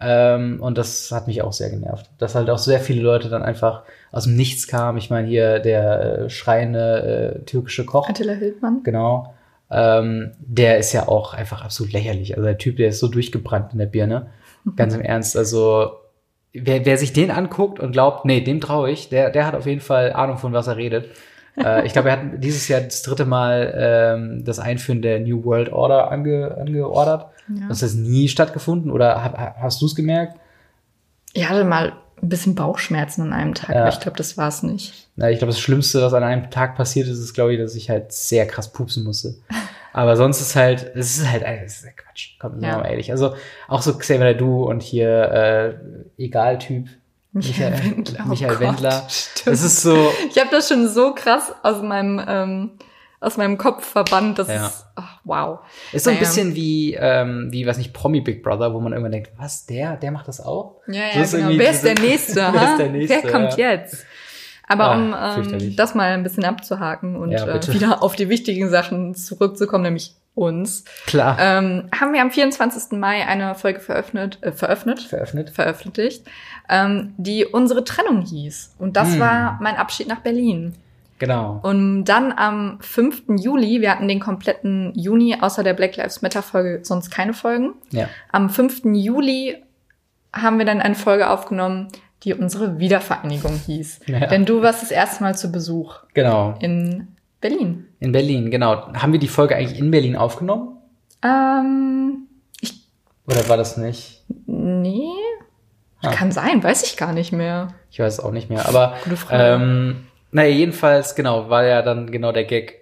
Ähm, 0.00 0.60
und 0.60 0.78
das 0.78 1.10
hat 1.10 1.26
mich 1.26 1.42
auch 1.42 1.52
sehr 1.52 1.70
genervt. 1.70 2.08
Dass 2.18 2.34
halt 2.34 2.50
auch 2.50 2.58
sehr 2.58 2.80
viele 2.80 3.02
Leute 3.02 3.28
dann 3.28 3.42
einfach 3.42 3.82
aus 4.12 4.24
dem 4.24 4.36
Nichts 4.36 4.68
kamen. 4.68 4.98
Ich 4.98 5.10
meine, 5.10 5.26
hier 5.26 5.58
der 5.58 6.00
äh, 6.00 6.30
schreiende 6.30 7.38
äh, 7.40 7.44
türkische 7.44 7.84
Koch. 7.84 8.08
Attila 8.08 8.34
Hildmann. 8.34 8.82
Genau. 8.84 9.34
Ähm, 9.70 10.32
der 10.38 10.78
ist 10.78 10.92
ja 10.92 11.08
auch 11.08 11.34
einfach 11.34 11.62
absolut 11.62 11.92
lächerlich. 11.92 12.36
Also 12.36 12.44
der 12.44 12.58
Typ, 12.58 12.76
der 12.76 12.88
ist 12.88 13.00
so 13.00 13.08
durchgebrannt 13.08 13.72
in 13.72 13.78
der 13.78 13.86
Birne. 13.86 14.28
Ganz 14.76 14.94
im 14.94 15.00
Ernst. 15.02 15.36
Also, 15.36 15.92
wer, 16.52 16.84
wer 16.84 16.96
sich 16.98 17.12
den 17.12 17.30
anguckt 17.30 17.80
und 17.80 17.92
glaubt, 17.92 18.24
nee, 18.24 18.40
dem 18.40 18.60
traue 18.60 18.90
ich, 18.90 19.08
der, 19.08 19.30
der 19.30 19.46
hat 19.46 19.54
auf 19.54 19.66
jeden 19.66 19.80
Fall 19.80 20.12
Ahnung 20.12 20.38
von 20.38 20.52
was 20.52 20.66
er 20.66 20.76
redet. 20.76 21.08
äh, 21.56 21.86
ich 21.86 21.92
glaube, 21.92 22.10
er 22.10 22.20
hat 22.20 22.42
dieses 22.42 22.68
Jahr 22.68 22.80
das 22.80 23.02
dritte 23.02 23.24
Mal 23.24 23.74
ähm, 23.76 24.44
das 24.44 24.58
Einführen 24.58 25.02
der 25.02 25.20
New 25.20 25.44
World 25.44 25.72
Order 25.72 26.10
ange, 26.10 26.56
angeordert. 26.58 27.26
Ja. 27.48 27.68
Das 27.68 27.82
hat 27.82 27.94
nie 27.94 28.28
stattgefunden 28.28 28.90
oder 28.90 29.22
hab, 29.22 29.36
hast 29.60 29.80
du 29.80 29.86
es 29.86 29.94
gemerkt? 29.94 30.38
Ich 31.32 31.48
hatte 31.48 31.64
mal 31.64 31.92
ein 32.22 32.28
bisschen 32.28 32.54
Bauchschmerzen 32.54 33.22
an 33.22 33.32
einem 33.32 33.54
Tag, 33.54 33.74
Ja. 33.74 33.82
aber 33.82 33.88
ich 33.90 34.00
glaube, 34.00 34.16
das 34.16 34.36
war 34.36 34.48
es 34.48 34.62
nicht. 34.62 35.08
Na, 35.16 35.30
ich 35.30 35.38
glaube, 35.38 35.52
das 35.52 35.60
Schlimmste, 35.60 36.02
was 36.02 36.12
an 36.14 36.22
einem 36.24 36.50
Tag 36.50 36.76
passiert 36.76 37.08
ist, 37.08 37.18
ist, 37.18 37.34
glaube 37.34 37.54
ich, 37.54 37.60
dass 37.60 37.74
ich 37.74 37.90
halt 37.90 38.12
sehr 38.12 38.46
krass 38.46 38.72
pupsen 38.72 39.04
musste. 39.04 39.34
Aber 39.92 40.16
sonst 40.16 40.40
ist 40.40 40.54
halt, 40.56 40.92
es 40.94 41.18
ist 41.18 41.30
halt, 41.30 41.42
es 41.42 41.82
ist 41.82 41.96
Quatsch. 41.96 42.36
Komm, 42.40 42.52
sind 42.52 42.62
wir 42.62 42.68
Ja. 42.68 42.78
mal 42.78 42.86
ehrlich. 42.90 43.10
Also 43.10 43.34
auch 43.68 43.82
so 43.82 43.96
Xavier 43.96 44.20
Naidu 44.24 44.64
und 44.64 44.82
hier 44.82 45.78
äh, 46.16 46.22
Egal-Typ. 46.22 46.88
Michael 47.32 47.72
Wendler, 47.84 48.20
oh 48.24 48.28
Michael 48.30 48.50
Gott, 48.56 48.60
Wendler. 48.60 49.06
stimmt. 49.08 49.46
Das 49.46 49.62
ist 49.62 49.82
so, 49.82 50.10
Ich 50.30 50.38
habe 50.38 50.48
das 50.50 50.68
schon 50.68 50.88
so 50.88 51.14
krass 51.14 51.52
aus 51.62 51.82
meinem 51.82 52.20
ähm, 52.26 52.70
aus 53.20 53.36
meinem 53.36 53.58
Kopf 53.58 53.84
verbannt, 53.84 54.38
das 54.38 54.46
Ja. 54.48 54.66
ist 54.66 54.86
ach, 54.94 55.18
wow. 55.24 55.58
ist 55.92 56.04
so 56.04 56.10
ein 56.10 56.14
Naja. 56.16 56.26
bisschen 56.28 56.54
wie, 56.54 56.94
ähm, 56.94 57.48
wie, 57.50 57.66
weiß 57.66 57.76
nicht, 57.78 57.92
Promi 57.92 58.20
Big 58.20 58.44
Brother, 58.44 58.72
wo 58.72 58.80
man 58.80 58.92
irgendwann 58.92 59.10
denkt, 59.10 59.32
was, 59.36 59.66
der, 59.66 59.96
der 59.96 60.12
macht 60.12 60.28
das 60.28 60.40
auch? 60.40 60.76
Ja, 60.86 60.92
So 61.12 61.18
ja, 61.18 61.22
ist 61.24 61.32
genau. 61.34 61.48
Wer 61.58 61.70
ist 61.70 61.84
der 61.84 61.94
Nächste? 61.98 62.34
Wer 62.52 62.70
ist 62.70 62.78
der 62.78 62.88
Nächste, 62.90 63.20
Wer 63.24 63.32
kommt 63.32 63.56
ja. 63.58 63.70
jetzt? 63.72 64.06
Aber 64.68 64.90
Ah, 64.90 65.36
um 65.36 65.52
ähm, 65.54 65.76
das 65.76 65.94
mal 65.94 66.12
ein 66.12 66.22
bisschen 66.22 66.44
abzuhaken 66.44 67.16
und 67.16 67.30
Ja, 67.32 67.46
äh, 67.46 67.72
wieder 67.72 68.02
auf 68.02 68.14
die 68.16 68.28
wichtigen 68.28 68.68
Sachen 68.68 69.14
zurückzukommen, 69.14 69.84
nämlich 69.84 70.14
uns, 70.34 70.84
Klar. 71.06 71.36
ähm, 71.40 71.88
haben 71.98 72.12
wir 72.12 72.20
am 72.22 72.30
24. 72.30 72.96
Mai 72.98 73.26
eine 73.26 73.56
Folge 73.56 73.80
veröffentlicht, 73.80 74.40
äh, 74.44 74.52
veröffentlicht, 74.52 75.08
Veröffnet. 75.08 75.50
veröffentlicht 75.50 76.24
ähm, 76.68 77.12
die 77.16 77.44
unsere 77.44 77.82
Trennung 77.82 78.20
hieß. 78.22 78.76
Und 78.78 78.96
das 78.96 79.14
Hm. 79.14 79.20
war 79.20 79.58
mein 79.60 79.74
Abschied 79.76 80.06
nach 80.06 80.20
Berlin. 80.20 80.74
Genau. 81.18 81.58
Und 81.64 82.04
dann 82.04 82.30
am 82.30 82.78
5. 82.80 83.24
Juli, 83.40 83.80
wir 83.80 83.90
hatten 83.90 84.06
den 84.06 84.20
kompletten 84.20 84.92
Juni 84.94 85.36
außer 85.40 85.64
der 85.64 85.74
Black 85.74 85.96
Lives 85.96 86.22
Matter 86.22 86.42
Folge 86.42 86.80
sonst 86.84 87.10
keine 87.10 87.32
Folgen. 87.34 87.72
Ja. 87.90 88.08
Am 88.30 88.48
5. 88.50 88.82
Juli 88.94 89.56
haben 90.32 90.58
wir 90.58 90.66
dann 90.66 90.80
eine 90.80 90.94
Folge 90.94 91.28
aufgenommen, 91.28 91.88
die 92.24 92.34
unsere 92.34 92.78
Wiedervereinigung 92.78 93.52
hieß. 93.66 94.00
Ja. 94.06 94.26
Denn 94.26 94.44
du 94.44 94.62
warst 94.62 94.82
das 94.82 94.90
erste 94.90 95.22
Mal 95.22 95.36
zu 95.36 95.52
Besuch 95.52 95.96
Genau. 96.14 96.54
in 96.60 97.08
Berlin. 97.40 97.86
In 98.00 98.12
Berlin, 98.12 98.50
genau. 98.50 98.92
Haben 98.94 99.12
wir 99.12 99.20
die 99.20 99.28
Folge 99.28 99.54
eigentlich 99.56 99.78
in 99.78 99.90
Berlin 99.90 100.16
aufgenommen? 100.16 100.76
Ähm, 101.24 102.26
ich, 102.60 102.82
Oder 103.26 103.48
war 103.48 103.56
das 103.56 103.76
nicht? 103.76 104.24
nee, 104.46 105.06
Ah. 106.00 106.10
kann 106.12 106.30
sein, 106.30 106.62
weiß 106.62 106.84
ich 106.84 106.96
gar 106.96 107.12
nicht 107.12 107.32
mehr. 107.32 107.74
Ich 107.90 107.98
weiß 107.98 108.14
es 108.14 108.20
auch 108.20 108.30
nicht 108.30 108.48
mehr. 108.48 108.68
Aber 108.68 108.94
Gute 109.02 109.16
Frage. 109.16 109.42
ähm, 109.62 110.06
naja, 110.30 110.50
jedenfalls, 110.54 111.16
genau, 111.16 111.50
war 111.50 111.64
ja 111.64 111.82
dann 111.82 112.12
genau 112.12 112.30
der 112.30 112.44
Gag. 112.44 112.74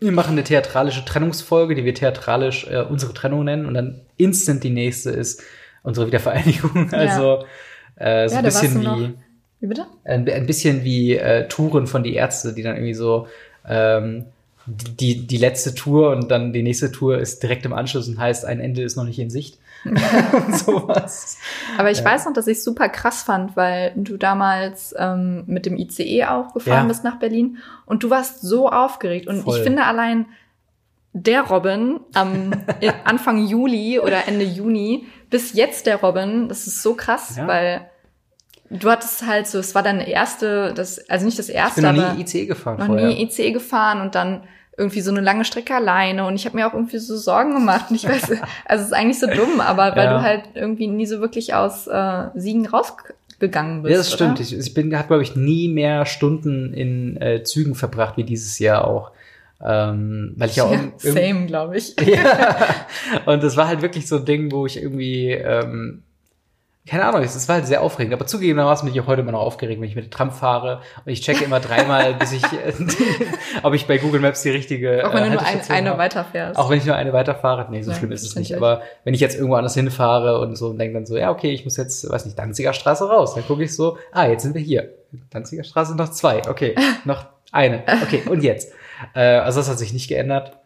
Wir 0.00 0.10
machen 0.10 0.32
eine 0.32 0.42
theatralische 0.42 1.04
Trennungsfolge, 1.04 1.76
die 1.76 1.84
wir 1.84 1.94
theatralisch 1.94 2.66
äh, 2.68 2.80
unsere 2.82 3.14
Trennung 3.14 3.44
nennen 3.44 3.66
und 3.66 3.74
dann 3.74 4.00
instant 4.16 4.64
die 4.64 4.70
nächste 4.70 5.10
ist 5.10 5.42
unsere 5.84 6.06
Wiedervereinigung. 6.08 6.88
Ja. 6.92 6.98
Also 6.98 7.44
äh, 7.96 8.28
so 8.28 8.34
Ja, 8.34 8.38
ein 8.40 8.44
bisschen 8.44 8.80
wie 8.80 9.14
Wie 9.60 9.66
bitte? 9.66 9.86
ein, 10.04 10.28
ein 10.28 10.46
bisschen 10.46 10.84
wie 10.84 11.16
äh, 11.16 11.48
Touren 11.48 11.86
von 11.86 12.02
die 12.02 12.14
Ärzte, 12.14 12.52
die 12.52 12.62
dann 12.62 12.76
irgendwie 12.76 12.94
so 12.94 13.26
ähm, 13.66 14.26
die, 14.66 15.26
die 15.26 15.36
letzte 15.38 15.74
Tour 15.74 16.10
und 16.10 16.30
dann 16.30 16.52
die 16.52 16.62
nächste 16.62 16.92
Tour 16.92 17.18
ist 17.18 17.42
direkt 17.42 17.64
im 17.66 17.72
Anschluss 17.72 18.08
und 18.08 18.18
heißt, 18.18 18.44
ein 18.44 18.60
Ende 18.60 18.82
ist 18.82 18.96
noch 18.96 19.04
nicht 19.04 19.18
in 19.18 19.30
Sicht. 19.30 19.58
Sowas. 20.52 21.38
Aber 21.76 21.90
ich 21.90 21.98
ja. 21.98 22.04
weiß 22.04 22.26
noch, 22.26 22.32
dass 22.32 22.46
ich 22.46 22.62
super 22.62 22.88
krass 22.88 23.22
fand, 23.24 23.56
weil 23.56 23.92
du 23.96 24.16
damals 24.16 24.94
ähm, 24.96 25.44
mit 25.46 25.66
dem 25.66 25.76
ICE 25.76 26.24
auch 26.26 26.54
gefahren 26.54 26.84
ja. 26.84 26.88
bist 26.88 27.02
nach 27.02 27.18
Berlin 27.18 27.58
und 27.86 28.04
du 28.04 28.10
warst 28.10 28.42
so 28.42 28.68
aufgeregt. 28.68 29.26
Und 29.26 29.42
Voll. 29.42 29.56
ich 29.56 29.62
finde 29.64 29.84
allein 29.84 30.26
der 31.12 31.42
Robin 31.42 32.00
am 32.14 32.52
Anfang 33.04 33.46
Juli 33.46 33.98
oder 33.98 34.28
Ende 34.28 34.44
Juni 34.44 35.06
bis 35.32 35.54
jetzt 35.54 35.86
der 35.86 35.96
Robin, 35.96 36.48
das 36.48 36.68
ist 36.68 36.82
so 36.82 36.94
krass, 36.94 37.36
ja. 37.36 37.48
weil 37.48 37.90
du 38.70 38.88
hattest 38.90 39.26
halt 39.26 39.48
so, 39.48 39.58
es 39.58 39.74
war 39.74 39.82
deine 39.82 40.08
erste, 40.08 40.72
das, 40.74 41.08
also 41.08 41.24
nicht 41.24 41.38
das 41.38 41.48
erste, 41.48 41.80
ich 41.80 41.86
bin 41.86 41.96
noch 41.96 42.14
nie 42.14 42.22
ICE 42.22 42.46
gefahren 42.46 42.78
noch 42.78 42.86
vorher. 42.86 43.08
nie 43.08 43.24
ICE 43.24 43.50
gefahren 43.50 44.00
und 44.02 44.14
dann 44.14 44.42
irgendwie 44.76 45.00
so 45.00 45.10
eine 45.10 45.20
lange 45.20 45.44
Strecke 45.44 45.74
alleine 45.74 46.26
und 46.26 46.34
ich 46.34 46.44
habe 46.44 46.56
mir 46.56 46.66
auch 46.66 46.74
irgendwie 46.74 46.98
so 46.98 47.16
Sorgen 47.16 47.54
gemacht 47.54 47.86
und 47.90 47.96
ich 47.96 48.06
weiß, 48.06 48.30
also 48.66 48.82
es 48.82 48.88
ist 48.88 48.92
eigentlich 48.92 49.18
so 49.18 49.26
dumm, 49.26 49.60
aber 49.60 49.96
weil 49.96 50.04
ja. 50.04 50.18
du 50.18 50.22
halt 50.22 50.42
irgendwie 50.54 50.86
nie 50.86 51.06
so 51.06 51.20
wirklich 51.20 51.54
aus 51.54 51.86
äh, 51.86 52.24
Siegen 52.34 52.66
rausgegangen 52.66 53.82
bist. 53.82 53.90
Ja, 53.90 53.98
das 53.98 54.12
stimmt. 54.12 54.32
Oder? 54.32 54.40
Ich, 54.42 54.56
ich 54.56 54.74
bin, 54.74 54.94
habe 54.96 55.08
glaube 55.08 55.22
ich 55.22 55.34
nie 55.34 55.68
mehr 55.68 56.04
Stunden 56.04 56.74
in 56.74 57.16
äh, 57.20 57.42
Zügen 57.42 57.74
verbracht 57.74 58.16
wie 58.18 58.24
dieses 58.24 58.58
Jahr 58.58 58.86
auch. 58.86 59.12
Ähm, 59.64 60.34
weil 60.36 60.50
ich 60.50 60.56
ja 60.56 60.64
auch 60.64 60.72
ja, 60.72 60.90
same, 60.98 61.46
glaube 61.46 61.76
ich. 61.76 61.94
ja. 62.06 62.58
Und 63.26 63.42
das 63.42 63.56
war 63.56 63.68
halt 63.68 63.82
wirklich 63.82 64.08
so 64.08 64.16
ein 64.16 64.24
Ding, 64.24 64.50
wo 64.52 64.66
ich 64.66 64.80
irgendwie 64.82 65.30
ähm, 65.30 66.02
keine 66.84 67.04
Ahnung, 67.04 67.22
es 67.22 67.48
war 67.48 67.56
halt 67.56 67.66
sehr 67.66 67.80
aufregend. 67.80 68.12
Aber 68.12 68.26
zugegebenermaßen 68.26 68.84
bin 68.84 68.94
ich 68.94 69.00
auch 69.00 69.06
heute 69.06 69.22
immer 69.22 69.30
noch 69.30 69.40
aufgeregt, 69.40 69.80
wenn 69.80 69.88
ich 69.88 69.94
mit 69.94 70.06
der 70.06 70.10
Tram 70.10 70.32
fahre. 70.32 70.80
Und 71.04 71.12
ich 71.12 71.20
checke 71.20 71.44
immer 71.44 71.60
dreimal, 71.60 72.14
bis 72.18 72.32
ich, 72.32 72.42
ob 73.62 73.74
ich 73.74 73.86
bei 73.86 73.98
Google 73.98 74.20
Maps 74.20 74.42
die 74.42 74.50
richtige. 74.50 75.06
Auch 75.06 75.14
wenn 75.14 75.22
äh, 75.22 75.26
du 75.26 75.32
nur 75.34 75.42
ein, 75.42 75.60
eine 75.68 75.96
weiterfährst. 75.96 76.58
Auch 76.58 76.70
wenn 76.70 76.78
ich 76.78 76.84
nur 76.84 76.96
eine 76.96 77.12
weiterfahre. 77.12 77.68
Nee, 77.70 77.82
so 77.82 77.92
ja, 77.92 77.96
schlimm 77.96 78.10
ist 78.10 78.24
es 78.24 78.34
nicht. 78.34 78.56
Aber 78.56 78.82
wenn 79.04 79.14
ich 79.14 79.20
jetzt 79.20 79.36
irgendwo 79.36 79.54
anders 79.54 79.74
hinfahre 79.74 80.40
und 80.40 80.56
so 80.56 80.70
und 80.70 80.78
denke 80.78 80.94
dann 80.94 81.06
so, 81.06 81.16
ja, 81.16 81.30
okay, 81.30 81.52
ich 81.52 81.64
muss 81.64 81.76
jetzt, 81.76 82.08
weiß 82.10 82.24
nicht, 82.24 82.36
Danziger 82.36 82.72
Straße 82.72 83.08
raus. 83.08 83.36
Dann 83.36 83.46
gucke 83.46 83.62
ich 83.62 83.76
so, 83.76 83.96
ah, 84.10 84.26
jetzt 84.26 84.42
sind 84.42 84.56
wir 84.56 84.62
hier. 84.62 84.88
Danziger 85.30 85.62
Straße 85.62 85.94
noch 85.94 86.10
zwei. 86.10 86.42
Okay, 86.48 86.74
noch 87.04 87.26
eine. 87.52 87.84
Okay, 88.02 88.22
und 88.28 88.42
jetzt. 88.42 88.72
Äh, 89.14 89.38
also 89.38 89.60
das 89.60 89.68
hat 89.68 89.78
sich 89.78 89.92
nicht 89.92 90.08
geändert. 90.08 90.58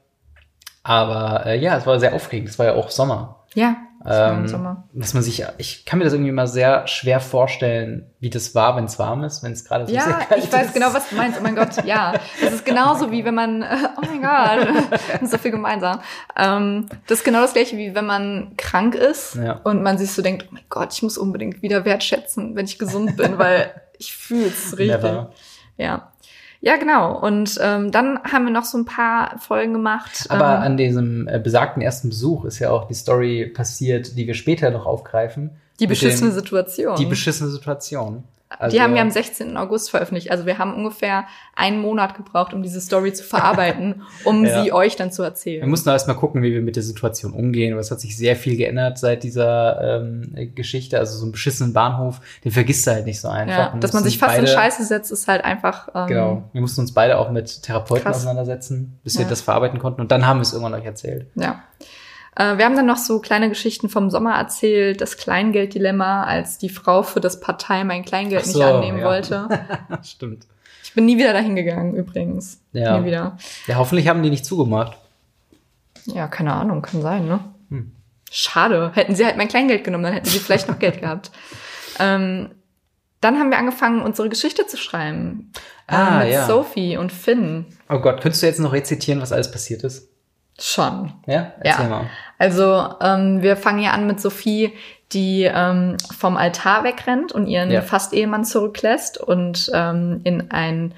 Aber 0.83 1.46
äh, 1.46 1.59
ja, 1.59 1.77
es 1.77 1.87
war 1.87 1.99
sehr 1.99 2.14
aufregend. 2.14 2.49
Es 2.49 2.59
war 2.59 2.66
ja 2.66 2.75
auch 2.75 2.90
Sommer. 2.90 3.44
Ja. 3.55 3.77
Ähm, 4.09 4.46
dass 4.92 5.14
man 5.14 5.22
sich, 5.25 5.44
ich 5.59 5.85
kann 5.85 5.99
mir 5.99 6.05
das 6.05 6.12
irgendwie 6.12 6.31
mal 6.31 6.46
sehr 6.46 6.87
schwer 6.87 7.18
vorstellen, 7.18 8.09
wie 8.20 8.31
das 8.31 8.55
war, 8.55 8.77
wenn 8.77 8.85
es 8.85 9.01
warm 9.01 9.25
ist, 9.25 9.42
wenn 9.42 9.51
es 9.51 9.64
gerade 9.64 9.87
so 9.87 9.92
ja, 9.92 10.03
sehr 10.03 10.12
kalt 10.12 10.44
ist. 10.44 10.53
Ja, 10.53 10.61
ich 10.61 10.66
weiß 10.66 10.75
genau, 10.75 10.94
was 10.94 11.09
du 11.09 11.16
meinst. 11.16 11.40
Oh 11.40 11.42
mein 11.42 11.57
Gott, 11.57 11.85
ja. 11.85 12.14
Das 12.40 12.53
ist 12.53 12.64
genauso 12.64 13.11
wie 13.11 13.25
wenn 13.25 13.35
man, 13.35 13.64
oh 13.96 14.07
mein 14.07 14.22
Gott, 14.22 15.01
so 15.29 15.38
viel 15.38 15.51
gemeinsam. 15.51 16.01
Ähm, 16.37 16.87
das 17.09 17.18
ist 17.18 17.25
genau 17.25 17.40
das 17.40 17.55
gleiche, 17.55 17.77
wie 17.77 17.96
wenn 17.96 18.07
man 18.07 18.53
krank 18.57 18.94
ist 18.94 19.35
ja. 19.35 19.61
und 19.64 19.83
man 19.83 19.99
sich 19.99 20.12
so 20.12 20.22
denkt, 20.22 20.46
oh 20.49 20.55
mein 20.55 20.64
Gott, 20.68 20.92
ich 20.92 21.03
muss 21.03 21.18
unbedingt 21.18 21.62
wieder 21.62 21.85
wertschätzen, 21.85 22.55
wenn 22.55 22.66
ich 22.66 22.79
gesund 22.79 23.16
bin, 23.16 23.38
weil 23.38 23.72
ich 23.99 24.14
fühle 24.14 24.46
es 24.46 24.79
richtig. 24.79 25.03
Never. 25.03 25.33
Ja. 25.79 26.12
Ja, 26.66 26.79
genau. 26.79 27.16
Und 27.16 27.61
ähm, 27.62 27.92
dann 27.92 28.18
haben 28.24 28.44
wir 28.44 28.50
noch 28.50 28.64
so 28.64 28.76
ein 28.76 28.87
paar 28.87 29.38
Folgen 29.38 29.72
gemacht. 29.72 30.26
Aber 30.31 30.57
ähm, 30.57 30.62
an 30.62 30.76
diesem 30.76 31.29
äh, 31.29 31.38
besagten 31.38 31.81
ersten 31.81 32.09
Besuch 32.09 32.44
ist 32.44 32.59
ja 32.59 32.70
auch 32.70 32.88
die 32.88 32.94
Story 32.94 33.46
passiert, 33.46 34.18
die 34.18 34.26
wir 34.26 34.35
später 34.35 34.70
noch 34.70 34.85
aufgreifen. 34.85 35.50
Die 35.79 35.87
beschissene 35.87 36.31
dem, 36.31 36.35
Situation. 36.35 36.96
Die 36.96 37.07
beschissene 37.07 37.50
Situation. 37.50 38.24
Also, 38.49 38.77
die 38.77 38.83
haben 38.83 38.95
wir 38.95 39.01
am 39.01 39.11
16. 39.11 39.57
August 39.57 39.91
veröffentlicht. 39.91 40.31
Also 40.31 40.47
wir 40.47 40.59
haben 40.59 40.73
ungefähr 40.75 41.25
einen 41.57 41.81
Monat 41.81 42.17
gebraucht, 42.17 42.55
um 42.55 42.63
diese 42.63 42.81
Story 42.81 43.13
zu 43.13 43.25
verarbeiten, 43.25 44.03
um 44.25 44.45
ja. 44.45 44.63
sie 44.63 44.73
euch 44.73 44.95
dann 44.95 45.11
zu 45.11 45.25
erzählen. 45.25 45.63
Wir 45.63 45.69
mussten 45.69 45.89
erst 45.89 46.07
mal 46.07 46.15
gucken, 46.15 46.43
wie 46.43 46.53
wir 46.53 46.63
mit 46.63 46.77
der 46.77 46.85
Situation 46.85 47.33
umgehen. 47.33 47.73
Aber 47.73 47.81
es 47.81 47.91
hat 47.91 48.01
sich 48.01 48.17
sehr 48.17 48.37
viel 48.37 48.57
geändert 48.57 48.99
seit 48.99 49.25
dieser 49.25 50.01
ähm, 50.01 50.53
Geschichte. 50.55 50.99
Also 50.99 51.19
so 51.19 51.25
einen 51.25 51.33
beschissenen 51.33 51.73
Bahnhof, 51.73 52.21
den 52.45 52.53
vergisst 52.53 52.87
du 52.87 52.93
halt 52.93 53.07
nicht 53.07 53.21
so 53.21 53.29
einfach. 53.29 53.75
Ja, 53.75 53.79
dass 53.81 53.93
man 53.93 54.05
sich 54.05 54.19
fast 54.19 54.37
beide, 54.37 54.47
in 54.47 54.53
Scheiße 54.53 54.85
setzt, 54.85 55.11
ist 55.11 55.27
halt 55.27 55.45
einfach. 55.45 55.89
Ähm, 55.95 56.07
genau. 56.07 56.51
Wir 56.53 56.61
mussten 56.61 56.81
uns 56.83 56.95
beide 56.95 57.19
auch 57.19 57.31
mit 57.33 57.65
Therapeuten 57.65 58.05
krass. 58.05 58.19
auseinandersetzen, 58.19 59.01
bis 59.03 59.15
ja. 59.15 59.21
wir 59.21 59.27
das 59.27 59.41
verarbeiten 59.41 59.81
konnten. 59.81 60.01
Und 60.01 60.13
dann 60.13 60.25
haben 60.25 60.39
wir 60.39 60.43
es 60.43 60.53
irgendwann 60.53 60.75
euch 60.75 60.85
erzählt. 60.85 61.27
Ja. 61.35 61.65
Äh, 62.37 62.59
wir 62.59 62.64
haben 62.64 62.77
dann 62.77 62.87
noch 62.87 62.99
so 62.99 63.18
kleine 63.18 63.49
Geschichten 63.49 63.88
vom 63.88 64.11
Sommer 64.11 64.37
erzählt, 64.37 65.01
das 65.01 65.16
Kleingelddilemma, 65.16 66.25
als 66.25 66.59
die 66.59 66.68
Frau 66.68 67.03
für 67.03 67.20
das 67.20 67.40
Partei 67.40 67.83
mein 67.85 68.05
Kleingeld 68.05 68.44
so, 68.44 68.59
nicht 68.59 68.66
annehmen 68.66 68.99
ja. 68.99 69.05
wollte. 69.07 69.49
Stimmt. 70.03 70.46
Ich 70.85 70.94
bin 70.94 71.07
nie 71.07 71.18
wieder 71.18 71.33
dahin 71.33 71.57
gegangen, 71.57 71.94
übrigens. 71.94 72.61
Ja. 72.72 72.99
Nie 72.99 73.07
wieder. 73.07 73.38
Ja, 73.66 73.77
hoffentlich 73.77 74.09
haben 74.09 74.22
die 74.22 74.31
nicht 74.31 74.44
zugemacht. 74.44 74.96
Ja, 76.05 76.29
keine 76.29 76.53
Ahnung, 76.53 76.83
kann 76.83 77.03
sein, 77.03 77.27
ne? 77.27 77.40
Hm. 77.70 77.92
Schade. 78.31 78.92
Hätten 78.94 79.14
sie 79.14 79.25
halt 79.25 79.37
mein 79.37 79.49
Kleingeld 79.49 79.83
genommen, 79.83 80.05
dann 80.05 80.12
hätten 80.12 80.29
sie 80.29 80.38
vielleicht 80.38 80.68
noch 80.68 80.79
Geld 80.79 81.01
gehabt. 81.01 81.31
Ähm, 81.99 82.51
dann 83.22 83.38
haben 83.38 83.49
wir 83.49 83.57
angefangen, 83.57 84.03
unsere 84.03 84.29
Geschichte 84.29 84.66
zu 84.66 84.77
schreiben. 84.77 85.51
Ah, 85.87 86.20
äh, 86.20 86.25
mit 86.25 86.35
ja. 86.35 86.46
Sophie 86.46 86.99
und 86.99 87.11
Finn. 87.11 87.64
Oh 87.88 88.01
Gott, 88.01 88.20
könntest 88.20 88.42
du 88.42 88.46
jetzt 88.46 88.61
noch 88.61 88.75
rezitieren, 88.75 89.22
was 89.22 89.33
alles 89.33 89.51
passiert 89.51 89.83
ist? 89.83 90.11
Schon. 90.59 91.12
Ja, 91.27 91.53
erzähl 91.61 91.85
ja. 91.85 91.90
mal. 91.90 92.07
Also 92.38 92.88
ähm, 93.01 93.42
wir 93.42 93.57
fangen 93.57 93.81
ja 93.81 93.90
an 93.90 94.07
mit 94.07 94.21
Sophie, 94.21 94.73
die 95.12 95.45
ähm, 95.45 95.97
vom 96.19 96.37
Altar 96.37 96.85
wegrennt 96.85 97.33
und 97.33 97.47
ihren 97.47 97.71
ja. 97.71 97.83
Fast-Ehemann 97.83 98.45
zurücklässt 98.45 99.19
und 99.19 99.71
ähm, 99.75 100.21
in 100.25 100.51
ein 100.51 100.95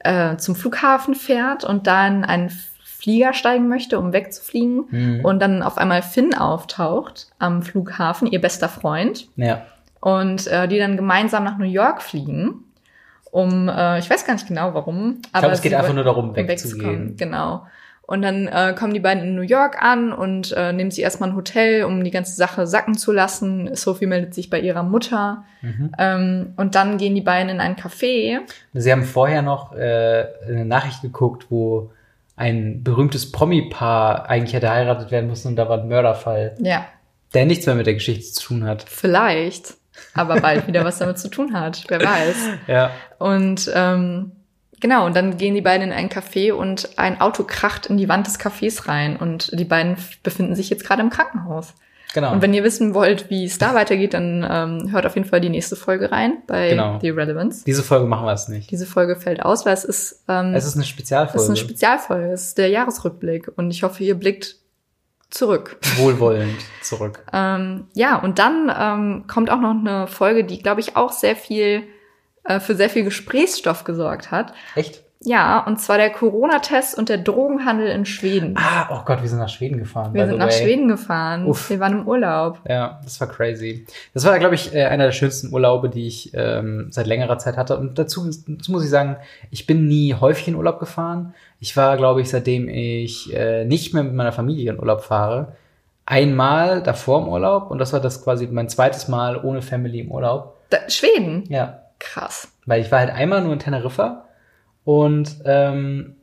äh, 0.00 0.36
zum 0.36 0.56
Flughafen 0.56 1.14
fährt 1.14 1.62
und 1.64 1.86
dann 1.86 2.24
einen 2.24 2.50
Flieger 2.84 3.34
steigen 3.34 3.68
möchte, 3.68 3.98
um 3.98 4.12
wegzufliegen. 4.12 4.84
Mhm. 4.90 5.24
Und 5.24 5.40
dann 5.40 5.62
auf 5.62 5.78
einmal 5.78 6.02
Finn 6.02 6.34
auftaucht 6.34 7.28
am 7.38 7.62
Flughafen, 7.62 8.28
ihr 8.28 8.40
bester 8.40 8.68
Freund. 8.68 9.28
Ja. 9.36 9.66
Und 10.00 10.46
äh, 10.48 10.66
die 10.66 10.78
dann 10.78 10.96
gemeinsam 10.96 11.44
nach 11.44 11.58
New 11.58 11.64
York 11.64 12.02
fliegen 12.02 12.64
um, 13.32 13.70
äh, 13.70 13.98
ich 13.98 14.08
weiß 14.10 14.26
gar 14.26 14.34
nicht 14.34 14.46
genau 14.46 14.74
warum. 14.74 15.22
Aber 15.32 15.38
ich 15.38 15.40
glaube, 15.40 15.54
es 15.54 15.62
geht 15.62 15.74
einfach 15.74 15.94
nur 15.94 16.04
darum, 16.04 16.36
wegzugehen. 16.36 17.16
Genau. 17.16 17.66
Und 18.12 18.20
dann 18.20 18.46
äh, 18.46 18.74
kommen 18.78 18.92
die 18.92 19.00
beiden 19.00 19.24
in 19.24 19.34
New 19.34 19.40
York 19.40 19.82
an 19.82 20.12
und 20.12 20.52
äh, 20.52 20.74
nehmen 20.74 20.90
sie 20.90 21.00
erstmal 21.00 21.30
ein 21.30 21.34
Hotel, 21.34 21.84
um 21.84 22.04
die 22.04 22.10
ganze 22.10 22.34
Sache 22.34 22.66
sacken 22.66 22.98
zu 22.98 23.10
lassen. 23.10 23.74
Sophie 23.74 24.04
meldet 24.04 24.34
sich 24.34 24.50
bei 24.50 24.60
ihrer 24.60 24.82
Mutter. 24.82 25.44
Mhm. 25.62 25.92
Ähm, 25.96 26.52
und 26.58 26.74
dann 26.74 26.98
gehen 26.98 27.14
die 27.14 27.22
beiden 27.22 27.48
in 27.48 27.58
ein 27.58 27.74
Café. 27.74 28.40
Sie 28.74 28.92
haben 28.92 29.04
vorher 29.04 29.40
noch 29.40 29.72
äh, 29.72 30.26
eine 30.46 30.66
Nachricht 30.66 31.00
geguckt, 31.00 31.46
wo 31.48 31.90
ein 32.36 32.82
berühmtes 32.84 33.32
Promi-Paar 33.32 34.28
eigentlich 34.28 34.52
hätte 34.52 34.70
heiratet 34.70 35.10
werden 35.10 35.30
müssen 35.30 35.48
und 35.48 35.56
da 35.56 35.70
war 35.70 35.80
ein 35.80 35.88
Mörderfall. 35.88 36.54
Ja. 36.58 36.84
Der 37.32 37.46
nichts 37.46 37.64
mehr 37.64 37.76
mit 37.76 37.86
der 37.86 37.94
Geschichte 37.94 38.30
zu 38.30 38.42
tun 38.42 38.64
hat. 38.64 38.84
Vielleicht. 38.86 39.72
Aber 40.12 40.38
bald 40.38 40.66
wieder 40.66 40.84
was 40.84 40.98
damit 40.98 41.18
zu 41.18 41.30
tun 41.30 41.58
hat. 41.58 41.84
Wer 41.88 42.00
weiß. 42.04 42.36
Ja. 42.66 42.90
Und 43.18 43.72
ähm, 43.74 44.32
Genau, 44.82 45.06
und 45.06 45.14
dann 45.14 45.36
gehen 45.36 45.54
die 45.54 45.60
beiden 45.60 45.86
in 45.86 45.92
ein 45.92 46.10
Café 46.10 46.52
und 46.52 46.98
ein 46.98 47.20
Auto 47.20 47.44
kracht 47.44 47.86
in 47.86 47.98
die 47.98 48.08
Wand 48.08 48.26
des 48.26 48.40
Cafés 48.40 48.88
rein 48.88 49.16
und 49.16 49.56
die 49.56 49.64
beiden 49.64 49.96
befinden 50.24 50.56
sich 50.56 50.70
jetzt 50.70 50.84
gerade 50.84 51.02
im 51.02 51.08
Krankenhaus. 51.08 51.74
Genau. 52.14 52.32
Und 52.32 52.42
wenn 52.42 52.52
ihr 52.52 52.64
wissen 52.64 52.92
wollt, 52.92 53.30
wie 53.30 53.44
es 53.44 53.58
da 53.58 53.74
weitergeht, 53.76 54.12
dann 54.12 54.44
ähm, 54.48 54.90
hört 54.90 55.06
auf 55.06 55.14
jeden 55.14 55.28
Fall 55.28 55.40
die 55.40 55.50
nächste 55.50 55.76
Folge 55.76 56.10
rein 56.10 56.38
bei 56.48 56.70
genau. 56.70 56.98
The 57.00 57.10
Relevance. 57.10 57.64
Diese 57.64 57.84
Folge 57.84 58.06
machen 58.06 58.26
wir 58.26 58.32
es 58.32 58.48
nicht. 58.48 58.72
Diese 58.72 58.84
Folge 58.84 59.14
fällt 59.14 59.44
aus, 59.44 59.64
weil 59.64 59.74
es 59.74 59.84
ist 59.84 60.24
ähm, 60.26 60.52
es 60.52 60.66
ist 60.66 60.74
eine 60.74 60.84
Spezialfolge. 60.84 61.38
Es 61.38 61.44
ist 61.44 61.48
eine 61.48 61.56
Spezialfolge. 61.56 62.32
Es 62.32 62.42
ist 62.48 62.58
der 62.58 62.68
Jahresrückblick 62.68 63.52
und 63.54 63.70
ich 63.70 63.84
hoffe, 63.84 64.02
ihr 64.02 64.16
blickt 64.16 64.56
zurück. 65.30 65.78
Wohlwollend 65.96 66.58
zurück. 66.82 67.24
ähm, 67.32 67.86
ja, 67.94 68.16
und 68.16 68.40
dann 68.40 68.68
ähm, 68.76 69.24
kommt 69.28 69.48
auch 69.48 69.60
noch 69.60 69.74
eine 69.74 70.08
Folge, 70.08 70.42
die 70.42 70.58
glaube 70.58 70.80
ich 70.80 70.96
auch 70.96 71.12
sehr 71.12 71.36
viel 71.36 71.84
äh, 72.44 72.60
für 72.60 72.74
sehr 72.74 72.90
viel 72.90 73.04
Gesprächsstoff 73.04 73.84
gesorgt 73.84 74.30
hat. 74.30 74.52
Echt? 74.74 75.02
Ja, 75.24 75.64
und 75.64 75.80
zwar 75.80 75.98
der 75.98 76.10
Corona-Test 76.10 76.98
und 76.98 77.08
der 77.08 77.18
Drogenhandel 77.18 77.86
in 77.88 78.04
Schweden. 78.04 78.56
Ah, 78.56 78.88
oh 78.90 79.02
Gott, 79.04 79.22
wir 79.22 79.28
sind 79.28 79.38
nach 79.38 79.48
Schweden 79.48 79.78
gefahren. 79.78 80.12
Wir 80.14 80.26
sind 80.26 80.38
nach 80.38 80.48
way. 80.48 80.52
Schweden 80.52 80.88
gefahren. 80.88 81.46
Uff. 81.46 81.70
Wir 81.70 81.78
waren 81.78 81.92
im 81.92 82.08
Urlaub. 82.08 82.58
Ja, 82.68 83.00
das 83.04 83.20
war 83.20 83.28
crazy. 83.28 83.86
Das 84.14 84.24
war, 84.24 84.38
glaube 84.40 84.56
ich, 84.56 84.74
äh, 84.74 84.84
einer 84.84 85.04
der 85.04 85.12
schönsten 85.12 85.52
Urlaube, 85.52 85.90
die 85.90 86.08
ich 86.08 86.32
ähm, 86.34 86.88
seit 86.90 87.06
längerer 87.06 87.38
Zeit 87.38 87.56
hatte. 87.56 87.76
Und 87.78 87.98
dazu, 87.98 88.28
dazu 88.46 88.72
muss 88.72 88.82
ich 88.82 88.90
sagen, 88.90 89.16
ich 89.50 89.66
bin 89.66 89.86
nie 89.86 90.14
häufig 90.14 90.48
in 90.48 90.56
Urlaub 90.56 90.80
gefahren. 90.80 91.34
Ich 91.60 91.76
war, 91.76 91.96
glaube 91.96 92.20
ich, 92.20 92.28
seitdem 92.28 92.68
ich 92.68 93.32
äh, 93.32 93.64
nicht 93.64 93.94
mehr 93.94 94.02
mit 94.02 94.14
meiner 94.14 94.32
Familie 94.32 94.72
in 94.72 94.80
Urlaub 94.80 95.02
fahre, 95.02 95.52
einmal 96.04 96.82
davor 96.82 97.22
im 97.22 97.28
Urlaub. 97.28 97.70
Und 97.70 97.78
das 97.78 97.92
war 97.92 98.00
das 98.00 98.24
quasi 98.24 98.48
mein 98.48 98.68
zweites 98.68 99.06
Mal 99.06 99.36
ohne 99.44 99.62
Family 99.62 100.00
im 100.00 100.10
Urlaub. 100.10 100.56
Da, 100.70 100.78
Schweden? 100.88 101.44
Ja. 101.48 101.81
Krass. 102.02 102.48
Weil 102.66 102.80
ich 102.80 102.90
war 102.90 102.98
halt 102.98 103.10
einmal 103.10 103.42
nur 103.42 103.52
in 103.52 103.58
Teneriffa 103.58 104.24
und 104.84 105.36
ähm, 105.44 106.16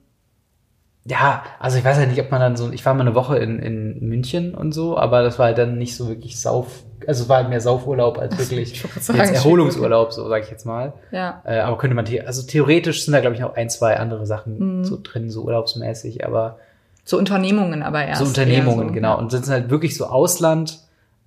ja, 1.06 1.44
also 1.60 1.78
ich 1.78 1.86
weiß 1.86 1.98
halt 1.98 2.10
nicht, 2.10 2.20
ob 2.22 2.30
man 2.30 2.42
dann 2.42 2.56
so, 2.58 2.72
ich 2.72 2.86
war 2.86 2.94
mal 2.94 3.02
eine 3.02 3.16
Woche 3.16 3.38
in, 3.38 3.58
in 3.60 4.08
München 4.08 4.54
und 4.54 4.74
so, 4.74 4.98
aber 4.98 5.24
das 5.24 5.40
war 5.40 5.48
halt 5.48 5.58
dann 5.58 5.78
nicht 5.78 5.96
so 5.96 6.08
wirklich 6.08 6.40
sauf, 6.40 6.68
also 7.08 7.24
es 7.24 7.30
war 7.30 7.38
halt 7.38 7.50
mehr 7.50 7.62
Saufurlaub 7.62 8.20
als 8.20 8.38
wirklich 8.50 8.74
Ich 8.74 8.84
wollte 8.84 8.98
jetzt 8.98 9.08
sagen, 9.08 9.34
Erholungsurlaub, 9.34 10.12
so 10.12 10.28
sage 10.28 10.44
ich 10.44 10.52
jetzt 10.52 10.66
mal. 10.66 10.94
Ja. 11.12 11.42
Äh, 11.46 11.60
aber 11.60 11.78
könnte 11.78 11.96
man, 11.96 12.06
also 12.26 12.46
theoretisch 12.46 13.06
sind 13.06 13.14
da 13.14 13.22
glaube 13.22 13.36
ich 13.36 13.42
noch 13.42 13.56
ein, 13.56 13.70
zwei 13.70 13.98
andere 13.98 14.26
Sachen 14.28 14.80
Mhm. 14.80 14.84
so 14.84 15.00
drin, 15.02 15.30
so 15.32 15.44
urlaubsmäßig, 15.44 16.26
aber 16.26 16.60
So 17.06 17.18
Unternehmungen 17.18 17.82
aber 17.82 18.06
erst. 18.06 18.20
so 18.22 18.28
Unternehmungen, 18.28 18.90
so, 18.90 18.94
genau. 18.94 19.14
ja. 19.14 19.16
Und 19.16 19.32
sind 19.32 19.48
halt 19.48 19.70
wirklich 19.72 19.98
so 19.98 20.06
Ausland, 20.06 20.80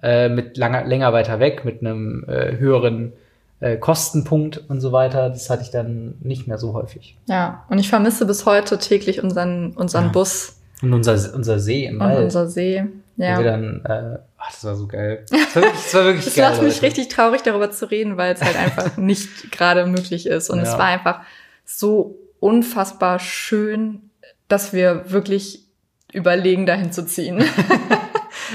äh, 0.02 0.28
mit 0.28 0.56
langer, 0.58 0.84
länger 0.84 1.12
weiter 1.12 1.40
weg, 1.40 1.64
mit 1.64 1.80
einem 1.80 2.24
äh, 2.28 2.56
höheren 2.58 3.14
äh, 3.62 3.76
Kostenpunkt 3.78 4.62
und 4.68 4.80
so 4.80 4.92
weiter. 4.92 5.30
Das 5.30 5.48
hatte 5.48 5.62
ich 5.62 5.70
dann 5.70 6.14
nicht 6.20 6.46
mehr 6.46 6.58
so 6.58 6.74
häufig. 6.74 7.16
Ja, 7.26 7.64
und 7.70 7.78
ich 7.78 7.88
vermisse 7.88 8.26
bis 8.26 8.44
heute 8.44 8.78
täglich 8.78 9.22
unseren, 9.22 9.72
unseren 9.72 10.06
Ja. 10.06 10.10
Bus 10.12 10.56
Und 10.82 10.92
unser, 10.92 11.12
unser 11.34 11.58
See 11.58 11.86
im 11.86 11.94
und 11.94 12.00
Wald. 12.06 12.24
unser 12.24 12.48
See. 12.48 12.84
Wo 13.16 13.22
wir 13.22 13.28
Ja. 13.28 13.42
dann, 13.42 13.84
äh, 13.84 14.18
ach, 14.38 14.50
das 14.50 14.64
war 14.64 14.74
so 14.74 14.86
geil. 14.88 15.24
Das 15.30 15.54
war 15.54 15.62
wirklich, 15.62 15.82
das 15.84 15.94
war 15.94 16.04
wirklich 16.04 16.26
Es 16.28 16.34
geil. 16.34 16.50
macht 16.50 16.62
mich 16.62 16.74
Leute. 16.74 16.86
richtig 16.86 17.08
traurig, 17.08 17.42
darüber 17.42 17.70
zu 17.70 17.90
reden, 17.90 18.16
weil 18.16 18.34
es 18.34 18.42
halt 18.42 18.56
einfach 18.56 18.96
nicht 18.96 19.52
gerade 19.52 19.86
möglich 19.86 20.26
ist. 20.26 20.50
Und 20.50 20.58
es 20.60 20.72
Ja. 20.72 20.78
war 20.78 20.86
einfach 20.86 21.20
so 21.64 22.18
unfassbar 22.40 23.18
schön, 23.20 24.10
dass 24.48 24.72
wir 24.72 25.04
wirklich 25.10 25.64
überlegen, 26.12 26.66
dahin 26.66 26.90
zu 26.92 27.06
ziehen. 27.06 27.42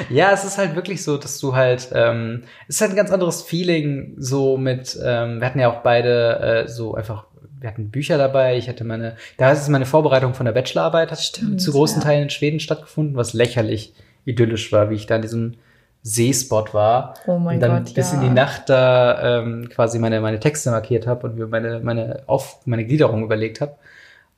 Ja, 0.10 0.32
es 0.32 0.44
ist 0.44 0.58
halt 0.58 0.76
wirklich 0.76 1.04
so, 1.04 1.18
dass 1.18 1.40
du 1.40 1.56
halt, 1.56 1.90
ähm, 1.94 2.44
es 2.68 2.76
ist 2.76 2.82
halt 2.82 2.92
ein 2.92 2.98
ganz 2.98 3.12
anderes 3.12 3.42
Feeling, 3.42 4.16
so 4.18 4.58
mit, 4.58 4.98
ähm, 5.04 5.40
wir 5.40 5.48
hatten 5.48 5.60
ja 5.60 5.70
auch 5.70 5.82
beide 5.82 6.40
äh, 6.40 6.68
so 6.68 6.96
einfach, 6.96 7.26
wir 7.60 7.70
hatten 7.70 7.90
Bücher 7.90 8.18
dabei, 8.18 8.58
ich 8.58 8.70
hatte 8.70 8.84
meine, 8.84 9.16
da 9.38 9.52
ist 9.52 9.68
meine 9.70 9.86
Vorbereitung 9.86 10.34
von 10.34 10.46
der 10.46 10.54
Bachelorarbeit, 10.54 11.12
hat 11.12 11.20
Stimmt, 11.20 11.62
zu 11.62 11.72
großen 11.72 12.00
ja. 12.02 12.04
Teilen 12.06 12.24
in 12.24 12.30
Schweden 12.30 12.60
stattgefunden, 12.60 13.16
was 13.16 13.34
lächerlich 13.34 13.94
idyllisch 14.26 14.72
war, 14.72 14.90
wie 14.90 14.96
ich 14.96 15.08
da 15.08 15.16
in 15.16 15.22
diesem 15.22 15.54
Seespot 16.04 16.74
war. 16.74 17.16
Oh 17.26 17.38
mein 17.38 17.56
und 17.56 17.62
dann 17.62 17.84
Gott, 17.84 17.94
bis 17.94 18.12
ja. 18.12 18.18
in 18.18 18.22
die 18.22 18.34
Nacht 18.34 18.70
da 18.70 19.40
ähm, 19.40 19.70
quasi 19.70 20.00
meine, 20.00 20.22
meine 20.22 20.40
Texte 20.40 20.72
markiert 20.72 21.06
habe 21.08 21.28
und 21.28 21.38
mir 21.38 21.48
meine, 21.48 21.80
meine, 21.82 22.24
Auf, 22.28 22.60
meine 22.66 22.86
Gliederung 22.86 23.24
überlegt 23.24 23.62
habe. 23.62 23.76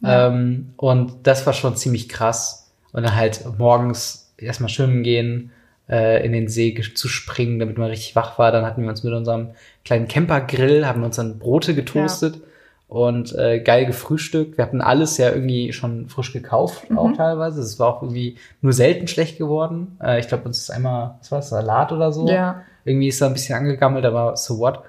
Ja. 0.01 0.28
Ähm, 0.28 0.74
und 0.78 1.28
das 1.28 1.45
war 1.45 1.53
schon 1.53 1.76
ziemlich 1.76 2.10
krass. 2.10 2.72
Und 2.91 3.03
dann 3.03 3.16
halt 3.16 3.45
morgens 3.60 4.18
erstmal 4.41 4.69
schwimmen 4.69 5.03
gehen, 5.03 5.51
äh, 5.89 6.25
in 6.25 6.31
den 6.33 6.47
See 6.47 6.73
zu 6.95 7.07
springen, 7.07 7.59
damit 7.59 7.77
man 7.77 7.89
richtig 7.89 8.15
wach 8.15 8.37
war. 8.39 8.51
Dann 8.51 8.65
hatten 8.65 8.81
wir 8.83 8.89
uns 8.89 9.03
mit 9.03 9.13
unserem 9.13 9.49
kleinen 9.85 10.07
Campergrill, 10.07 10.85
haben 10.85 11.03
uns 11.03 11.15
dann 11.15 11.39
Brote 11.39 11.73
getoastet 11.75 12.41
und 12.87 13.33
äh, 13.35 13.59
geil 13.59 13.85
gefrühstückt. 13.85 14.57
Wir 14.57 14.65
hatten 14.65 14.81
alles 14.81 15.17
ja 15.17 15.29
irgendwie 15.29 15.73
schon 15.73 16.09
frisch 16.09 16.33
gekauft, 16.33 16.85
auch 16.95 17.09
Mhm. 17.09 17.13
teilweise. 17.15 17.61
Es 17.61 17.79
war 17.79 17.87
auch 17.87 18.01
irgendwie 18.01 18.35
nur 18.61 18.73
selten 18.73 19.07
schlecht 19.07 19.37
geworden. 19.37 19.97
Äh, 20.03 20.19
ich 20.19 20.27
glaube, 20.27 20.45
uns 20.45 20.59
ist 20.59 20.69
einmal, 20.71 21.15
was 21.19 21.31
war 21.31 21.39
das, 21.39 21.49
Salat 21.49 21.91
oder 21.91 22.11
so? 22.11 22.27
ja. 22.27 22.61
Irgendwie 22.85 23.09
ist 23.09 23.21
da 23.21 23.27
ein 23.27 23.33
bisschen 23.33 23.55
angegammelt, 23.55 24.05
aber 24.05 24.35
so 24.37 24.57
what. 24.57 24.79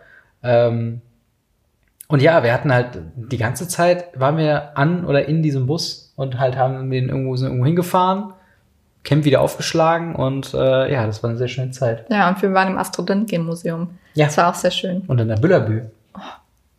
Ähm, 0.42 1.02
und 2.08 2.22
ja, 2.22 2.42
wir 2.42 2.52
hatten 2.54 2.72
halt 2.72 2.98
die 3.16 3.36
ganze 3.36 3.68
Zeit, 3.68 4.18
waren 4.18 4.36
wir 4.38 4.76
an 4.78 5.04
oder 5.04 5.26
in 5.28 5.42
diesem 5.42 5.66
Bus 5.66 6.12
und 6.16 6.38
halt 6.38 6.56
haben 6.56 6.90
den 6.90 7.08
irgendwo, 7.08 7.36
sind 7.36 7.48
irgendwo 7.48 7.66
hingefahren, 7.66 8.32
Camp 9.04 9.24
wieder 9.24 9.40
aufgeschlagen 9.40 10.14
und 10.14 10.52
äh, 10.54 10.92
ja, 10.92 11.06
das 11.06 11.22
war 11.22 11.30
eine 11.30 11.38
sehr 11.38 11.48
schöne 11.48 11.70
Zeit. 11.70 12.04
Ja, 12.10 12.28
und 12.28 12.40
wir 12.42 12.52
waren 12.52 12.68
im 12.68 12.78
Astrid 12.78 13.08
Lindgren 13.08 13.44
Museum. 13.46 13.90
Ja. 14.14 14.26
Das 14.26 14.36
war 14.36 14.48
auch 14.50 14.54
sehr 14.54 14.70
schön. 14.70 15.02
Und 15.06 15.18
in 15.20 15.28
der 15.28 15.36
Büllerbü. 15.36 15.82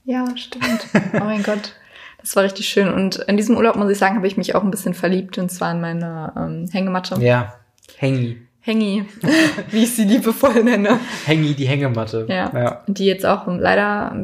Ja, 0.05 0.25
stimmt. 0.35 0.87
Oh 1.13 1.23
mein 1.23 1.43
Gott. 1.43 1.73
Das 2.19 2.35
war 2.35 2.43
richtig 2.43 2.67
schön. 2.67 2.93
Und 2.93 3.15
in 3.17 3.37
diesem 3.37 3.55
Urlaub, 3.57 3.75
muss 3.75 3.89
ich 3.91 3.97
sagen, 3.97 4.15
habe 4.15 4.27
ich 4.27 4.37
mich 4.37 4.53
auch 4.53 4.63
ein 4.63 4.69
bisschen 4.71 4.93
verliebt. 4.93 5.37
Und 5.37 5.49
zwar 5.51 5.71
in 5.71 5.81
meine 5.81 6.31
ähm, 6.37 6.69
Hängematte. 6.71 7.15
Ja, 7.19 7.53
Hengi. 7.97 8.37
Hängi, 8.59 9.05
wie 9.71 9.83
ich 9.83 9.95
sie 9.95 10.03
liebevoll 10.03 10.63
nenne. 10.63 10.99
Hengi, 11.25 11.55
die 11.55 11.65
Hängematte. 11.67 12.27
Ja. 12.29 12.51
ja. 12.53 12.81
Die 12.87 13.05
jetzt 13.05 13.25
auch 13.25 13.47
im, 13.47 13.57
leider 13.59 14.15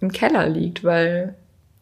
im 0.00 0.12
Keller 0.12 0.46
liegt, 0.48 0.84
weil 0.84 1.34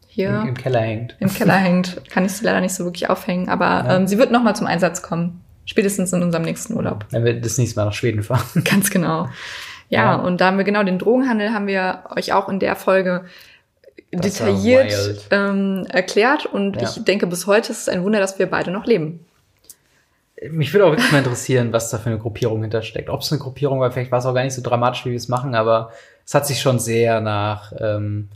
hier 0.07 0.29
Im, 0.29 0.41
im, 0.41 0.47
Im 0.49 0.53
Keller 0.55 0.79
hängt. 0.79 1.17
Keller 1.35 1.55
hängt. 1.57 2.01
Kann 2.09 2.23
ich 2.23 2.31
sie 2.31 2.45
leider 2.45 2.61
nicht 2.61 2.73
so 2.73 2.85
wirklich 2.85 3.09
aufhängen. 3.09 3.49
Aber 3.49 3.65
Ja. 3.65 3.95
ähm, 3.97 4.07
sie 4.07 4.17
wird 4.17 4.31
nochmal 4.31 4.55
zum 4.55 4.67
Einsatz 4.67 5.01
kommen. 5.01 5.41
Spätestens 5.65 6.13
in 6.13 6.21
unserem 6.21 6.43
nächsten 6.45 6.73
Urlaub. 6.75 7.05
Wenn 7.09 7.25
wir 7.25 7.39
das 7.39 7.57
nächste 7.57 7.79
Mal 7.79 7.85
nach 7.85 7.93
Schweden 7.93 8.23
fahren. 8.23 8.43
Ganz 8.63 8.89
genau. 8.89 9.29
Ja, 9.89 10.03
Ja. 10.03 10.15
und 10.15 10.41
da 10.41 10.47
haben 10.47 10.57
wir 10.57 10.63
genau 10.63 10.83
den 10.83 10.99
Drogenhandel 10.99 11.53
haben 11.53 11.67
wir 11.67 12.03
euch 12.15 12.33
auch 12.33 12.49
in 12.49 12.59
der 12.59 12.75
Folge 12.75 13.25
Das 14.11 14.21
detailliert 14.33 15.27
ähm, 15.31 15.85
erklärt 15.89 16.45
und 16.45 16.75
Ja. 16.81 16.83
ich 16.89 17.03
denke 17.03 17.27
bis 17.27 17.45
heute 17.47 17.71
ist 17.71 17.81
es 17.81 17.89
ein 17.89 18.03
Wunder, 18.03 18.19
dass 18.19 18.37
wir 18.39 18.49
beide 18.49 18.71
noch 18.71 18.85
leben. 18.85 19.25
Mich 20.51 20.73
würde 20.73 20.85
auch 20.85 20.91
wirklich 20.91 21.11
mal 21.11 21.19
interessieren, 21.19 21.71
was 21.71 21.89
da 21.89 21.97
für 21.97 22.09
eine 22.09 22.19
Gruppierung 22.19 22.61
hintersteckt. 22.61 23.09
Ob 23.09 23.21
es 23.21 23.31
eine 23.31 23.39
Gruppierung 23.39 23.79
war, 23.79 23.91
vielleicht 23.91 24.11
war 24.11 24.19
es 24.19 24.25
auch 24.25 24.33
gar 24.33 24.43
nicht 24.43 24.53
so 24.53 24.61
dramatisch, 24.61 25.05
wie 25.05 25.11
wir 25.11 25.17
es 25.17 25.29
machen, 25.29 25.55
aber 25.55 25.91
es 26.25 26.33
hat 26.33 26.45
sich 26.45 26.59
schon 26.61 26.77
sehr 26.79 27.21
nach 27.21 27.71
ähm, 27.79 28.27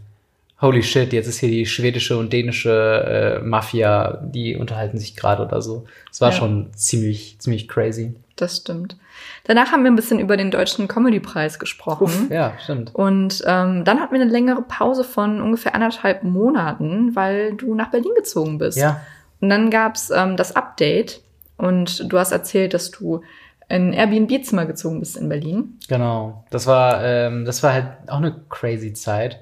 Holy 0.62 0.84
shit, 0.84 1.14
jetzt 1.14 1.28
ist 1.28 1.40
hier 1.40 1.50
die 1.50 1.66
schwedische 1.66 2.18
und 2.18 2.34
dänische 2.34 3.40
äh, 3.42 3.46
Mafia, 3.46 4.20
die 4.24 4.58
unterhalten 4.58 4.98
sich 4.98 5.16
gerade 5.16 5.46
oder 5.46 5.62
so. 5.62 5.86
Es 6.12 6.20
war 6.20 6.32
Ja. 6.32 6.36
schon 6.36 6.74
ziemlich, 6.74 7.38
ziemlich 7.40 7.68
crazy. 7.70 8.14
Das 8.36 8.58
stimmt. 8.58 8.98
Danach 9.46 9.72
haben 9.72 9.84
wir 9.84 9.92
ein 9.92 9.96
bisschen 9.96 10.20
über 10.20 10.38
den 10.38 10.52
deutschen 10.52 10.88
Comedy-Preis 10.88 11.60
gesprochen. 11.60 12.04
Uff, 12.06 12.30
ja, 12.30 12.54
stimmt. 12.64 12.94
Und 12.96 13.42
ähm, 13.46 13.84
dann 13.86 14.00
hatten 14.00 14.14
wir 14.14 14.22
eine 14.22 14.30
längere 14.32 14.62
Pause 14.62 15.04
von 15.04 15.42
ungefähr 15.42 15.76
anderthalb 15.76 16.24
Monaten, 16.24 17.16
weil 17.16 17.54
du 17.54 17.74
nach 17.76 17.92
Berlin 17.92 18.12
gezogen 18.16 18.58
bist. 18.58 18.78
Ja, 18.78 19.02
Und 19.42 19.50
dann 19.50 19.70
gab's 19.70 20.10
ähm, 20.10 20.36
das 20.38 20.56
Update 20.56 21.22
und 21.58 22.12
du 22.12 22.18
hast 22.18 22.32
erzählt, 22.32 22.74
dass 22.74 22.92
du 22.92 23.22
in 23.70 23.90
ein 23.90 23.94
Airbnb-Zimmer 23.94 24.66
gezogen 24.66 25.00
bist 25.00 25.16
in 25.18 25.30
Berlin. 25.30 25.78
Genau. 25.88 26.44
Das 26.50 26.66
war, 26.68 27.04
ähm, 27.04 27.46
das 27.46 27.62
war 27.62 27.74
halt 27.74 27.86
auch 28.08 28.18
eine 28.18 28.36
crazy 28.50 28.94
Zeit. 28.94 29.40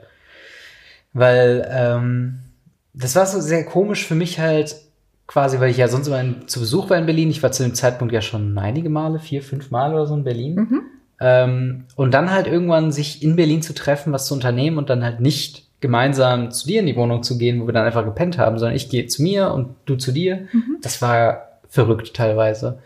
Weil 1.14 1.68
ähm, 1.72 2.40
das 2.94 3.16
war 3.16 3.26
so 3.26 3.40
sehr 3.40 3.66
komisch 3.66 4.06
für 4.06 4.16
mich 4.16 4.40
halt, 4.40 4.76
quasi, 5.28 5.60
weil 5.60 5.70
ich 5.70 5.78
ja 5.78 5.88
sonst 5.88 6.08
immer 6.08 6.22
in, 6.22 6.48
zu 6.48 6.60
Besuch 6.60 6.90
war 6.90 6.98
in 6.98 7.06
Berlin. 7.06 7.30
Ich 7.30 7.44
war 7.44 7.52
zu 7.52 7.64
dem 7.64 7.76
Zeitpunkt 7.76 8.14
ja 8.14 8.22
schon 8.22 8.58
einige 8.58 8.90
Male, 8.90 9.20
vier, 9.20 9.42
fünf 9.42 9.72
Mal 9.72 9.94
oder 9.94 10.08
so 10.08 10.16
in 10.16 10.24
Berlin. 10.24 10.56
Mhm. 10.56 10.82
Ähm, 11.20 11.86
und 11.96 12.14
dann 12.14 12.32
halt 12.32 12.48
irgendwann 12.48 12.92
sich 12.92 13.24
in 13.24 13.36
Berlin 13.36 13.62
zu 13.62 13.74
treffen, 13.74 14.14
was 14.14 14.28
zu 14.28 14.34
unternehmen 14.34 14.78
und 14.78 14.90
dann 14.90 15.04
halt 15.04 15.20
nicht 15.20 15.68
gemeinsam 15.80 16.52
zu 16.52 16.68
dir 16.68 16.80
in 16.80 16.86
die 16.88 16.96
Wohnung 16.96 17.24
zu 17.24 17.38
gehen, 17.38 17.62
wo 17.62 17.68
wir 17.68 17.74
dann 17.74 17.86
einfach 17.86 18.06
gepennt 18.06 18.38
haben, 18.38 18.58
sondern 18.58 18.76
ich 18.76 18.90
gehe 18.90 19.06
zu 19.08 19.22
mir 19.22 19.52
und 19.52 19.76
du 19.86 19.96
zu 19.96 20.12
dir. 20.12 20.48
Das 20.82 21.02
war 21.02 21.60
verrückt 21.70 22.14
teilweise. 22.14 22.80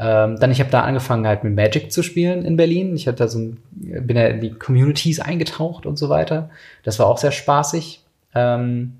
Ähm, 0.00 0.38
dann 0.38 0.52
ich 0.52 0.60
habe 0.60 0.70
da 0.70 0.82
angefangen 0.82 1.26
halt 1.26 1.42
mit 1.42 1.56
Magic 1.56 1.90
zu 1.90 2.02
spielen 2.02 2.44
in 2.44 2.56
Berlin. 2.56 2.94
Ich 2.94 3.08
hatte 3.08 3.18
da 3.18 3.28
so 3.28 3.40
ein, 3.40 3.62
bin 3.72 4.14
da 4.16 4.26
in 4.26 4.40
die 4.40 4.52
Communities 4.52 5.18
eingetaucht 5.18 5.86
und 5.86 5.98
so 5.98 6.08
weiter. 6.08 6.50
Das 6.84 6.98
war 7.00 7.06
auch 7.06 7.18
sehr 7.18 7.32
spaßig. 7.32 8.04
Ähm, 8.34 8.98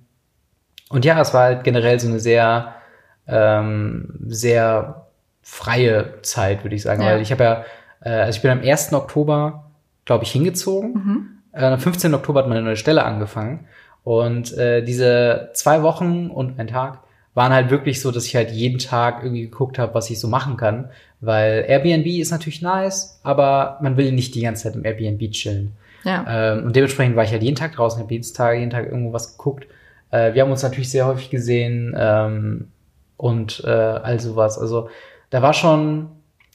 und 0.88 1.05
ja, 1.05 1.20
es 1.20 1.32
war 1.32 1.44
halt 1.44 1.64
generell 1.64 2.01
so 2.01 2.09
eine 2.09 2.18
sehr, 2.18 2.74
ähm, 3.28 4.14
sehr 4.26 5.07
freie 5.42 6.20
Zeit, 6.22 6.64
würde 6.64 6.74
ich 6.74 6.82
sagen. 6.82 7.03
Ja. 7.03 7.11
Weil 7.11 7.22
ich 7.22 7.30
habe 7.30 7.44
ja, 7.44 7.64
äh, 8.01 8.22
also 8.22 8.36
ich 8.36 8.42
bin 8.42 8.51
am 8.51 8.61
1. 8.61 8.92
Oktober, 8.92 9.70
glaube 10.05 10.24
ich, 10.24 10.32
hingezogen. 10.32 10.92
Mhm. 10.92 11.28
Äh, 11.53 11.64
am 11.64 11.78
15. 11.78 12.12
Oktober 12.14 12.40
hat 12.40 12.49
meine 12.49 12.62
neue 12.62 12.76
Stelle 12.76 13.05
angefangen. 13.05 13.66
Und 14.03 14.57
äh, 14.57 14.82
diese 14.82 15.51
zwei 15.55 15.82
Wochen 15.82 16.28
und 16.30 16.59
ein 16.59 16.66
Tag 16.66 17.01
waren 17.39 17.53
halt 17.53 17.70
wirklich 17.70 18.01
so, 18.01 18.11
dass 18.11 18.26
ich 18.26 18.34
halt 18.34 18.51
jeden 18.51 18.78
Tag 18.78 19.22
irgendwie 19.22 19.43
geguckt 19.43 19.78
habe, 19.78 19.95
was 19.95 20.11
ich 20.11 20.18
so 20.18 20.26
machen 20.26 20.57
kann. 20.57 20.91
Weil 21.20 21.64
Airbnb 21.68 22.07
ist 22.07 22.32
natürlich 22.32 22.62
nice, 22.62 23.20
aber 23.22 23.78
man 23.80 23.97
will 23.97 24.11
nicht 24.11 24.34
die 24.34 24.43
ganze 24.43 24.64
Zeit 24.64 24.74
im 24.74 24.84
Airbnb 24.84 25.30
chillen. 25.30 25.72
Ja. 26.03 26.24
Ähm, 26.28 26.64
und 26.64 26.74
dementsprechend 26.74 27.14
war 27.14 27.22
ich 27.22 27.30
halt 27.30 27.45
jeden 27.45 27.55
Tag 27.55 27.76
draußen, 27.76 28.03
habe 28.03 28.12
jeden 28.12 28.34
Tag, 28.34 28.59
jeden 28.59 28.70
Tag 28.70 28.86
irgendwo 28.86 29.12
was 29.12 29.36
geguckt. 29.36 29.68
Äh, 30.11 30.34
wir 30.34 30.43
haben 30.43 30.51
uns 30.51 30.64
natürlich 30.64 30.91
sehr 30.91 31.07
häufig 31.07 31.30
gesehen 31.30 31.95
ähm, 31.97 32.68
und 33.16 33.62
äh, 33.64 33.70
all 33.70 34.18
sowas. 34.18 34.59
Also 34.59 34.91
da 35.30 35.41
war 35.41 35.55
schon, 35.55 36.09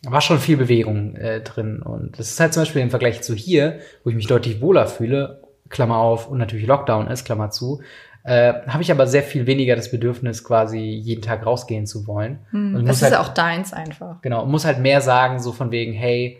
war 0.05 0.19
schon 0.19 0.37
viel 0.37 0.57
Bewegung 0.57 1.15
äh, 1.15 1.39
drin. 1.39 1.81
Und 1.81 2.19
das 2.19 2.29
ist 2.29 2.39
halt 2.41 2.53
zum 2.53 2.63
Beispiel 2.63 2.81
im 2.81 2.89
Vergleich 2.89 3.21
zu 3.21 3.33
hier, 3.33 3.79
wo 4.03 4.09
ich 4.09 4.17
mich 4.17 4.27
deutlich 4.27 4.59
wohler 4.59 4.87
fühle, 4.87 5.43
Klammer 5.69 5.97
auf, 5.97 6.27
und 6.27 6.39
natürlich 6.39 6.67
Lockdown 6.67 7.07
ist, 7.07 7.23
Klammer 7.23 7.51
zu, 7.51 7.81
äh, 8.23 8.53
habe 8.67 8.81
ich 8.83 8.91
aber 8.91 9.05
sehr 9.07 9.23
viel 9.23 9.45
weniger 9.47 9.75
das 9.75 9.91
Bedürfnis, 9.91 10.43
quasi 10.43 10.79
jeden 10.79 11.21
Tag 11.21 11.45
rausgehen 11.45 11.85
zu 11.85 12.07
wollen. 12.07 12.39
Hm, 12.51 12.75
Und 12.75 12.85
Das 12.87 12.97
ist 12.97 13.03
halt- 13.03 13.13
ja 13.13 13.21
auch 13.21 13.29
deins 13.33 13.73
einfach. 13.73 14.21
Genau, 14.21 14.43
und 14.43 14.51
muss 14.51 14.65
halt 14.65 14.79
mehr 14.79 15.01
sagen, 15.01 15.39
so 15.39 15.51
von 15.51 15.71
wegen, 15.71 15.93
hey, 15.93 16.39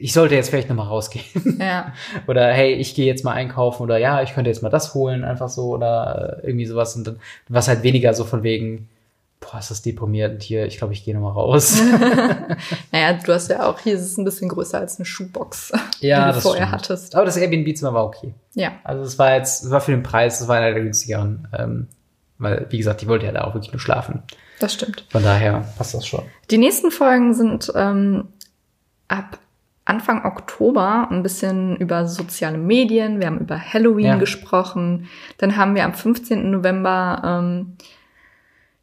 ich 0.00 0.12
sollte 0.12 0.36
jetzt 0.36 0.48
vielleicht 0.50 0.68
nochmal 0.68 0.86
rausgehen. 0.86 1.24
Ja. 1.60 1.92
Oder 2.28 2.52
hey, 2.52 2.74
ich 2.74 2.94
gehe 2.94 3.06
jetzt 3.06 3.24
mal 3.24 3.32
einkaufen 3.32 3.82
oder 3.82 3.98
ja, 3.98 4.22
ich 4.22 4.32
könnte 4.32 4.48
jetzt 4.48 4.62
mal 4.62 4.68
das 4.68 4.94
holen, 4.94 5.24
einfach 5.24 5.48
so 5.48 5.70
oder 5.70 6.38
äh, 6.42 6.46
irgendwie 6.46 6.66
sowas. 6.66 6.94
Und 6.94 7.06
dann 7.08 7.16
was 7.48 7.66
halt 7.68 7.82
weniger 7.82 8.14
so 8.14 8.24
von 8.24 8.42
wegen, 8.44 8.88
boah, 9.40 9.58
ist 9.58 9.70
das 9.70 9.82
deprimierend 9.82 10.42
hier, 10.42 10.66
ich 10.66 10.78
glaube, 10.78 10.92
ich 10.92 11.04
gehe 11.04 11.14
nochmal 11.14 11.32
raus. 11.32 11.80
Naja, 12.92 13.12
du 13.14 13.32
hast 13.32 13.48
ja 13.50 13.66
auch, 13.68 13.78
hier 13.80 13.94
ist 13.94 14.02
es 14.02 14.18
ein 14.18 14.24
bisschen 14.24 14.48
größer 14.48 14.78
als 14.78 14.98
eine 14.98 15.06
Schuhbox, 15.06 15.72
ja, 16.00 16.28
die 16.28 16.34
du 16.34 16.40
vorher 16.40 16.66
stimmt. 16.66 16.82
hattest. 16.82 17.14
Aber 17.14 17.24
das 17.24 17.36
Airbnb-Zimmer 17.36 17.94
war 17.94 18.04
okay. 18.04 18.34
Ja. 18.54 18.72
Also 18.84 19.02
es 19.04 19.18
war 19.18 19.34
jetzt, 19.34 19.64
es 19.64 19.70
war 19.70 19.80
für 19.80 19.92
den 19.92 20.02
Preis, 20.02 20.40
es 20.40 20.48
war 20.48 20.56
einer 20.56 20.72
der 20.72 20.82
günstigeren 20.82 21.48
ähm, 21.56 21.86
Weil, 22.38 22.66
wie 22.70 22.78
gesagt, 22.78 23.00
die 23.02 23.08
wollte 23.08 23.26
ja 23.26 23.32
da 23.32 23.44
auch 23.44 23.54
wirklich 23.54 23.72
nur 23.72 23.80
schlafen. 23.80 24.22
Das 24.60 24.74
stimmt. 24.74 25.04
Von 25.10 25.22
daher 25.22 25.64
passt 25.76 25.94
das 25.94 26.06
schon. 26.06 26.22
Die 26.50 26.58
nächsten 26.58 26.90
Folgen 26.90 27.32
sind 27.34 27.72
ähm, 27.76 28.28
ab 29.06 29.38
Anfang 29.84 30.24
Oktober 30.24 31.08
ein 31.10 31.22
bisschen 31.22 31.76
über 31.76 32.06
soziale 32.06 32.58
Medien. 32.58 33.20
Wir 33.20 33.26
haben 33.28 33.38
über 33.38 33.58
Halloween 33.58 34.04
Ja. 34.06 34.16
gesprochen. 34.16 35.08
Dann 35.38 35.56
haben 35.56 35.74
wir 35.74 35.84
am 35.84 35.94
15. 35.94 36.50
November 36.50 37.22
ähm, 37.24 37.76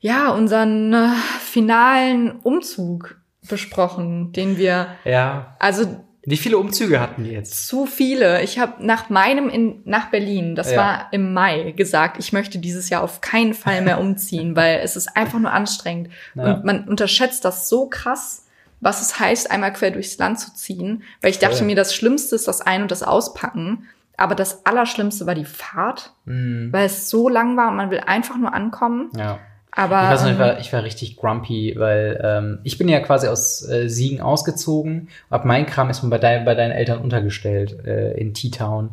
ja 0.06 0.30
unseren 0.30 0.94
äh, 0.94 1.10
finalen 1.40 2.40
Umzug 2.42 3.18
besprochen, 3.50 4.32
den 4.32 4.58
wir 4.58 4.88
Ja. 5.04 5.56
also 5.60 6.04
Wie 6.24 6.38
viele 6.38 6.58
Umzüge 6.58 7.00
hatten 7.00 7.24
die 7.24 7.32
jetzt? 7.32 7.68
zu 7.68 7.86
viele. 7.86 8.42
Ich 8.44 8.58
habe 8.60 8.86
nach 8.86 9.10
meinem 9.10 9.50
in, 9.50 9.82
nach 9.86 10.10
Berlin, 10.10 10.56
das 10.56 10.72
Ja. 10.72 10.78
war 10.78 11.08
im 11.12 11.34
Mai, 11.34 11.72
gesagt, 11.72 12.18
ich 12.20 12.34
möchte 12.34 12.58
dieses 12.60 12.90
Jahr 12.90 13.04
auf 13.04 13.22
keinen 13.22 13.54
Fall 13.54 13.82
mehr 13.82 14.00
umziehen, 14.06 14.56
weil 14.56 14.80
es 14.84 14.96
ist 14.96 15.16
einfach 15.16 15.40
nur 15.40 15.52
anstrengend. 15.52 16.10
Ja. 16.36 16.54
Und 16.56 16.66
man 16.66 16.88
unterschätzt 16.88 17.46
das 17.46 17.70
so 17.70 17.88
krass, 17.88 18.48
was 18.82 19.02
es 19.02 19.20
heißt, 19.20 19.52
einmal 19.52 19.74
quer 19.74 19.92
durchs 19.92 20.18
Land 20.18 20.40
zu 20.40 20.54
ziehen. 20.54 21.04
Weil 21.22 21.32
ich 21.32 21.40
dachte 21.40 21.58
Voll. 21.58 21.68
mir, 21.68 21.76
das 21.76 21.94
Schlimmste 21.96 22.36
ist 22.36 22.48
das 22.48 22.62
Ein- 22.62 22.82
und 22.84 22.92
das 22.92 23.04
Auspacken. 23.04 23.88
Aber 24.18 24.34
das 24.36 24.66
Allerschlimmste 24.66 25.26
war 25.28 25.36
die 25.36 25.46
Fahrt, 25.46 26.14
Hm. 26.26 26.70
weil 26.72 26.86
es 26.86 27.10
so 27.10 27.28
lang 27.30 27.58
war 27.58 27.70
und 27.70 27.76
man 27.76 27.90
will 27.92 28.00
einfach 28.06 28.38
nur 28.38 28.54
ankommen. 28.54 29.10
Ja. 29.16 29.40
Aber 29.76 30.04
Ich 30.04 30.10
weiß 30.10 30.22
noch, 30.22 30.28
ich 30.30 30.34
ähm, 30.36 30.40
war, 30.40 30.60
ich 30.60 30.74
war 30.74 30.84
richtig 30.84 31.18
grumpy, 31.18 31.76
weil 31.78 32.20
ähm, 32.24 32.60
ich 32.64 32.78
bin 32.78 32.88
ja 32.88 33.00
quasi 33.02 33.28
aus 33.28 33.68
äh, 33.68 33.90
Siegen 33.90 34.22
ausgezogen. 34.22 35.10
Ab 35.30 35.44
mein 35.44 35.66
Kram 35.66 35.90
ist 35.90 36.02
man 36.02 36.10
bei, 36.10 36.18
dein, 36.18 36.46
bei 36.46 36.56
deinen 36.56 36.72
Eltern 36.72 37.00
untergestellt 37.00 37.86
äh, 37.86 38.14
in 38.14 38.34
T-Town. 38.34 38.92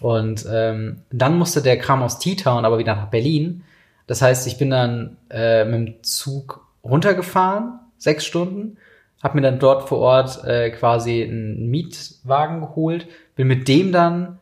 Und 0.00 0.44
ähm, 0.50 1.02
dann 1.12 1.38
musste 1.38 1.62
der 1.62 1.78
Kram 1.78 2.02
aus 2.02 2.18
T-Town 2.18 2.64
aber 2.64 2.78
wieder 2.78 2.96
nach 2.96 3.08
Berlin. 3.10 3.62
Das 4.08 4.22
heißt, 4.22 4.46
ich 4.48 4.58
bin 4.58 4.70
dann 4.70 5.16
äh, 5.30 5.64
mit 5.64 5.74
dem 5.74 6.02
Zug 6.02 6.66
runtergefahren, 6.82 7.78
sechs 7.96 8.26
Stunden, 8.26 8.76
habe 9.22 9.36
mir 9.36 9.42
dann 9.42 9.58
dort 9.58 9.88
vor 9.88 9.98
Ort 10.00 10.44
äh, 10.44 10.70
quasi 10.70 11.22
einen 11.22 11.70
Mietwagen 11.70 12.60
geholt, 12.60 13.06
bin 13.36 13.46
mit 13.46 13.68
dem 13.68 13.92
dann, 13.92 14.38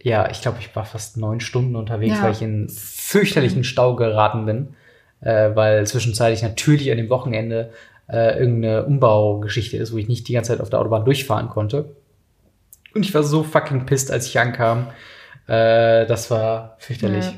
ja, 0.00 0.30
ich 0.30 0.40
glaube, 0.40 0.58
ich 0.60 0.74
war 0.74 0.86
fast 0.86 1.16
neun 1.18 1.40
Stunden 1.40 1.76
unterwegs, 1.76 2.16
Ja. 2.16 2.22
weil 2.22 2.32
ich 2.32 2.40
in 2.42 2.68
fürchterlichen 2.70 3.64
Stau 3.64 3.96
geraten 3.96 4.46
bin 4.46 4.74
äh, 5.22 5.50
weil 5.54 5.86
zwischenzeitlich 5.86 6.42
natürlich 6.42 6.90
an 6.90 6.98
dem 6.98 7.08
Wochenende 7.08 7.70
äh, 8.08 8.38
irgendeine 8.38 8.84
Umbaugeschichte 8.84 9.76
ist, 9.76 9.92
wo 9.92 9.98
ich 9.98 10.08
nicht 10.08 10.28
die 10.28 10.34
ganze 10.34 10.52
Zeit 10.52 10.60
auf 10.60 10.70
der 10.70 10.80
Autobahn 10.80 11.04
durchfahren 11.04 11.48
konnte. 11.48 11.96
Und 12.94 13.04
ich 13.04 13.14
war 13.14 13.22
so 13.22 13.42
fucking 13.42 13.86
pissed, 13.86 14.10
als 14.10 14.26
ich 14.26 14.38
ankam. 14.38 14.88
Äh, 15.46 16.06
das 16.06 16.30
war 16.30 16.76
fürchterlich. 16.78 17.24
Ja. 17.24 17.32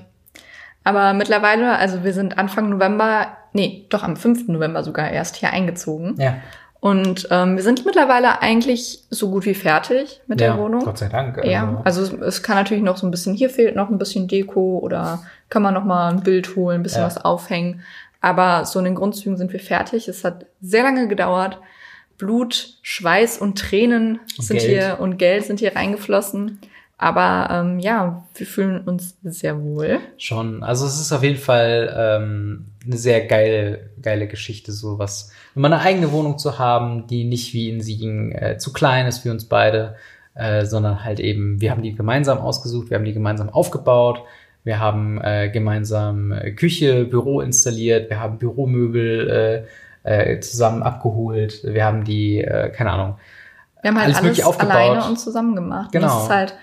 Aber 0.83 1.15
mittlerweile, 1.15 1.79
also 1.79 2.05
wir 2.05 2.13
sind 2.13 2.37
Anfang 2.37 2.69
November, 2.69 3.29
nee, 3.53 3.87
doch 3.89 4.03
am 4.03 4.17
5. 4.17 4.49
November 4.49 4.83
sogar 4.83 5.11
erst 5.11 5.37
hier 5.37 5.51
eingezogen. 5.51 6.17
Ja, 6.19 6.37
Und 6.85 7.29
ähm, 7.31 7.57
wir 7.57 7.63
sind 7.63 7.87
mittlerweile 7.87 8.43
eigentlich 8.43 9.05
so 9.09 9.31
gut 9.31 9.47
wie 9.47 9.55
fertig 9.55 10.21
mit 10.27 10.39
ja 10.39 10.49
der 10.53 10.59
Wohnung. 10.63 10.85
Gott 10.85 10.99
sei 10.99 11.09
Dank. 11.09 11.43
Ja, 11.43 11.81
also 11.83 12.03
es- 12.03 12.13
es 12.13 12.43
kann 12.43 12.57
natürlich 12.57 12.83
noch 12.85 12.99
so 12.99 13.07
ein 13.07 13.11
bisschen, 13.11 13.33
hier 13.35 13.49
fehlt 13.49 13.75
noch 13.75 13.89
ein 13.89 13.97
bisschen 13.97 14.29
Deko 14.29 14.81
oder 14.83 15.23
kann 15.49 15.63
man 15.63 15.73
noch 15.73 15.85
mal 15.85 16.11
ein 16.13 16.23
Bild 16.23 16.57
holen, 16.57 16.81
ein 16.81 16.83
bisschen 16.83 17.01
Ja. 17.01 17.07
was 17.07 17.17
aufhängen. 17.25 17.81
Aber 18.21 18.67
so 18.67 18.79
in 18.81 18.85
den 18.85 18.97
Grundzügen 18.97 19.39
sind 19.39 19.51
wir 19.55 19.61
fertig. 19.61 20.09
Es 20.09 20.25
hat 20.25 20.45
sehr 20.61 20.83
lange 20.83 21.09
gedauert. 21.09 21.59
Blut, 22.19 22.77
Schweiß 22.83 23.39
und 23.39 23.59
Tränen 23.59 24.21
sind 24.39 24.59
Geld. 24.59 24.69
hier 24.71 24.99
und 25.01 25.17
Geld 25.17 25.47
sind 25.47 25.61
hier 25.61 25.75
reingeflossen. 25.75 26.61
Aber 27.05 27.49
ähm, 27.51 27.81
ja, 27.81 28.25
wir 28.35 28.47
fühlen 28.47 28.81
uns 28.81 29.19
sehr 29.25 29.63
wohl. 29.63 29.99
Schon. 30.17 30.63
Also 30.63 30.87
es 30.87 30.99
ist 30.99 31.13
auf 31.13 31.23
jeden 31.23 31.37
Fall 31.37 31.95
ähm, 31.95 32.65
eine 32.83 32.97
sehr 32.97 33.27
geile, 33.27 33.91
geile 34.01 34.27
Geschichte, 34.27 34.73
sowas. 34.73 35.31
Immer 35.55 35.67
eine 35.67 35.81
eigene 35.81 36.13
Wohnung 36.13 36.39
zu 36.39 36.59
haben, 36.59 37.07
die 37.07 37.25
nicht 37.25 37.53
wie 37.53 37.69
in 37.69 37.83
Siegen 37.83 38.33
äh, 38.33 38.57
zu 38.57 38.73
klein 38.73 39.07
ist 39.07 39.19
für 39.19 39.31
uns 39.31 39.45
beide, 39.45 39.97
äh, 40.35 40.65
sondern 40.65 41.05
halt 41.05 41.21
eben, 41.21 41.61
wir 41.61 41.73
haben 41.73 41.83
die 41.83 41.95
gemeinsam 41.95 42.39
ausgesucht, 42.39 42.89
wir 42.89 42.97
haben 42.97 43.05
die 43.05 43.13
gemeinsam 43.13 43.51
aufgebaut, 43.51 44.23
wir 44.63 44.79
haben 44.81 45.21
äh, 45.21 45.51
gemeinsam 45.51 46.33
äh, 46.33 46.53
Küche, 46.53 47.05
Büro 47.05 47.43
installiert, 47.43 48.09
wir 48.09 48.19
haben 48.19 48.39
Büromöbel 48.39 49.67
äh, 50.05 50.33
äh, 50.33 50.41
zusammen 50.41 50.83
abgeholt, 50.83 51.61
wir 51.65 51.85
haben 51.85 52.05
die, 52.05 52.39
äh, 52.41 52.71
keine 52.71 52.93
Ahnung, 52.93 53.17
Wir 53.83 53.91
haben 53.91 53.99
halt 53.99 54.17
Alles 54.17 54.25
alles, 54.25 54.43
aufgebaut. 54.43 54.75
alleine 54.75 55.05
und 55.05 55.21
zusammen 55.21 55.55
gemacht. 55.55 55.93
Genau. 55.93 56.07
Und 56.07 56.17
es 56.17 56.23
ist 56.25 56.31
halt, 56.31 56.55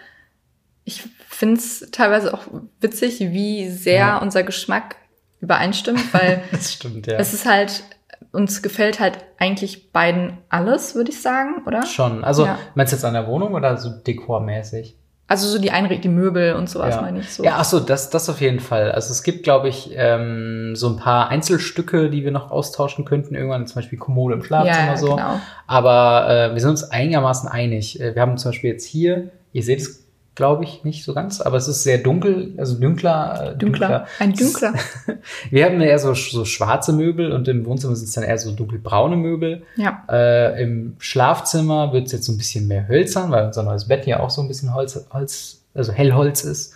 ich 0.91 1.03
finde 1.29 1.59
es 1.59 1.87
teilweise 1.91 2.33
auch 2.33 2.41
witzig, 2.79 3.19
wie 3.19 3.69
sehr 3.69 3.95
Ja. 3.99 4.17
unser 4.17 4.43
Geschmack 4.43 4.95
übereinstimmt, 5.39 6.13
weil 6.13 6.41
das 6.51 6.73
stimmt, 6.73 7.07
ja. 7.07 7.17
es 7.17 7.33
ist 7.33 7.45
halt, 7.45 7.83
uns 8.31 8.61
gefällt 8.61 8.99
halt 8.99 9.17
eigentlich 9.39 9.91
beiden 9.91 10.37
alles, 10.49 10.93
würde 10.95 11.11
ich 11.11 11.21
sagen, 11.21 11.63
oder? 11.65 11.85
Schon. 11.85 12.23
Also, 12.23 12.45
Ja. 12.45 12.59
meinst 12.75 12.93
du 12.93 12.97
jetzt 12.97 13.05
an 13.05 13.13
der 13.13 13.27
Wohnung 13.27 13.53
oder 13.53 13.77
so 13.77 13.89
dekormäßig? 13.89 14.95
Also 15.27 15.47
so 15.47 15.59
die 15.59 15.71
Einrichtung, 15.71 16.01
die 16.01 16.09
Möbel 16.09 16.55
und 16.55 16.69
sowas 16.69 16.95
ja. 16.95 17.01
meine 17.01 17.21
ich 17.21 17.31
so. 17.33 17.41
Ja, 17.41 17.55
ach 17.57 17.63
so, 17.63 17.79
das, 17.79 18.09
das 18.09 18.27
auf 18.29 18.41
jeden 18.41 18.59
Fall. 18.59 18.91
Also 18.91 19.11
es 19.11 19.23
gibt, 19.23 19.43
glaube 19.43 19.69
ich, 19.69 19.91
ähm, 19.95 20.75
so 20.75 20.89
ein 20.89 20.97
paar 20.97 21.29
Einzelstücke, 21.29 22.09
die 22.09 22.25
wir 22.25 22.31
noch 22.31 22.51
austauschen 22.51 23.05
könnten. 23.05 23.33
Irgendwann 23.35 23.65
zum 23.65 23.75
Beispiel 23.75 23.97
Kommode 23.97 24.33
im 24.35 24.43
Schlafzimmer 24.43 24.87
ja, 24.87 24.97
so. 24.97 25.15
genau. 25.15 25.39
Aber 25.67 26.29
äh, 26.29 26.53
wir 26.53 26.59
sind 26.59 26.71
uns 26.71 26.83
einigermaßen 26.83 27.47
einig. 27.47 28.01
Äh, 28.01 28.13
Wir 28.13 28.21
haben 28.21 28.37
zum 28.37 28.51
Beispiel 28.51 28.71
jetzt 28.71 28.83
hier, 28.85 29.31
ihr 29.53 29.63
seht 29.63 29.79
es, 29.79 30.05
glaube 30.35 30.63
ich, 30.63 30.83
nicht 30.83 31.03
so 31.03 31.13
ganz, 31.13 31.41
aber 31.41 31.57
es 31.57 31.67
ist 31.67 31.83
sehr 31.83 31.97
dunkel, 31.97 32.53
also 32.57 32.79
dünkler. 32.79 33.53
Äh, 33.53 33.57
Dünkler. 33.57 34.07
Ein 34.19 34.33
Dünkler. 34.33 34.73
Wir 35.49 35.65
haben 35.65 35.81
eher 35.81 35.99
so, 35.99 36.13
so 36.13 36.45
schwarze 36.45 36.93
Möbel 36.93 37.33
und 37.33 37.47
im 37.47 37.65
Wohnzimmer 37.65 37.95
sind 37.95 38.07
es 38.07 38.13
dann 38.13 38.23
eher 38.23 38.37
so 38.37 38.51
dunkelbraune 38.51 39.17
Möbel. 39.17 39.63
ja. 39.75 40.03
Äh, 40.09 40.63
Im 40.63 40.95
Schlafzimmer 40.99 41.91
wird 41.91 42.07
es 42.07 42.13
jetzt 42.13 42.25
so 42.25 42.31
ein 42.31 42.37
bisschen 42.37 42.67
mehr 42.67 42.87
hölzern, 42.87 43.29
weil 43.31 43.45
unser 43.45 43.63
neues 43.63 43.87
Bett 43.87 44.07
ja 44.07 44.21
auch 44.21 44.29
so 44.29 44.41
ein 44.41 44.47
bisschen 44.47 44.73
Holz, 44.73 45.05
Holz 45.11 45.61
also 45.73 45.91
Hellholz 45.91 46.43
ist. 46.43 46.75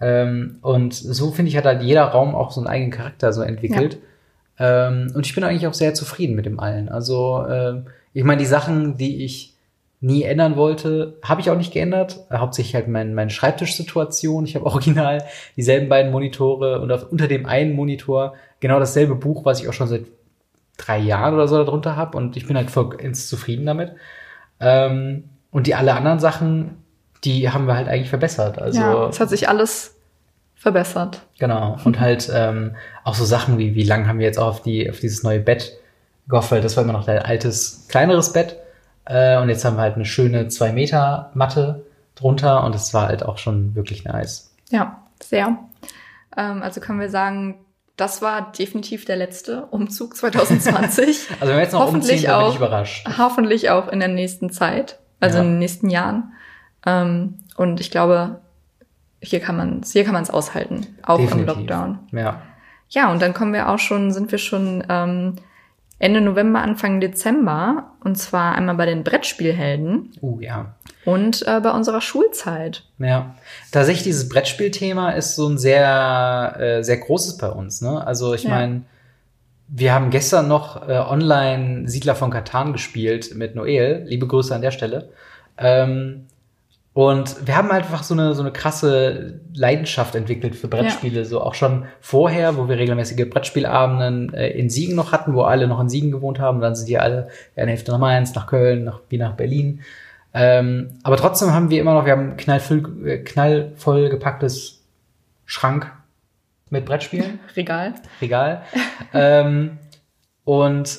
Ähm, 0.00 0.58
und 0.62 0.94
so 0.94 1.30
finde 1.30 1.50
ich, 1.50 1.56
hat 1.56 1.64
halt 1.64 1.82
jeder 1.82 2.04
Raum 2.04 2.34
auch 2.34 2.50
so 2.50 2.60
einen 2.60 2.68
eigenen 2.68 2.90
Charakter 2.92 3.32
so 3.32 3.42
entwickelt. 3.42 3.98
Ähm, 4.58 5.12
und 5.14 5.26
ich 5.26 5.34
bin 5.34 5.44
eigentlich 5.44 5.66
auch 5.66 5.74
sehr 5.74 5.94
zufrieden 5.94 6.34
mit 6.36 6.46
dem 6.46 6.60
allen. 6.60 6.88
Also, 6.88 7.44
ähm, 7.48 7.86
ich 8.12 8.24
meine, 8.24 8.40
die 8.40 8.46
Sachen, 8.46 8.96
die 8.96 9.24
ich 9.24 9.51
nie 10.02 10.24
ändern 10.24 10.56
wollte, 10.56 11.16
habe 11.22 11.40
ich 11.40 11.48
auch 11.48 11.56
nicht 11.56 11.72
geändert. 11.72 12.26
Hauptsächlich 12.30 12.74
halt 12.74 12.88
mein, 12.88 13.14
meine 13.14 13.30
Schreibtischsituation. 13.30 14.44
Ich 14.44 14.56
habe 14.56 14.66
original 14.66 15.24
dieselben 15.56 15.88
beiden 15.88 16.10
Monitore 16.10 16.80
und 16.80 16.90
auf, 16.90 17.10
unter 17.10 17.28
dem 17.28 17.46
einen 17.46 17.74
Monitor 17.74 18.34
genau 18.60 18.78
dasselbe 18.80 19.14
Buch, 19.14 19.44
was 19.44 19.60
ich 19.60 19.68
auch 19.68 19.72
schon 19.72 19.86
seit 19.86 20.04
drei 20.76 20.98
Jahren 20.98 21.34
oder 21.34 21.46
so 21.46 21.62
darunter 21.62 21.96
habe. 21.96 22.18
Und 22.18 22.36
ich 22.36 22.46
bin 22.46 22.56
halt 22.56 22.70
voll 22.70 22.96
ins 23.00 23.28
zufrieden 23.28 23.64
damit. 23.64 23.92
Ähm, 24.58 25.24
und 25.52 25.68
die 25.68 25.76
alle 25.76 25.94
anderen 25.94 26.18
Sachen, 26.18 26.82
die 27.22 27.50
haben 27.50 27.66
wir 27.66 27.76
halt 27.76 27.88
eigentlich 27.88 28.10
verbessert. 28.10 28.60
Also 28.60 28.80
ja, 28.80 29.08
es 29.08 29.20
hat 29.20 29.30
sich 29.30 29.48
alles 29.48 29.94
verbessert. 30.56 31.20
Genau. 31.38 31.76
Und 31.84 32.00
halt 32.00 32.28
ähm, 32.34 32.74
auch 33.04 33.14
so 33.14 33.24
Sachen 33.24 33.56
wie, 33.56 33.76
wie 33.76 33.84
lang 33.84 34.08
haben 34.08 34.18
wir 34.18 34.26
jetzt 34.26 34.38
auch 34.38 34.48
auf, 34.48 34.62
die, 34.62 34.90
auf 34.90 34.98
dieses 34.98 35.22
neue 35.22 35.38
Bett 35.38 35.78
gehofft, 36.26 36.50
weil 36.50 36.60
das 36.60 36.76
war 36.76 36.82
immer 36.82 36.92
noch 36.92 37.04
dein 37.04 37.20
altes, 37.20 37.86
kleineres 37.88 38.32
Bett. 38.32 38.56
Äh, 39.04 39.38
und 39.38 39.48
jetzt 39.48 39.64
haben 39.64 39.76
wir 39.76 39.82
halt 39.82 39.96
eine 39.96 40.04
schöne 40.04 40.48
2 40.48 40.72
Meter 40.72 41.30
Matte 41.34 41.84
drunter 42.14 42.64
und 42.64 42.74
das 42.74 42.92
war 42.94 43.08
halt 43.08 43.24
auch 43.24 43.38
schon 43.38 43.74
wirklich 43.74 44.04
nice. 44.04 44.54
Ja, 44.70 45.02
sehr. 45.22 45.58
Ähm, 46.36 46.62
also 46.62 46.80
können 46.80 47.00
wir 47.00 47.10
sagen, 47.10 47.56
das 47.96 48.22
war 48.22 48.52
definitiv 48.52 49.04
der 49.04 49.16
letzte 49.16 49.66
Umzug 49.66 50.16
2020. 50.16 51.28
Also 51.40 51.40
wenn 51.40 51.56
wir 51.56 51.62
jetzt 51.62 51.72
noch 51.72 51.80
Hoffentlich 51.80 52.12
umziehen, 52.26 52.30
dann 52.30 52.40
bin 52.40 52.48
ich 52.50 52.54
auch. 52.54 52.56
überrascht. 52.58 53.08
Hoffentlich 53.18 53.70
auch 53.70 53.88
in 53.88 53.98
der 53.98 54.08
nächsten 54.08 54.50
Zeit, 54.50 54.98
also 55.20 55.38
Ja. 55.38 55.44
in 55.44 55.50
den 55.50 55.58
nächsten 55.58 55.90
Jahren. 55.90 56.32
Ähm, 56.86 57.38
und 57.56 57.80
ich 57.80 57.90
glaube, 57.90 58.40
hier 59.20 59.40
kann 59.40 59.56
man 59.56 59.82
hier 59.84 60.04
kann 60.04 60.14
man 60.14 60.22
es 60.22 60.30
aushalten, 60.30 60.86
auch 61.02 61.18
im 61.18 61.26
Definitiv. 61.26 61.56
Lockdown. 61.56 61.98
Ja. 62.12 62.42
Ja, 62.88 63.10
und 63.10 63.22
dann 63.22 63.32
kommen 63.34 63.52
wir 63.52 63.68
auch 63.68 63.78
schon, 63.78 64.10
sind 64.12 64.30
wir 64.32 64.38
schon 64.38 64.84
ähm, 64.88 65.36
Ende 66.02 66.20
November, 66.20 66.60
Anfang 66.62 67.00
Dezember, 67.00 67.92
und 68.02 68.18
zwar 68.18 68.56
einmal 68.56 68.74
bei 68.74 68.86
den 68.86 69.04
Brettspielhelden 69.04 70.10
Uh, 70.20 70.40
ja. 70.40 70.74
und 71.04 71.46
äh, 71.46 71.60
bei 71.60 71.70
unserer 71.70 72.00
Schulzeit. 72.00 72.82
Ja, 72.98 73.36
tatsächlich 73.70 74.02
dieses 74.02 74.28
Brettspielthema 74.28 75.10
ist 75.10 75.36
so 75.36 75.48
ein 75.48 75.58
sehr, 75.58 76.56
äh, 76.58 76.82
sehr 76.82 76.96
großes 76.96 77.38
bei 77.38 77.48
uns. 77.50 77.82
Ne? 77.82 78.04
Also 78.04 78.34
ich 78.34 78.42
Ja. 78.42 78.50
meine, 78.50 78.82
wir 79.68 79.94
haben 79.94 80.10
gestern 80.10 80.48
noch 80.48 80.88
äh, 80.88 80.92
online 80.98 81.88
Siedler 81.88 82.16
von 82.16 82.30
Katan 82.32 82.72
gespielt 82.72 83.36
mit 83.36 83.54
Noel. 83.54 84.02
Liebe 84.06 84.26
Grüße 84.26 84.52
an 84.52 84.60
der 84.60 84.72
Stelle. 84.72 85.08
Ähm, 85.56 86.26
und 86.94 87.46
wir 87.46 87.56
haben 87.56 87.70
halt 87.70 87.84
einfach 87.84 88.02
so 88.02 88.12
eine, 88.12 88.34
so 88.34 88.42
eine 88.42 88.52
krasse 88.52 89.40
Leidenschaft 89.54 90.14
entwickelt 90.14 90.54
für 90.54 90.68
Brettspiele. 90.68 91.24
So 91.24 91.40
auch 91.40 91.54
schon 91.54 91.86
vorher, 92.00 92.58
wo 92.58 92.68
wir 92.68 92.76
regelmäßige 92.76 93.30
Brettspielabenden 93.30 94.34
äh, 94.34 94.50
in 94.50 94.68
Siegen 94.68 94.94
noch 94.94 95.10
hatten, 95.10 95.32
wo 95.34 95.42
alle 95.42 95.66
noch 95.68 95.80
in 95.80 95.88
Siegen 95.88 96.10
gewohnt 96.10 96.38
haben. 96.38 96.60
Dann 96.60 96.74
sind 96.74 96.88
die 96.88 96.98
alle 96.98 97.28
ja, 97.56 97.62
eine 97.62 97.70
Hälfte 97.70 97.92
nach 97.92 97.98
Mainz, 97.98 98.34
nach 98.34 98.46
Köln, 98.46 98.84
nach, 98.84 99.00
wie 99.08 99.16
nach 99.16 99.32
Berlin. 99.32 99.80
Ähm, 100.34 100.90
aber 101.02 101.16
trotzdem 101.16 101.54
haben 101.54 101.70
wir 101.70 101.80
immer 101.80 101.94
noch, 101.94 102.04
wir 102.04 102.12
haben 102.12 102.32
ein 102.32 102.36
knallvoll, 102.36 103.08
äh, 103.08 103.18
knallvoll 103.18 104.10
gepacktes 104.10 104.82
Schrank 105.46 105.90
mit 106.68 106.84
Brettspielen. 106.84 107.40
Regal. 107.56 107.94
Regal. 108.20 108.62
ähm, 109.14 109.78
und 110.44 110.98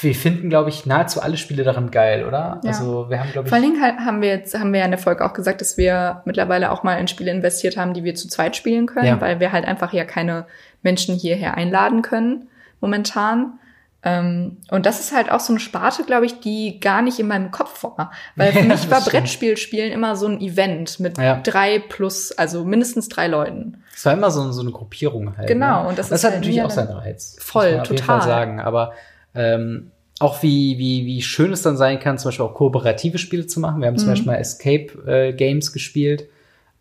wir 0.00 0.14
finden, 0.14 0.48
glaube 0.50 0.68
ich, 0.68 0.86
nahezu 0.86 1.20
alle 1.22 1.36
Spiele 1.36 1.62
daran 1.62 1.92
geil, 1.92 2.24
oder? 2.26 2.60
Ja. 2.64 2.70
Also 2.70 3.08
wir 3.10 3.20
haben, 3.20 3.30
glaube 3.30 3.46
ich. 3.46 3.50
Vor 3.54 3.62
allen 3.62 3.72
Dingen 3.72 4.04
haben 4.04 4.20
wir 4.22 4.28
jetzt, 4.28 4.58
haben 4.58 4.72
wir 4.72 4.80
ja 4.80 4.84
in 4.86 4.90
der 4.90 4.98
Folge 4.98 5.24
auch 5.24 5.34
gesagt, 5.34 5.60
dass 5.60 5.76
wir 5.78 6.22
mittlerweile 6.24 6.72
auch 6.72 6.82
mal 6.82 6.96
in 6.96 7.06
Spiele 7.06 7.30
investiert 7.30 7.76
haben, 7.76 7.94
die 7.94 8.02
wir 8.02 8.16
zu 8.16 8.26
zweit 8.28 8.56
spielen 8.56 8.86
können, 8.86 9.06
Ja. 9.06 9.20
weil 9.20 9.38
wir 9.38 9.52
halt 9.52 9.66
einfach 9.66 9.92
ja 9.92 10.04
keine 10.04 10.46
Menschen 10.82 11.14
hierher 11.14 11.56
einladen 11.56 12.02
können, 12.02 12.48
momentan. 12.80 13.58
Ähm, 14.04 14.56
und 14.70 14.84
das 14.86 14.98
ist 14.98 15.14
halt 15.14 15.30
auch 15.30 15.38
so 15.40 15.52
eine 15.52 15.60
Sparte, 15.60 16.02
glaube 16.04 16.26
ich, 16.26 16.40
die 16.40 16.80
gar 16.80 17.02
nicht 17.02 17.20
in 17.20 17.28
meinem 17.28 17.50
Kopf 17.52 17.84
war. 17.84 18.10
Weil 18.34 18.52
für 18.52 18.58
Ja, 18.58 18.64
mich 18.64 18.90
war 18.90 18.98
das 18.98 19.06
stimmt. 19.06 19.22
Brettspielspielen 19.22 19.92
immer 19.92 20.16
so 20.16 20.26
ein 20.26 20.40
Event 20.40 20.98
mit 20.98 21.18
Ja. 21.18 21.40
drei 21.42 21.78
plus, 21.78 22.32
also 22.32 22.64
mindestens 22.64 23.08
drei 23.08 23.28
Leuten. 23.28 23.78
Es 23.94 24.04
war 24.04 24.12
immer 24.14 24.30
so, 24.30 24.50
so 24.50 24.60
eine 24.62 24.72
Gruppierung 24.72 25.36
halt. 25.36 25.46
Genau, 25.46 25.82
Ne? 25.84 25.88
und 25.90 25.98
das 25.98 26.08
das 26.08 26.20
ist 26.20 26.24
hat 26.24 26.32
halt 26.32 26.40
natürlich 26.40 26.62
auch 26.62 26.70
seinen 26.70 26.90
Reiz. 26.90 27.36
Voll, 27.38 27.64
muss 27.64 27.72
man 27.72 27.80
auf 27.82 27.88
total. 27.88 28.22
sagen. 28.22 28.60
Aber 28.60 28.92
ähm, 29.34 29.92
auch 30.18 30.42
wie, 30.42 30.78
wie, 30.78 31.06
wie 31.06 31.22
schön 31.22 31.52
es 31.52 31.62
dann 31.62 31.76
sein 31.76 32.00
kann, 32.00 32.18
zum 32.18 32.28
Beispiel 32.28 32.44
auch 32.46 32.54
kooperative 32.54 33.18
Spiele 33.18 33.46
zu 33.46 33.60
machen. 33.60 33.80
Wir 33.80 33.88
haben 33.88 33.98
zum 33.98 34.08
Mhm. 34.08 34.12
Beispiel 34.12 34.32
mal 34.32 34.38
Escape 34.38 34.86
äh, 35.10 35.32
Games 35.32 35.72
gespielt. 35.72 36.28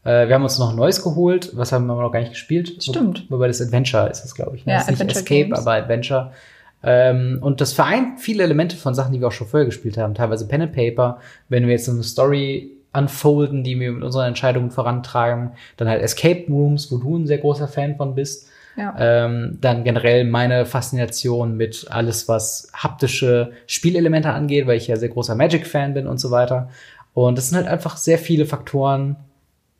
Äh, 0.03 0.27
wir 0.27 0.33
haben 0.35 0.43
uns 0.43 0.57
noch 0.57 0.71
ein 0.71 0.75
neues 0.75 1.03
geholt. 1.03 1.51
Was 1.55 1.71
haben 1.71 1.85
wir 1.85 1.95
noch 1.95 2.11
gar 2.11 2.19
nicht 2.19 2.31
gespielt? 2.31 2.81
Stimmt. 2.83 3.25
Wo- 3.29 3.35
Wobei 3.35 3.47
das 3.47 3.61
Adventure 3.61 4.09
ist 4.09 4.25
es, 4.25 4.33
glaube 4.33 4.57
ich. 4.57 4.65
Ne? 4.65 4.73
Ja, 4.73 4.79
das 4.79 4.87
ist 4.87 4.91
nicht 4.91 5.01
Adventure 5.01 5.19
Escape, 5.23 5.43
Games. 5.49 5.59
aber 5.59 5.71
Adventure. 5.73 6.31
Ähm, 6.83 7.39
und 7.41 7.61
das 7.61 7.73
vereint 7.73 8.19
viele 8.19 8.43
Elemente 8.43 8.75
von 8.75 8.95
Sachen, 8.95 9.13
die 9.13 9.19
wir 9.19 9.27
auch 9.27 9.31
schon 9.33 9.47
vorher 9.47 9.65
gespielt 9.65 9.97
haben. 9.97 10.15
Teilweise 10.15 10.47
Pen 10.47 10.63
and 10.63 10.73
Paper. 10.73 11.19
Wenn 11.49 11.65
wir 11.65 11.73
jetzt 11.73 11.89
eine 11.89 12.03
Story 12.03 12.71
unfolden, 12.93 13.63
die 13.63 13.79
wir 13.79 13.91
mit 13.91 14.03
unseren 14.03 14.27
Entscheidungen 14.27 14.71
vorantragen, 14.71 15.51
dann 15.77 15.87
halt 15.87 16.01
Escape 16.01 16.45
Rooms, 16.49 16.91
wo 16.91 16.97
du 16.97 17.17
ein 17.17 17.27
sehr 17.27 17.37
großer 17.37 17.67
Fan 17.67 17.95
von 17.95 18.15
bist. 18.15 18.49
Ja. 18.77 18.95
Ähm, 18.97 19.57
dann 19.59 19.83
generell 19.83 20.23
meine 20.23 20.65
Faszination 20.65 21.57
mit 21.57 21.87
alles, 21.89 22.27
was 22.27 22.71
haptische 22.73 23.51
Spielelemente 23.67 24.31
angeht, 24.31 24.65
weil 24.65 24.77
ich 24.77 24.87
ja 24.87 24.95
sehr 24.95 25.09
großer 25.09 25.35
Magic-Fan 25.35 25.93
bin 25.93 26.07
und 26.07 26.19
so 26.19 26.31
weiter. 26.31 26.69
Und 27.13 27.37
das 27.37 27.49
sind 27.49 27.57
halt 27.57 27.67
einfach 27.67 27.97
sehr 27.97 28.17
viele 28.17 28.45
Faktoren, 28.45 29.17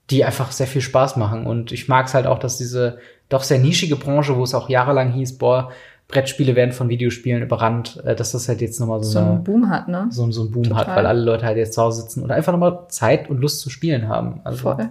die 0.09 0.25
einfach 0.25 0.51
sehr 0.51 0.67
viel 0.67 0.81
Spaß 0.81 1.15
machen. 1.15 1.45
Und 1.45 1.71
ich 1.71 1.87
mag 1.87 2.07
es 2.07 2.13
halt 2.13 2.27
auch, 2.27 2.39
dass 2.39 2.57
diese 2.57 2.99
doch 3.29 3.43
sehr 3.43 3.59
nischige 3.59 3.95
Branche, 3.95 4.35
wo 4.35 4.43
es 4.43 4.53
auch 4.53 4.67
jahrelang 4.67 5.13
hieß, 5.13 5.37
boah, 5.37 5.71
Brettspiele 6.12 6.55
werden 6.55 6.72
von 6.74 6.89
Videospielen 6.89 7.41
überrannt, 7.41 8.01
äh, 8.05 8.16
dass 8.16 8.34
das 8.34 8.47
halt 8.47 8.62
jetzt 8.62 8.80
nochmal 8.80 9.01
so, 9.03 9.12
so 9.12 9.20
eine, 9.20 9.30
einen 9.32 9.43
Boom 9.43 9.70
hat, 9.70 9.88
ne? 9.88 10.07
so, 10.12 10.30
so 10.32 10.41
einen 10.41 10.51
Boom 10.51 10.76
hat, 10.76 10.86
Total. 10.86 10.97
weil 10.97 11.05
alle 11.07 11.22
Leute 11.22 11.45
halt 11.45 11.57
jetzt 11.57 11.74
zu 11.74 11.82
Hause 11.82 12.01
sitzen 12.01 12.22
und 12.24 12.32
einfach 12.32 12.51
nochmal 12.51 12.80
Zeit 12.89 13.30
und 13.30 13.39
Lust 13.39 13.62
zu 13.62 13.70
spielen 13.70 14.07
haben. 14.09 14.41
Also, 14.43 14.57
Voll. 14.64 14.89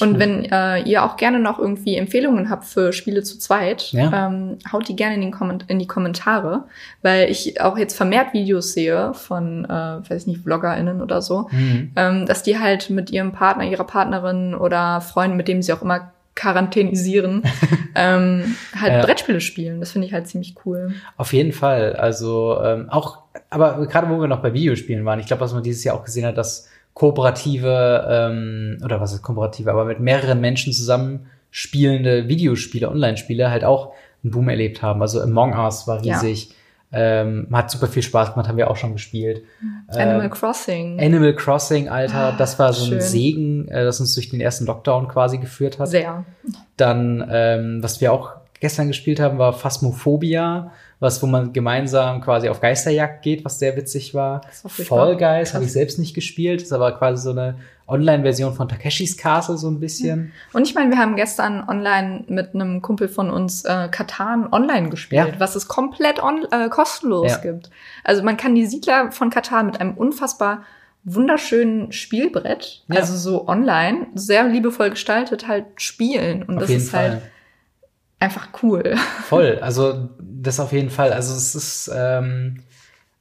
Und 0.00 0.10
gut. 0.10 0.18
wenn 0.18 0.44
äh, 0.44 0.80
ihr 0.82 1.04
auch 1.04 1.16
gerne 1.16 1.38
noch 1.38 1.58
irgendwie 1.58 1.96
Empfehlungen 1.96 2.50
habt 2.50 2.64
für 2.64 2.92
Spiele 2.92 3.22
zu 3.22 3.38
zweit, 3.38 3.92
Ja. 3.92 4.26
ähm, 4.26 4.58
haut 4.72 4.88
die 4.88 4.96
gerne 4.96 5.14
in, 5.14 5.20
den 5.20 5.30
Komment 5.30 5.64
in 5.68 5.78
die 5.78 5.86
Kommentare, 5.86 6.64
weil 7.02 7.30
ich 7.30 7.60
auch 7.60 7.78
jetzt 7.78 7.96
vermehrt 7.96 8.32
Videos 8.34 8.72
sehe 8.72 9.14
von, 9.14 9.64
äh, 9.64 9.68
weiß 9.68 10.22
ich 10.22 10.26
nicht, 10.26 10.42
VloggerInnen 10.42 11.00
oder 11.00 11.22
so, 11.22 11.48
Mhm. 11.52 11.92
ähm, 11.96 12.26
dass 12.26 12.42
die 12.42 12.58
halt 12.58 12.90
mit 12.90 13.10
ihrem 13.10 13.32
Partner, 13.32 13.64
ihrer 13.64 13.84
Partnerin 13.84 14.54
oder 14.54 15.00
Freunden, 15.00 15.36
mit 15.36 15.46
dem 15.48 15.62
sie 15.62 15.72
auch 15.72 15.82
immer 15.82 16.10
quarantänisieren, 16.36 17.42
ähm, 17.96 18.56
halt 18.78 18.92
Ja. 18.92 19.00
Brettspiele 19.00 19.40
spielen. 19.40 19.80
Das 19.80 19.90
finde 19.90 20.06
ich 20.06 20.12
halt 20.12 20.28
ziemlich 20.28 20.54
cool. 20.64 20.94
Auf 21.16 21.32
jeden 21.32 21.52
Fall. 21.52 21.96
Also 21.96 22.60
ähm, 22.62 22.88
auch, 22.90 23.24
aber 23.50 23.84
gerade 23.86 24.08
wo 24.08 24.20
wir 24.20 24.28
noch 24.28 24.42
bei 24.42 24.52
Videospielen 24.52 25.04
waren, 25.04 25.18
ich 25.18 25.26
glaube, 25.26 25.40
was 25.40 25.52
man 25.52 25.64
dieses 25.64 25.82
Jahr 25.82 25.96
auch 25.96 26.04
gesehen 26.04 26.24
hat, 26.26 26.36
dass 26.38 26.68
kooperative 26.94 28.06
ähm, 28.08 28.78
oder 28.84 29.00
was 29.00 29.12
ist 29.12 29.22
kooperative, 29.22 29.70
aber 29.70 29.84
mit 29.84 29.98
mehreren 29.98 30.40
Menschen 30.40 30.72
zusammen 30.72 31.26
spielende 31.50 32.28
Videospiele, 32.28 32.90
Online-Spiele 32.90 33.50
halt 33.50 33.64
auch 33.64 33.92
einen 34.22 34.30
Boom 34.30 34.48
erlebt 34.48 34.82
haben. 34.82 35.00
Also 35.02 35.20
Among 35.20 35.58
Us 35.58 35.88
war 35.88 36.04
Ja. 36.04 36.20
Ähm, 36.92 37.48
hat 37.52 37.70
super 37.70 37.88
viel 37.88 38.02
Spaß 38.02 38.32
gemacht, 38.32 38.48
haben 38.48 38.56
wir 38.56 38.70
auch 38.70 38.76
schon 38.76 38.92
gespielt. 38.92 39.42
Animal 39.88 40.26
Ähm, 40.26 40.30
Crossing. 40.30 41.00
Animal 41.00 41.34
Crossing, 41.34 41.88
Alter, 41.88 42.14
Ah, 42.16 42.34
das 42.38 42.58
war 42.58 42.72
so 42.72 42.84
ein 42.84 42.90
schön. 42.90 43.00
Segen, 43.00 43.68
äh, 43.68 43.84
das 43.84 43.98
uns 44.00 44.14
durch 44.14 44.30
den 44.30 44.40
ersten 44.40 44.66
Lockdown 44.66 45.08
quasi 45.08 45.38
geführt 45.38 45.78
hat. 45.78 45.88
Sehr. 45.88 46.24
Dann, 46.76 47.26
ähm, 47.30 47.82
was 47.82 48.00
wir 48.00 48.12
auch 48.12 48.34
gestern 48.60 48.88
gespielt 48.88 49.20
haben, 49.20 49.38
war 49.38 49.52
Phasmophobia, 49.52 50.72
was, 50.98 51.22
wo 51.22 51.26
man 51.26 51.52
gemeinsam 51.52 52.20
quasi 52.20 52.48
auf 52.48 52.60
Geisterjagd 52.60 53.22
geht, 53.22 53.44
was 53.44 53.58
sehr 53.58 53.76
witzig 53.76 54.14
war. 54.14 54.40
War. 54.62 54.70
Fall 54.70 55.16
Guys 55.16 55.54
habe 55.54 55.64
ich 55.64 55.72
selbst 55.72 55.98
nicht 55.98 56.14
gespielt, 56.14 56.62
ist 56.62 56.72
aber 56.72 56.92
quasi 56.92 57.22
so 57.22 57.30
eine 57.30 57.56
Online-Version 57.88 58.54
von 58.54 58.68
Takeshis 58.68 59.16
Castle 59.16 59.56
so 59.58 59.68
ein 59.70 59.78
bisschen. 59.80 60.32
Und 60.52 60.66
ich 60.66 60.74
meine, 60.74 60.90
wir 60.90 60.98
haben 60.98 61.14
gestern 61.16 61.68
online 61.68 62.24
mit 62.28 62.54
einem 62.54 62.82
Kumpel 62.82 63.08
von 63.08 63.30
uns 63.30 63.64
äh, 63.64 63.88
Katan 63.90 64.48
online 64.52 64.88
gespielt, 64.90 65.28
Ja. 65.34 65.40
was 65.40 65.54
es 65.54 65.68
komplett 65.68 66.22
on, 66.22 66.44
äh, 66.50 66.68
kostenlos 66.68 67.30
Ja. 67.32 67.38
gibt. 67.38 67.70
Also 68.04 68.22
man 68.22 68.36
kann 68.36 68.54
die 68.54 68.66
Siedler 68.66 69.12
von 69.12 69.30
Katan 69.30 69.66
mit 69.66 69.80
einem 69.80 69.94
unfassbar 69.94 70.62
wunderschönen 71.04 71.92
Spielbrett, 71.92 72.82
Ja. 72.88 72.96
also 73.00 73.16
so 73.16 73.46
online, 73.48 74.08
sehr 74.14 74.44
liebevoll 74.48 74.90
gestaltet, 74.90 75.46
halt 75.46 75.66
spielen. 75.76 76.42
Und 76.42 76.56
Auf 76.56 76.62
das 76.62 76.70
jeden 76.70 76.82
ist 76.82 76.90
Fall. 76.90 77.10
halt 77.10 77.22
einfach 78.18 78.48
cool. 78.62 78.96
Voll, 79.28 79.58
also 79.62 80.08
das 80.18 80.58
auf 80.58 80.72
jeden 80.72 80.90
Fall. 80.90 81.12
Also 81.12 81.32
es 81.34 81.54
ist 81.54 81.90
ähm, 81.94 82.64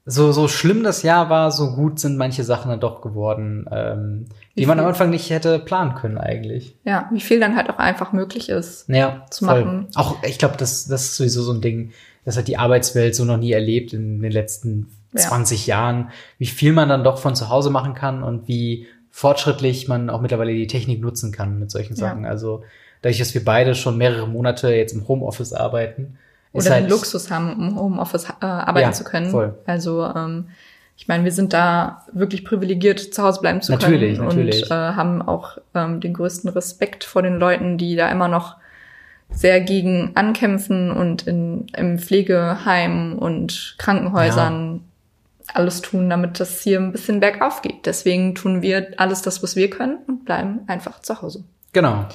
so, 0.05 0.31
so 0.31 0.47
schlimm 0.47 0.83
das 0.83 1.03
Jahr 1.03 1.29
war, 1.29 1.51
so 1.51 1.75
gut 1.75 1.99
sind 1.99 2.17
manche 2.17 2.43
Sachen 2.43 2.69
dann 2.71 2.79
doch 2.79 3.01
geworden, 3.01 3.67
ähm, 3.71 4.25
die 4.55 4.65
man 4.65 4.79
am? 4.79 4.85
Anfang 4.85 5.09
nicht 5.09 5.29
hätte 5.29 5.59
planen 5.59 5.95
können 5.95 6.17
eigentlich. 6.17 6.75
Ja, 6.83 7.09
wie 7.11 7.21
viel 7.21 7.39
dann 7.39 7.55
halt 7.55 7.69
auch 7.69 7.77
einfach 7.77 8.13
möglich 8.13 8.49
ist. 8.49 8.87
Ja, 8.89 9.25
zu 9.29 9.45
voll. 9.45 9.65
machen. 9.65 9.87
Auch 9.95 10.23
ich 10.23 10.37
glaube, 10.37 10.55
das, 10.57 10.87
das 10.87 11.03
ist 11.05 11.15
sowieso 11.17 11.41
so 11.43 11.51
ein 11.53 11.61
Ding, 11.61 11.91
das 12.23 12.37
hat 12.37 12.47
die 12.47 12.57
Arbeitswelt 12.57 13.15
so 13.15 13.25
noch 13.25 13.37
nie 13.37 13.51
erlebt 13.51 13.93
in 13.93 14.21
den 14.21 14.31
letzten 14.31 14.87
Ja. 15.13 15.21
20 15.21 15.67
Jahren, 15.67 16.09
wie 16.39 16.45
viel 16.47 16.73
man 16.73 16.89
dann 16.89 17.03
doch 17.03 17.17
von 17.19 17.35
zu 17.35 17.49
Hause 17.49 17.69
machen 17.69 17.93
kann 17.93 18.23
und 18.23 18.47
wie 18.47 18.87
fortschrittlich 19.11 19.87
man 19.87 20.09
auch 20.09 20.19
mittlerweile 20.21 20.53
die 20.53 20.67
Technik 20.67 21.01
nutzen 21.01 21.31
kann 21.31 21.57
mit 21.59 21.71
solchen 21.71 21.93
Ja. 21.95 21.99
Sachen. 22.09 22.25
Also 22.25 22.63
dadurch, 23.01 23.19
dass 23.19 23.33
wir 23.33 23.45
beide 23.45 23.75
schon 23.75 23.97
mehrere 23.97 24.27
Monate 24.27 24.73
jetzt 24.73 24.93
im 24.93 25.07
Homeoffice 25.07 25.53
arbeiten, 25.53 26.17
Oder 26.51 26.69
halt 26.71 26.85
den 26.85 26.89
Luxus 26.89 27.29
haben, 27.31 27.53
um 27.53 27.67
im 27.69 27.79
Homeoffice 27.79 28.25
äh, 28.41 28.45
arbeiten 28.45 28.87
Ja, 28.87 28.91
zu 28.93 29.03
können. 29.03 29.29
voll. 29.31 29.57
Also 29.65 30.03
ähm, 30.05 30.47
ich 30.97 31.07
meine, 31.07 31.23
wir 31.23 31.31
sind 31.31 31.53
da 31.53 32.05
wirklich 32.13 32.45
privilegiert, 32.45 32.99
zu 32.99 33.21
Hause 33.23 33.41
bleiben 33.41 33.61
zu 33.61 33.73
Natürlich, 33.73 34.17
können 34.17 34.29
natürlich. 34.29 34.63
und 34.63 34.71
äh, 34.71 34.73
haben 34.73 35.21
auch 35.21 35.57
ähm, 35.73 35.99
den 35.99 36.13
größten 36.13 36.49
Respekt 36.49 37.03
vor 37.03 37.21
den 37.21 37.35
Leuten, 37.35 37.77
die 37.77 37.95
da 37.95 38.09
immer 38.09 38.27
noch 38.27 38.55
sehr 39.29 39.59
gegen 39.61 40.11
ankämpfen 40.15 40.91
und 40.91 41.27
in, 41.27 41.67
im 41.75 41.99
Pflegeheim 41.99 43.17
und 43.17 43.75
Krankenhäusern 43.77 44.81
alles 45.53 45.81
tun, 45.81 46.09
damit 46.09 46.39
das 46.39 46.61
hier 46.61 46.79
ein 46.79 46.91
bisschen 46.91 47.19
bergauf 47.19 47.61
geht. 47.61 47.85
Deswegen 47.85 48.35
tun 48.35 48.61
wir 48.61 48.93
alles 48.97 49.21
das, 49.21 49.43
was 49.43 49.55
wir 49.55 49.69
können 49.69 49.97
und 50.07 50.25
bleiben 50.25 50.61
einfach 50.67 51.01
zu 51.01 51.21
Hause. 51.21 51.43
genau. 51.73 52.05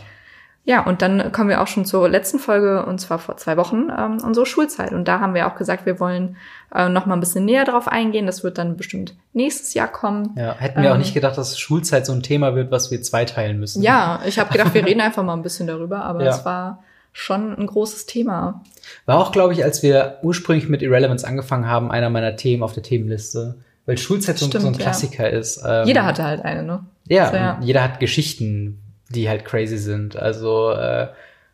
Ja, 0.70 0.84
und 0.86 1.02
dann 1.02 1.32
kommen 1.32 1.48
wir 1.48 1.60
auch 1.60 1.66
schon 1.66 1.84
zur 1.84 2.08
letzten 2.08 2.38
Folge, 2.38 2.86
und 2.86 3.00
zwar 3.00 3.18
vor 3.18 3.36
zwei 3.38 3.56
Wochen, 3.56 3.88
ähm, 3.90 4.18
unsere 4.24 4.46
Schulzeit. 4.46 4.92
Und 4.92 5.08
da 5.08 5.18
haben 5.18 5.34
wir 5.34 5.48
auch 5.48 5.56
gesagt, 5.56 5.84
wir 5.84 5.98
wollen 5.98 6.36
äh, 6.72 6.88
noch 6.88 7.06
mal 7.06 7.14
ein 7.14 7.20
bisschen 7.20 7.44
näher 7.44 7.64
drauf 7.64 7.88
eingehen. 7.88 8.24
Das 8.26 8.44
wird 8.44 8.56
dann 8.56 8.76
bestimmt 8.76 9.14
nächstes 9.32 9.74
Jahr 9.74 9.88
kommen. 9.88 10.32
Ja, 10.36 10.54
hätten 10.54 10.80
wir 10.80 10.90
auch 10.90 10.94
Ähm, 10.94 11.00
nicht 11.00 11.12
gedacht, 11.12 11.36
dass 11.36 11.58
Schulzeit 11.58 12.06
so 12.06 12.12
ein 12.12 12.22
Thema 12.22 12.54
wird, 12.54 12.70
was 12.70 12.92
wir 12.92 13.02
zweiteilen 13.02 13.58
müssen. 13.58 13.82
Ja, 13.82 14.20
ich 14.26 14.38
habe 14.38 14.52
gedacht, 14.52 14.72
wir 14.72 14.86
reden 14.86 15.00
einfach 15.00 15.24
mal 15.24 15.34
ein 15.34 15.42
bisschen 15.42 15.66
darüber, 15.66 16.04
aber 16.04 16.22
Ja. 16.22 16.30
es 16.30 16.44
war 16.44 16.84
schon 17.12 17.58
ein 17.58 17.66
großes 17.66 18.06
Thema. 18.06 18.62
War 19.06 19.18
auch, 19.18 19.32
glaube 19.32 19.52
ich, 19.54 19.64
als 19.64 19.82
wir 19.82 20.18
ursprünglich 20.22 20.68
mit 20.68 20.82
Irrelevance 20.82 21.26
angefangen 21.26 21.66
haben, 21.66 21.90
einer 21.90 22.10
meiner 22.10 22.36
Themen 22.36 22.62
auf 22.62 22.74
der 22.74 22.84
Themenliste. 22.84 23.56
Weil 23.86 23.98
Schulzeit 23.98 24.38
so, 24.38 24.46
Stimmt, 24.46 24.62
so 24.62 24.68
ein 24.68 24.74
ja. 24.74 24.80
Klassiker 24.80 25.28
ist. 25.28 25.60
Ähm, 25.66 25.88
Jeder 25.88 26.04
hatte 26.06 26.22
halt 26.22 26.44
eine, 26.44 26.62
ne? 26.62 26.84
Ja, 27.08 27.30
So, 27.30 27.34
ja. 27.36 27.58
jeder 27.60 27.82
hat 27.82 27.98
Geschichten, 27.98 28.78
die 29.10 29.28
halt 29.28 29.44
crazy 29.44 29.78
sind. 29.78 30.16
Also 30.16 30.70
äh, 30.70 31.08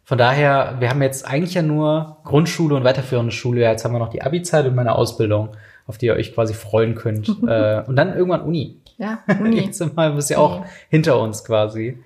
von 0.04 0.18
daher, 0.18 0.76
wir 0.78 0.88
haben 0.88 1.02
jetzt 1.02 1.26
eigentlich 1.26 1.54
ja 1.54 1.62
nur 1.62 2.18
Grundschule 2.24 2.76
und 2.76 2.84
weiterführende 2.84 3.32
Schule. 3.32 3.62
Ja, 3.62 3.72
jetzt 3.72 3.84
haben 3.84 3.92
wir 3.92 3.98
noch 3.98 4.10
die 4.10 4.22
Abi-Zeit 4.22 4.66
und 4.66 4.76
meine 4.76 4.94
Ausbildung, 4.94 5.50
auf 5.86 5.98
die 5.98 6.06
ihr 6.06 6.14
euch 6.14 6.32
quasi 6.34 6.54
freuen 6.54 6.94
könnt. 6.94 7.28
äh, 7.46 7.82
und 7.86 7.96
dann 7.96 8.14
irgendwann 8.14 8.42
Uni. 8.42 8.76
Ja, 8.98 9.18
Uni. 9.40 9.60
Jetzt 9.66 9.78
sind 9.78 9.96
wir 9.96 10.16
ja 10.16 10.38
auch 10.38 10.64
hinter 10.88 11.20
uns 11.20 11.44
quasi. 11.44 11.98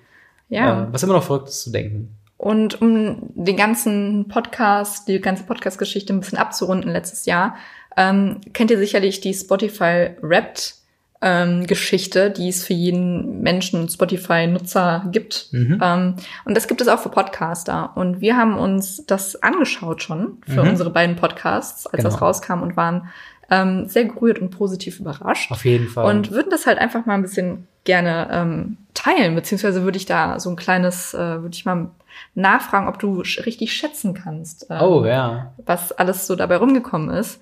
ja. 0.49 0.83
Äh, 0.83 0.87
was 0.91 1.03
immer 1.03 1.13
noch 1.13 1.23
verrückt 1.23 1.49
ist 1.49 1.63
zu 1.63 1.71
denken. 1.71 2.15
Und 2.37 2.81
um 2.81 3.29
den 3.35 3.55
ganzen 3.55 4.27
Podcast, 4.27 5.07
die 5.07 5.21
ganze 5.21 5.43
Podcast-Geschichte 5.43 6.11
ein 6.11 6.21
bisschen 6.21 6.39
abzurunden 6.39 6.91
letztes 6.91 7.27
Jahr, 7.27 7.55
ähm, 7.95 8.41
kennt 8.53 8.71
ihr 8.71 8.79
sicherlich 8.79 9.21
die 9.21 9.33
Spotify 9.33 10.15
Wrapped 10.21 10.80
ähm, 11.21 11.67
Geschichte, 11.67 12.31
die 12.31 12.49
es 12.49 12.65
für 12.65 12.73
jeden 12.73 13.41
Menschen 13.41 13.87
Spotify-Nutzer 13.89 15.05
gibt. 15.11 15.47
Mhm. 15.51 15.79
Ähm, 15.81 16.15
und 16.45 16.55
das 16.57 16.67
gibt 16.67 16.81
es 16.81 16.87
auch 16.87 16.99
für 16.99 17.09
Podcaster. 17.09 17.91
Und 17.95 18.21
wir 18.21 18.37
haben 18.37 18.57
uns 18.57 19.05
das 19.05 19.41
angeschaut 19.43 20.01
schon 20.01 20.37
für 20.47 20.63
Mhm. 20.63 20.69
unsere 20.69 20.89
beiden 20.89 21.15
Podcasts, 21.15 21.85
als 21.87 21.97
Genau. 21.97 22.09
das 22.09 22.21
rauskam 22.21 22.61
und 22.61 22.75
waren 22.77 23.09
ähm, 23.53 23.87
sehr 23.89 24.05
gerührt 24.05 24.39
und 24.39 24.49
positiv 24.51 24.99
überrascht. 25.01 25.51
Auf 25.51 25.65
jeden 25.65 25.89
Fall. 25.89 26.05
Und 26.05 26.31
würden 26.31 26.49
das 26.49 26.65
halt 26.65 26.77
einfach 26.79 27.05
mal 27.05 27.15
ein 27.15 27.21
bisschen 27.21 27.67
gerne 27.83 28.29
ähm, 28.31 28.77
teilen, 28.93 29.35
beziehungsweise 29.35 29.83
würde 29.83 29.97
ich 29.97 30.05
da 30.05 30.39
so 30.39 30.49
ein 30.49 30.55
kleines, 30.55 31.13
äh, 31.13 31.17
würde 31.41 31.49
ich 31.53 31.65
mal 31.65 31.89
nachfragen, 32.33 32.87
ob 32.87 32.97
du 32.99 33.21
sch- 33.23 33.45
richtig 33.45 33.73
schätzen 33.73 34.13
kannst, 34.13 34.67
ähm, 34.69 34.81
Oh, 34.81 35.05
ja. 35.05 35.51
was 35.65 35.91
alles 35.91 36.27
so 36.27 36.35
dabei 36.37 36.57
rumgekommen 36.57 37.09
ist. 37.09 37.41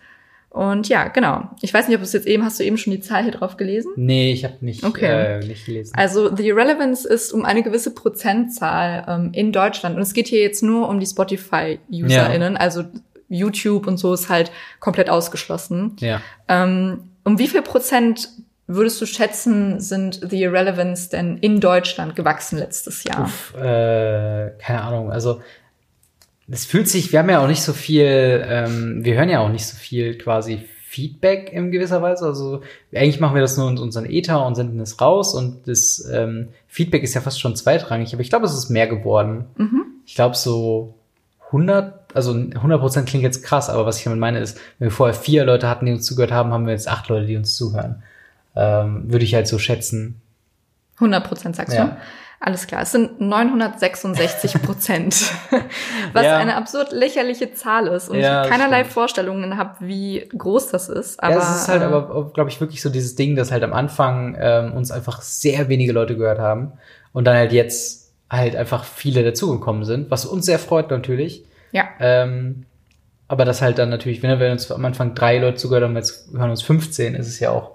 Und 0.52 0.90
ja, 0.90 1.08
genau. 1.10 1.48
Ich 1.62 1.74
weiß 1.74 1.88
nicht, 1.88 1.96
ob 1.96 2.02
du 2.02 2.06
es 2.06 2.14
jetzt 2.14 2.26
eben, 2.26 2.44
hast 2.44 2.60
du 2.60 2.64
eben 2.64 2.78
schon 2.78 2.92
die 2.92 3.02
Zahl 3.02 3.22
hier 3.24 3.32
drauf 3.32 3.56
gelesen? 3.56 3.92
Nee, 3.96 4.32
ich 4.32 4.44
habe 4.44 4.56
nicht, 4.62 4.84
Okay. 4.84 5.38
äh, 5.42 5.46
nicht 5.46 5.66
gelesen. 5.66 5.94
Also 5.96 6.36
The 6.36 6.48
Irrelevance 6.48 7.08
ist 7.08 7.32
um 7.32 7.46
eine 7.46 7.62
gewisse 7.62 7.94
Prozentzahl 7.94 9.06
ähm, 9.08 9.30
in 9.34 9.52
Deutschland. 9.52 9.96
Und 9.96 10.02
es 10.02 10.14
geht 10.14 10.28
hier 10.28 10.42
jetzt 10.42 10.64
nur 10.64 10.90
um 10.90 11.00
die 11.00 11.06
Spotify-UserInnen. 11.06 12.58
Also 12.58 12.84
YouTube 13.28 13.86
und 13.88 13.98
so 13.98 14.14
ist 14.14 14.30
halt 14.30 14.52
komplett 14.80 15.10
ausgeschlossen. 15.10 15.96
ja. 16.00 16.22
Ähm, 16.48 17.04
um 17.26 17.38
wie 17.38 17.48
viel 17.48 17.62
Prozent 17.62 18.30
würdest 18.66 19.00
du 19.02 19.06
schätzen, 19.06 19.80
sind 19.80 20.20
The 20.28 20.42
Irrelevance 20.42 21.10
denn 21.10 21.38
in 21.38 21.60
Deutschland 21.60 22.16
gewachsen 22.16 22.58
letztes 22.58 23.04
Jahr? 23.04 23.24
Uff, 23.24 23.54
äh, 23.56 24.52
keine 24.60 24.82
Ahnung. 24.82 25.12
Also 25.12 25.42
es 26.52 26.66
fühlt 26.66 26.88
sich, 26.90 27.12
wir 27.12 27.20
haben 27.20 27.30
ja 27.30 27.44
auch 27.44 27.48
nicht 27.48 27.62
so 27.62 27.74
viel, 27.74 28.44
ähm, 28.48 29.04
wir 29.04 29.16
hören 29.16 29.30
ja 29.30 29.40
auch 29.40 29.50
nicht 29.50 29.66
so 29.66 29.76
viel 29.78 30.18
quasi 30.18 30.66
Feedback 30.88 31.54
in 31.54 31.72
gewisser 31.72 32.02
Weise. 32.02 32.26
Also 32.26 32.62
eigentlich 32.94 33.20
machen 33.20 33.36
wir 33.36 33.42
das 33.42 33.58
nur 33.58 33.70
in 33.70 33.78
unseren 33.78 34.06
Ether 34.10 34.46
und 34.46 34.56
senden 34.56 34.80
es 34.80 35.00
raus 35.00 35.36
und 35.36 35.68
das 35.68 36.08
ähm, 36.12 36.50
Feedback 36.68 37.04
ist 37.04 37.14
ja 37.14 37.22
fast 37.22 37.40
schon 37.40 37.56
zweitrangig, 37.56 38.14
aber 38.14 38.22
ich 38.22 38.30
glaube, 38.30 38.46
es 38.46 38.54
ist 38.54 38.70
mehr 38.70 38.88
geworden. 38.88 39.46
Mhm. 39.58 39.86
Ich 40.06 40.16
glaube 40.16 40.36
so 40.36 40.96
100, 41.48 42.16
also 42.16 42.34
100 42.34 42.80
Prozent 42.80 43.08
klingt 43.08 43.24
jetzt 43.24 43.44
krass, 43.44 43.70
aber 43.70 43.86
was 43.86 43.98
ich 44.00 44.04
damit 44.06 44.20
meine 44.20 44.40
ist, 44.40 44.58
wenn 44.80 44.88
wir 44.88 44.92
vorher 44.92 45.14
vier 45.14 45.46
Leute 45.46 45.70
hatten, 45.70 45.86
die 45.86 45.92
uns 45.92 46.06
zugehört 46.06 46.32
haben, 46.32 46.52
haben 46.52 46.66
wir 46.66 46.74
jetzt 46.74 46.88
acht 46.88 47.08
Leute, 47.10 47.28
die 47.28 47.38
uns 47.38 47.56
zuhören. 47.56 48.02
Ähm, 48.56 49.12
würde 49.12 49.26
ich 49.26 49.36
halt 49.36 49.48
so 49.48 49.60
schätzen. 49.60 50.20
100 50.96 51.24
Prozent 51.28 51.56
sagst 51.56 51.76
Ja. 51.76 51.86
du? 51.86 51.98
Alles 52.42 52.68
klar, 52.68 52.84
es 52.84 52.94
sind 52.94 53.20
966 53.20 54.54
Prozent, 54.64 55.32
was 56.14 56.24
Ja. 56.26 56.38
eine 56.38 56.56
absurd 56.56 56.92
lächerliche 56.94 57.54
Zahl 57.54 57.88
ist 57.88 58.08
und 58.10 58.18
Ja, 58.20 58.44
ich 58.46 58.50
keinerlei 58.50 58.80
stimmt. 58.80 58.94
Vorstellungen 58.94 59.58
habe, 59.58 59.76
wie 59.82 60.30
groß 60.38 60.70
das 60.72 60.88
ist. 60.88 61.22
Aber, 61.22 61.34
ja, 61.36 61.40
es 61.56 61.62
ist 61.64 61.68
halt 61.68 61.82
äh, 61.82 61.86
aber, 61.86 62.32
glaube 62.34 62.50
ich, 62.50 62.62
wirklich 62.62 62.82
so 62.82 62.90
dieses 62.90 63.16
Ding, 63.16 63.36
dass 63.36 63.52
halt 63.52 63.64
am 63.64 63.74
Anfang 63.74 64.38
ähm, 64.40 64.72
uns 64.74 64.90
einfach 64.90 65.22
sehr 65.22 65.68
wenige 65.68 65.92
Leute 65.92 66.16
gehört 66.16 66.40
haben 66.40 66.74
und 67.12 67.26
dann 67.26 67.36
halt 67.36 67.52
jetzt 67.52 68.14
halt 68.30 68.56
einfach 68.56 68.84
viele 68.86 69.24
dazugekommen 69.24 69.84
sind, 69.84 70.10
was 70.10 70.26
uns 70.26 70.46
sehr 70.46 70.60
freut 70.60 70.90
natürlich. 70.92 71.44
ja, 71.72 71.90
Ähm, 72.00 72.66
aber 73.28 73.44
das 73.46 73.62
halt 73.62 73.78
dann 73.80 73.90
natürlich, 73.90 74.24
wenn 74.24 74.40
wir 74.40 74.50
uns 74.52 74.72
am 74.72 74.86
Anfang 74.86 75.14
drei 75.14 75.38
Leute 75.40 75.58
zugehört 75.58 75.84
haben, 75.84 75.96
jetzt 75.96 76.30
hören 76.34 76.50
uns 76.52 76.62
15, 76.64 77.16
ist 77.16 77.28
es 77.28 77.40
ja 77.40 77.52
auch 77.52 77.72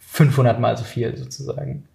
500 0.00 0.58
mal 0.60 0.76
so 0.76 0.84
viel 0.84 1.16
sozusagen. 1.16 1.86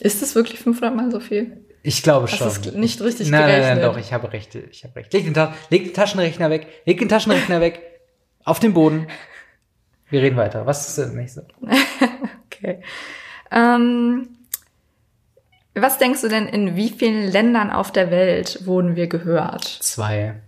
Ist 0.00 0.22
es 0.22 0.34
wirklich 0.34 0.60
500 0.60 0.94
mal 0.94 1.10
so 1.10 1.20
viel? 1.20 1.64
Ich 1.82 2.02
glaube 2.02 2.26
Das 2.28 2.36
schon. 2.38 2.48
ist 2.48 2.74
nicht 2.74 3.00
richtig 3.00 3.30
nein, 3.30 3.40
nein, 3.42 3.50
gerechnet. 3.50 3.76
nein, 3.82 3.92
doch, 3.92 3.96
ich 3.98 4.12
habe 4.12 4.32
recht, 4.32 4.54
ich 4.54 4.82
habe 4.84 4.96
recht. 4.96 5.12
Leg 5.12 5.24
den, 5.24 5.34
Ta 5.34 5.54
leg 5.70 5.84
den 5.84 5.94
Taschenrechner 5.94 6.50
weg, 6.50 6.66
leg 6.84 6.98
den 6.98 7.08
Taschenrechner 7.08 7.60
weg, 7.60 7.80
auf 8.44 8.58
den 8.58 8.74
Boden. 8.74 9.06
Wir 10.10 10.22
reden 10.22 10.36
weiter. 10.36 10.66
Was 10.66 10.88
ist 10.88 10.98
das 10.98 11.12
nächste? 11.12 11.46
Okay. 12.46 12.82
Ähm, 13.52 14.28
was 15.74 15.98
denkst 15.98 16.22
du 16.22 16.28
denn, 16.28 16.46
in 16.46 16.74
wie 16.74 16.88
vielen 16.90 17.30
Ländern 17.30 17.70
auf 17.70 17.92
der 17.92 18.10
Welt 18.10 18.66
wurden 18.66 18.96
wir 18.96 19.06
gehört? 19.08 19.64
Zwei. 19.64 20.40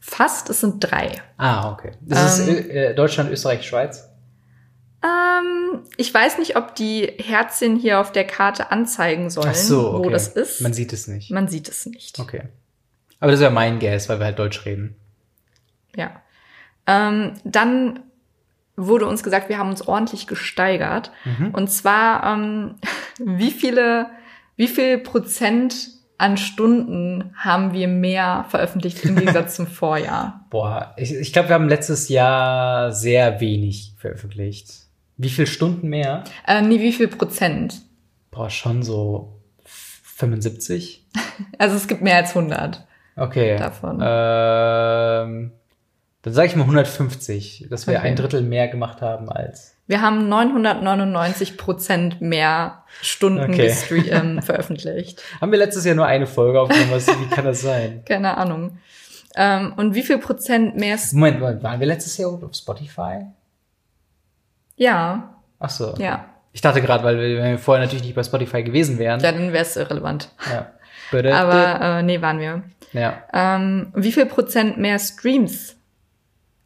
Fast, 0.00 0.50
es 0.50 0.60
sind 0.60 0.78
drei. 0.80 1.10
Ah, 1.36 1.72
okay. 1.72 1.92
Das 2.00 2.38
Ähm. 2.46 2.48
ist 2.56 2.68
äh, 2.68 2.94
Deutschland, 2.94 3.30
Österreich, 3.32 3.66
Schweiz. 3.66 4.05
Ähm, 5.02 5.82
ich 5.96 6.12
weiß 6.12 6.38
nicht, 6.38 6.56
ob 6.56 6.74
die 6.74 7.12
Herzchen 7.18 7.76
hier 7.76 8.00
auf 8.00 8.12
der 8.12 8.26
Karte 8.26 8.70
anzeigen 8.70 9.30
sollen, 9.30 9.54
so, 9.54 9.94
okay. 9.94 10.06
wo 10.06 10.10
das 10.10 10.28
ist. 10.28 10.60
Man 10.60 10.72
sieht 10.72 10.92
es 10.92 11.06
nicht. 11.06 11.30
Man 11.30 11.48
sieht 11.48 11.68
es 11.68 11.86
nicht. 11.86 12.18
Okay. 12.18 12.44
Aber 13.20 13.30
das 13.30 13.40
ist 13.40 13.44
ja 13.44 13.50
mein 13.50 13.78
Guess, 13.78 14.08
weil 14.08 14.18
wir 14.18 14.26
halt 14.26 14.38
Deutsch 14.38 14.64
reden. 14.64 14.96
Ja. 15.94 16.22
Ähm, 16.86 17.34
dann 17.44 18.00
wurde 18.76 19.06
uns 19.06 19.22
gesagt, 19.22 19.48
wir 19.48 19.58
haben 19.58 19.70
uns 19.70 19.86
ordentlich 19.86 20.26
gesteigert. 20.26 21.10
Mhm. 21.24 21.50
Und 21.50 21.68
zwar, 21.68 22.24
ähm, 22.24 22.74
wie 23.18 23.50
viele, 23.50 24.06
wie 24.56 24.68
viel 24.68 24.98
Prozent 24.98 25.88
an 26.18 26.36
Stunden 26.38 27.34
haben 27.36 27.72
wir 27.74 27.88
mehr 27.88 28.46
veröffentlicht 28.48 29.04
im 29.04 29.16
Gegensatz 29.16 29.56
zum 29.56 29.66
Vorjahr? 29.66 30.46
Boah, 30.50 30.94
ich, 30.96 31.14
ich 31.14 31.32
glaube, 31.32 31.48
wir 31.48 31.54
haben 31.54 31.68
letztes 31.68 32.08
Jahr 32.08 32.92
sehr 32.92 33.40
wenig 33.40 33.94
veröffentlicht. 33.98 34.85
Wie 35.16 35.30
viel 35.30 35.46
Stunden 35.46 35.88
mehr? 35.88 36.24
Äh, 36.46 36.62
nee, 36.62 36.80
wie 36.80 36.92
viel 36.92 37.08
Prozent? 37.08 37.80
Boah, 38.30 38.50
schon 38.50 38.82
so 38.82 39.40
75? 39.64 41.04
Also 41.58 41.76
es 41.76 41.86
gibt 41.86 42.00
mehr 42.00 42.16
als 42.16 42.30
100 42.34 42.86
Okay. 43.16 43.56
davon. 43.58 43.96
Ähm, 44.02 45.52
dann 46.22 46.32
sage 46.32 46.48
ich 46.48 46.56
mal 46.56 46.62
150, 46.62 47.66
dass 47.70 47.86
wir 47.86 47.96
Okay. 47.98 48.08
ein 48.08 48.16
Drittel 48.16 48.40
mehr 48.42 48.68
gemacht 48.68 49.02
haben 49.02 49.28
als. 49.30 49.74
Wir 49.86 50.00
haben 50.02 50.28
999 50.28 51.56
Prozent 51.58 52.20
mehr 52.22 52.84
Stunden 53.02 53.40
Okay. 53.52 53.72
ähm, 54.10 54.40
veröffentlicht. 54.42 55.22
Haben 55.40 55.52
wir 55.52 55.58
letztes 55.58 55.84
Jahr 55.84 55.94
nur 55.94 56.06
eine 56.06 56.26
Folge 56.26 56.60
aufgenommen? 56.60 56.90
Was, 56.90 57.06
wie 57.06 57.26
kann 57.34 57.44
das 57.44 57.60
sein? 57.60 58.02
Keine 58.08 58.36
Ahnung. 58.38 58.78
Ähm, 59.36 59.74
und 59.76 59.94
wie 59.94 60.02
viel 60.02 60.18
Prozent 60.18 60.76
mehr? 60.76 60.98
Moment, 61.12 61.38
Moment, 61.40 61.62
waren 61.62 61.80
wir 61.80 61.86
letztes 61.86 62.16
Jahr 62.16 62.30
auf 62.42 62.54
Spotify? 62.54 63.26
Ja, 64.76 65.36
Ach 65.58 65.70
so. 65.70 65.94
ja. 65.98 66.26
Ich 66.52 66.60
dachte 66.62 66.80
gerade, 66.80 67.04
weil 67.04 67.18
wir, 67.18 67.36
wenn 67.42 67.50
wir 67.52 67.58
vorher 67.58 67.84
natürlich 67.84 68.04
nicht 68.04 68.14
bei 68.14 68.22
Spotify 68.22 68.62
gewesen 68.62 68.98
wären. 68.98 69.20
Ja, 69.20 69.32
dann 69.32 69.52
wäre 69.52 69.62
es 69.62 69.76
irrelevant. 69.76 70.30
Ja. 70.50 70.72
Aber 71.32 71.80
äh, 71.98 72.02
nee, 72.02 72.20
waren 72.22 72.38
wir. 72.40 72.62
ja. 72.92 73.22
Ähm, 73.32 73.92
wie 73.94 74.10
viel 74.12 74.26
Prozent 74.26 74.78
mehr 74.78 74.98
Streams 74.98 75.76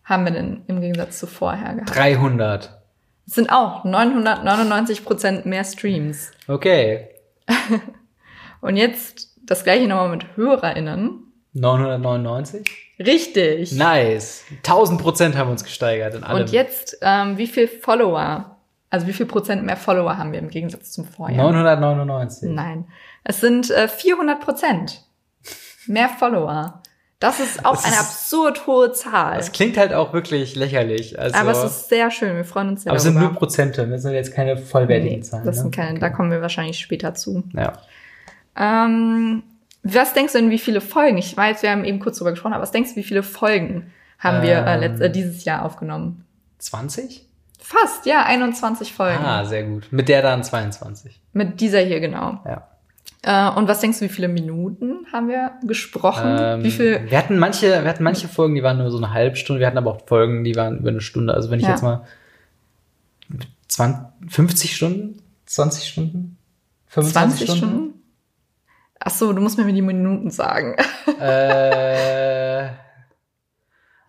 haben 0.05 0.25
wir 0.25 0.33
denn 0.33 0.63
im 0.67 0.81
Gegensatz 0.81 1.19
zu 1.19 1.27
vorher 1.27 1.75
gehabt? 1.75 1.95
300. 1.95 2.79
Es 3.27 3.35
sind 3.35 3.51
auch 3.53 3.85
999 3.85 5.05
Prozent 5.05 5.47
mehr 5.47 5.65
Streams. 5.65 6.33
Okay. 6.49 7.09
Und 8.61 8.77
jetzt 8.77 9.37
das 9.45 9.65
gleiche 9.65 9.87
nochmal 9.89 10.09
mit 10.09 10.37
HörerInnen. 10.37 11.30
999? 11.55 12.65
Richtig. 12.99 13.73
Nice. 13.73 14.45
1000 14.59 15.01
Prozent 15.01 15.37
haben 15.37 15.49
wir 15.49 15.53
uns 15.53 15.65
gesteigert 15.65 16.15
in 16.15 16.23
allem. 16.25 16.43
Und 16.43 16.51
jetzt, 16.53 16.99
ähm, 17.03 17.39
wie 17.39 17.47
viel 17.47 17.67
Follower? 17.69 18.57
Also 18.91 19.07
wie 19.07 19.13
viel 19.13 19.27
Prozent 19.27 19.65
mehr 19.65 19.77
Follower 19.77 20.19
haben 20.19 20.33
wir 20.33 20.39
im 20.41 20.49
Gegensatz 20.51 20.91
zum 20.93 21.05
Vorjahr? 21.07 21.51
999. 21.53 22.51
Nein. 22.51 22.87
Es 23.25 23.41
sind 23.41 23.71
äh, 23.71 23.89
400 23.89 24.41
Prozent 24.41 25.05
mehr 25.87 26.09
Follower. 26.09 26.83
Das 27.21 27.39
ist 27.39 27.65
auch 27.67 27.73
Das 27.75 27.85
eine 27.85 27.95
ist- 27.95 28.01
absurd 28.01 28.67
hohe 28.67 28.93
Zahl. 28.93 29.37
Das 29.37 29.53
klingt 29.53 29.77
halt 29.77 29.93
auch 29.93 30.13
wirklich 30.13 30.57
lächerlich. 30.57 31.19
Also, 31.19 31.37
aber 31.37 31.51
es 31.53 31.63
ist 31.65 31.89
sehr 31.91 32.11
schön. 32.11 32.35
Wir 32.37 32.45
freuen 32.47 32.71
uns 32.71 32.83
sehr 32.83 32.91
aber 32.93 32.97
es 32.97 33.03
sind 33.03 33.15
nur 33.19 33.33
Prozente, 33.35 33.87
das 33.87 34.03
sind 34.03 34.13
jetzt 34.15 34.35
keine 34.35 34.57
vollwertigen 34.57 35.17
Nee, 35.19 35.21
Zahlen. 35.23 35.45
das 35.45 35.57
sind 35.57 35.77
ne? 35.77 35.83
keine, 35.85 35.99
da 35.99 36.09
kommen 36.09 36.31
wir 36.31 36.41
wahrscheinlich 36.41 36.79
später 36.79 37.15
zu. 37.15 37.45
Ja. 37.53 37.75
Ähm, 38.57 39.43
was 39.83 40.13
denkst 40.15 40.33
du 40.35 40.39
denn, 40.41 40.51
wie 40.51 40.59
viele 40.59 40.81
Folgen? 40.81 41.17
Ich 41.19 41.37
weiß, 41.37 41.63
wir 41.63 41.71
haben 41.71 41.85
eben 41.85 42.01
kurz 42.01 42.19
drüber 42.19 42.31
gesprochen, 42.33 42.53
aber 42.53 42.63
was 42.63 42.73
denkst 42.73 42.91
du, 42.91 42.97
wie 42.97 43.03
viele 43.03 43.23
Folgen 43.23 43.91
haben 44.19 44.43
wir 44.43 44.57
äh, 44.67 44.75
Ähm. 44.75 44.81
letzt, 44.81 45.01
äh, 45.01 45.11
dieses 45.11 45.45
Jahr 45.45 45.65
aufgenommen? 45.65 46.25
20? 46.59 47.27
Fast, 47.59 48.05
ja, 48.07 48.25
21 48.25 48.93
Folgen. 48.93 49.25
Ah, 49.25 49.45
sehr 49.45 49.65
gut. 49.65 49.89
Mit 49.91 50.09
der 50.09 50.23
dann 50.23 50.43
22. 50.45 51.21
Mit 51.33 51.61
dieser 51.61 51.81
hier 51.81 52.01
genau. 52.01 52.41
Ja. 52.45 52.67
Äh, 53.23 53.55
und 53.59 53.69
was 53.69 53.81
denkst 53.81 53.99
du, 53.99 54.05
wie 54.07 54.09
viele 54.11 54.29
Minuten 54.29 55.07
haben 55.13 55.29
wir 55.29 55.53
gesprochen? 55.67 56.37
Ähm, 56.41 56.65
wie 56.65 56.71
viel? 56.71 57.11
Wir 57.11 57.19
hatten 57.19 57.39
manche, 57.39 57.83
wir 57.83 57.89
hatten 57.89 58.03
manche 58.03 58.29
Folgen, 58.29 58.55
die 58.55 58.63
waren 58.63 58.79
nur 58.79 58.91
so 58.91 58.97
eine 58.97 59.13
halbe 59.13 59.37
Stunde. 59.37 59.61
Wir 59.61 59.67
hatten 59.67 59.79
aber 59.79 59.91
auch 59.91 60.07
Folgen, 60.07 60.43
die 60.45 60.55
waren 60.57 60.79
über 60.79 60.89
eine 60.91 61.01
Stunde. 61.03 61.35
Also 61.35 61.51
wenn 61.51 61.61
ich 61.61 61.67
Ja. 61.67 61.73
jetzt 61.73 61.83
mal 61.83 62.03
20, 63.69 64.07
50 64.29 64.77
Stunden, 64.77 65.23
20 65.47 65.89
Stunden, 65.89 66.37
25 66.89 67.47
20 67.47 67.59
Stunden? 67.59 67.90
Ach 69.03 69.11
so, 69.11 69.33
du 69.33 69.41
musst 69.41 69.57
mir 69.59 69.71
die 69.73 69.81
Minuten 69.83 70.31
sagen. 70.31 70.77
äh, 71.21 72.67
äh, 72.67 72.71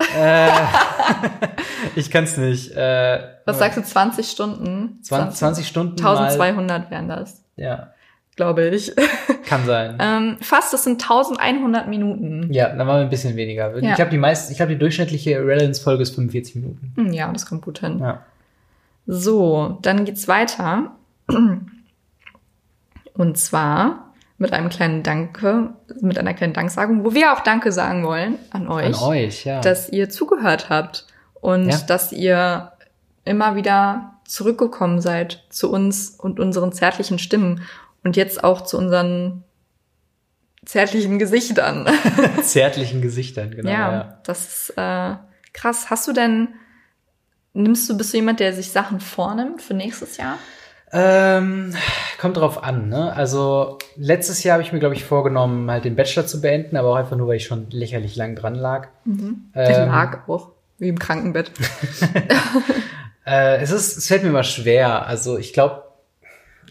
ich 1.96 2.12
kann 2.12 2.26
es 2.26 2.36
nicht. 2.38 2.72
Äh, 2.76 3.20
Was 3.46 3.60
sagst 3.60 3.78
du, 3.78 3.84
20 3.84 4.30
Stunden? 4.30 5.00
20, 5.04 5.38
20 5.39 5.68
Stunden 5.68 6.04
mal. 6.04 6.18
1200 6.28 6.92
wären 6.92 7.08
das, 7.08 7.44
Ja, 7.56 7.94
glaube 8.36 8.68
ich. 8.68 8.94
kann 9.46 9.66
sein. 9.66 9.98
ähm, 10.00 10.38
fast, 10.42 10.74
das 10.74 10.84
sind 10.84 11.02
1100 11.04 11.88
Minuten. 11.88 12.52
Ja, 12.52 12.70
dann 12.70 12.80
waren 12.88 12.98
wir 13.00 13.04
ein 13.04 13.10
bisschen 13.10 13.36
weniger. 13.36 13.78
Ja. 13.80 13.89
Ich 13.92 13.96
glaube, 13.96 14.12
die 14.12 14.18
meisten, 14.18 14.52
ich 14.52 14.58
glaube, 14.58 14.74
die 14.74 14.80
durchschnittliche 14.80 15.32
Irrelevance-Folge 15.32 16.04
ist 16.04 16.16
45 16.16 16.56
Minuten. 16.56 16.94
Hm, 16.98 17.14
Ja, 17.14 17.32
das 17.32 17.46
kommt 17.46 17.62
gut 17.62 17.80
hin. 17.80 18.00
Ja. 18.00 18.26
So, 19.08 19.78
dann 19.82 20.04
geht's 20.06 20.28
weiter. 20.28 20.92
Und 23.14 23.38
zwar 23.38 24.11
mit 24.42 24.54
einem 24.54 24.70
kleinen 24.70 25.04
Danke, 25.04 25.70
mit 26.02 26.18
einer 26.18 26.34
kleinen 26.34 26.54
Danksagung, 26.54 27.06
wo 27.06 27.14
wir 27.14 27.32
auch 27.32 27.42
Danke 27.42 27.72
sagen 27.72 28.04
wollen 28.04 28.39
an 28.50 28.68
euch, 28.68 28.86
An 28.88 28.96
euch, 28.96 29.46
ja. 29.46 29.62
dass 29.62 29.88
ihr 29.89 30.10
zugehört 30.10 30.70
habt 30.70 31.06
und 31.36 31.70
Ja. 31.70 31.78
dass 31.78 32.12
ihr 32.12 32.72
immer 33.24 33.56
wieder 33.56 34.16
zurückgekommen 34.26 35.00
seid 35.00 35.44
zu 35.50 35.72
uns 35.72 36.10
und 36.10 36.39
unseren 36.39 36.72
zärtlichen 36.74 37.20
Stimmen 37.20 37.62
und 38.04 38.18
jetzt 38.18 38.44
auch 38.44 38.62
zu 38.62 38.80
unseren 38.80 39.44
zärtlichen 40.66 41.20
Gesichtern. 41.20 41.88
Zärtlichen 42.42 43.02
Gesichtern, 43.04 43.52
genau. 43.52 43.70
ja, 43.70 43.92
Ja. 43.92 44.18
das 44.24 44.48
ist 44.48 44.70
äh, 44.76 45.16
krass. 45.54 45.92
Hast 45.92 46.08
du 46.08 46.14
denn, 46.14 46.48
nimmst 47.54 47.88
du, 47.88 47.96
bist 47.96 48.12
du 48.12 48.18
jemand, 48.18 48.39
der 48.39 48.54
sich 48.54 48.72
Sachen 48.72 49.00
vornimmt 49.00 49.62
für 49.62 49.76
nächstes 49.76 50.18
Jahr? 50.18 50.39
Ähm, 50.94 51.74
kommt 52.20 52.38
drauf 52.38 52.64
an, 52.64 52.89
ne? 52.89 53.16
Also 53.16 53.78
letztes 53.96 54.44
Jahr 54.44 54.56
habe 54.56 54.64
ich 54.64 54.74
mir, 54.74 54.80
glaube 54.80 54.96
ich, 54.96 55.06
vorgenommen, 55.06 55.70
halt 55.72 55.86
den 55.86 55.96
Bachelor 55.96 56.26
zu 56.26 56.42
beenden, 56.42 56.76
aber 56.76 56.89
auch 56.89 56.96
einfach 56.96 57.16
nur, 57.16 57.28
weil 57.28 57.38
ich 57.38 57.46
schon 57.46 57.70
lächerlich 57.70 58.16
lang 58.16 58.36
dran 58.36 58.56
lag. 58.56 58.89
Der 59.56 59.84
Ähm, 59.84 59.89
lag 59.89 60.28
auch, 60.28 60.52
wie 60.78 60.89
im 60.89 61.00
Krankenbett. 61.00 61.52
Äh, 63.24 63.62
es 63.62 63.72
ist, 63.72 63.98
es 63.98 64.08
fällt 64.08 64.24
mir 64.24 64.30
immer 64.30 64.44
schwer. 64.44 65.06
Also 65.06 65.38
ich 65.38 65.54
glaube, 65.54 65.84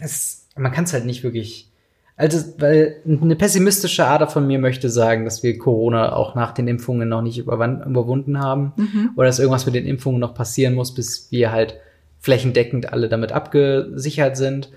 es, 0.00 0.48
man 0.56 0.72
kann 0.72 0.84
es 0.84 0.92
halt 0.92 1.06
nicht 1.06 1.22
wirklich. 1.22 1.70
Also, 2.16 2.44
weil 2.58 2.96
eine 3.06 3.36
pessimistische 3.36 4.06
Ader 4.06 4.26
von 4.26 4.46
mir 4.46 4.58
möchte 4.58 4.90
sagen, 4.90 5.24
dass 5.24 5.42
wir 5.42 5.56
Corona 5.58 6.12
auch 6.12 6.34
nach 6.34 6.52
den 6.52 6.68
Impfungen 6.68 7.08
noch 7.08 7.22
nicht 7.22 7.38
überwunden 7.38 8.40
haben. 8.40 8.72
Oder 9.16 9.28
dass 9.28 9.38
irgendwas 9.38 9.64
mit 9.64 9.74
den 9.74 9.86
Impfungen 9.86 10.20
noch 10.20 10.34
passieren 10.34 10.74
muss, 10.74 10.92
bis 10.92 11.30
wir 11.30 11.50
halt 11.50 11.76
flächendeckend 12.20 12.92
alle 12.92 13.08
damit 13.08 13.32
abgesichert 13.32 14.36
sind. 14.36 14.70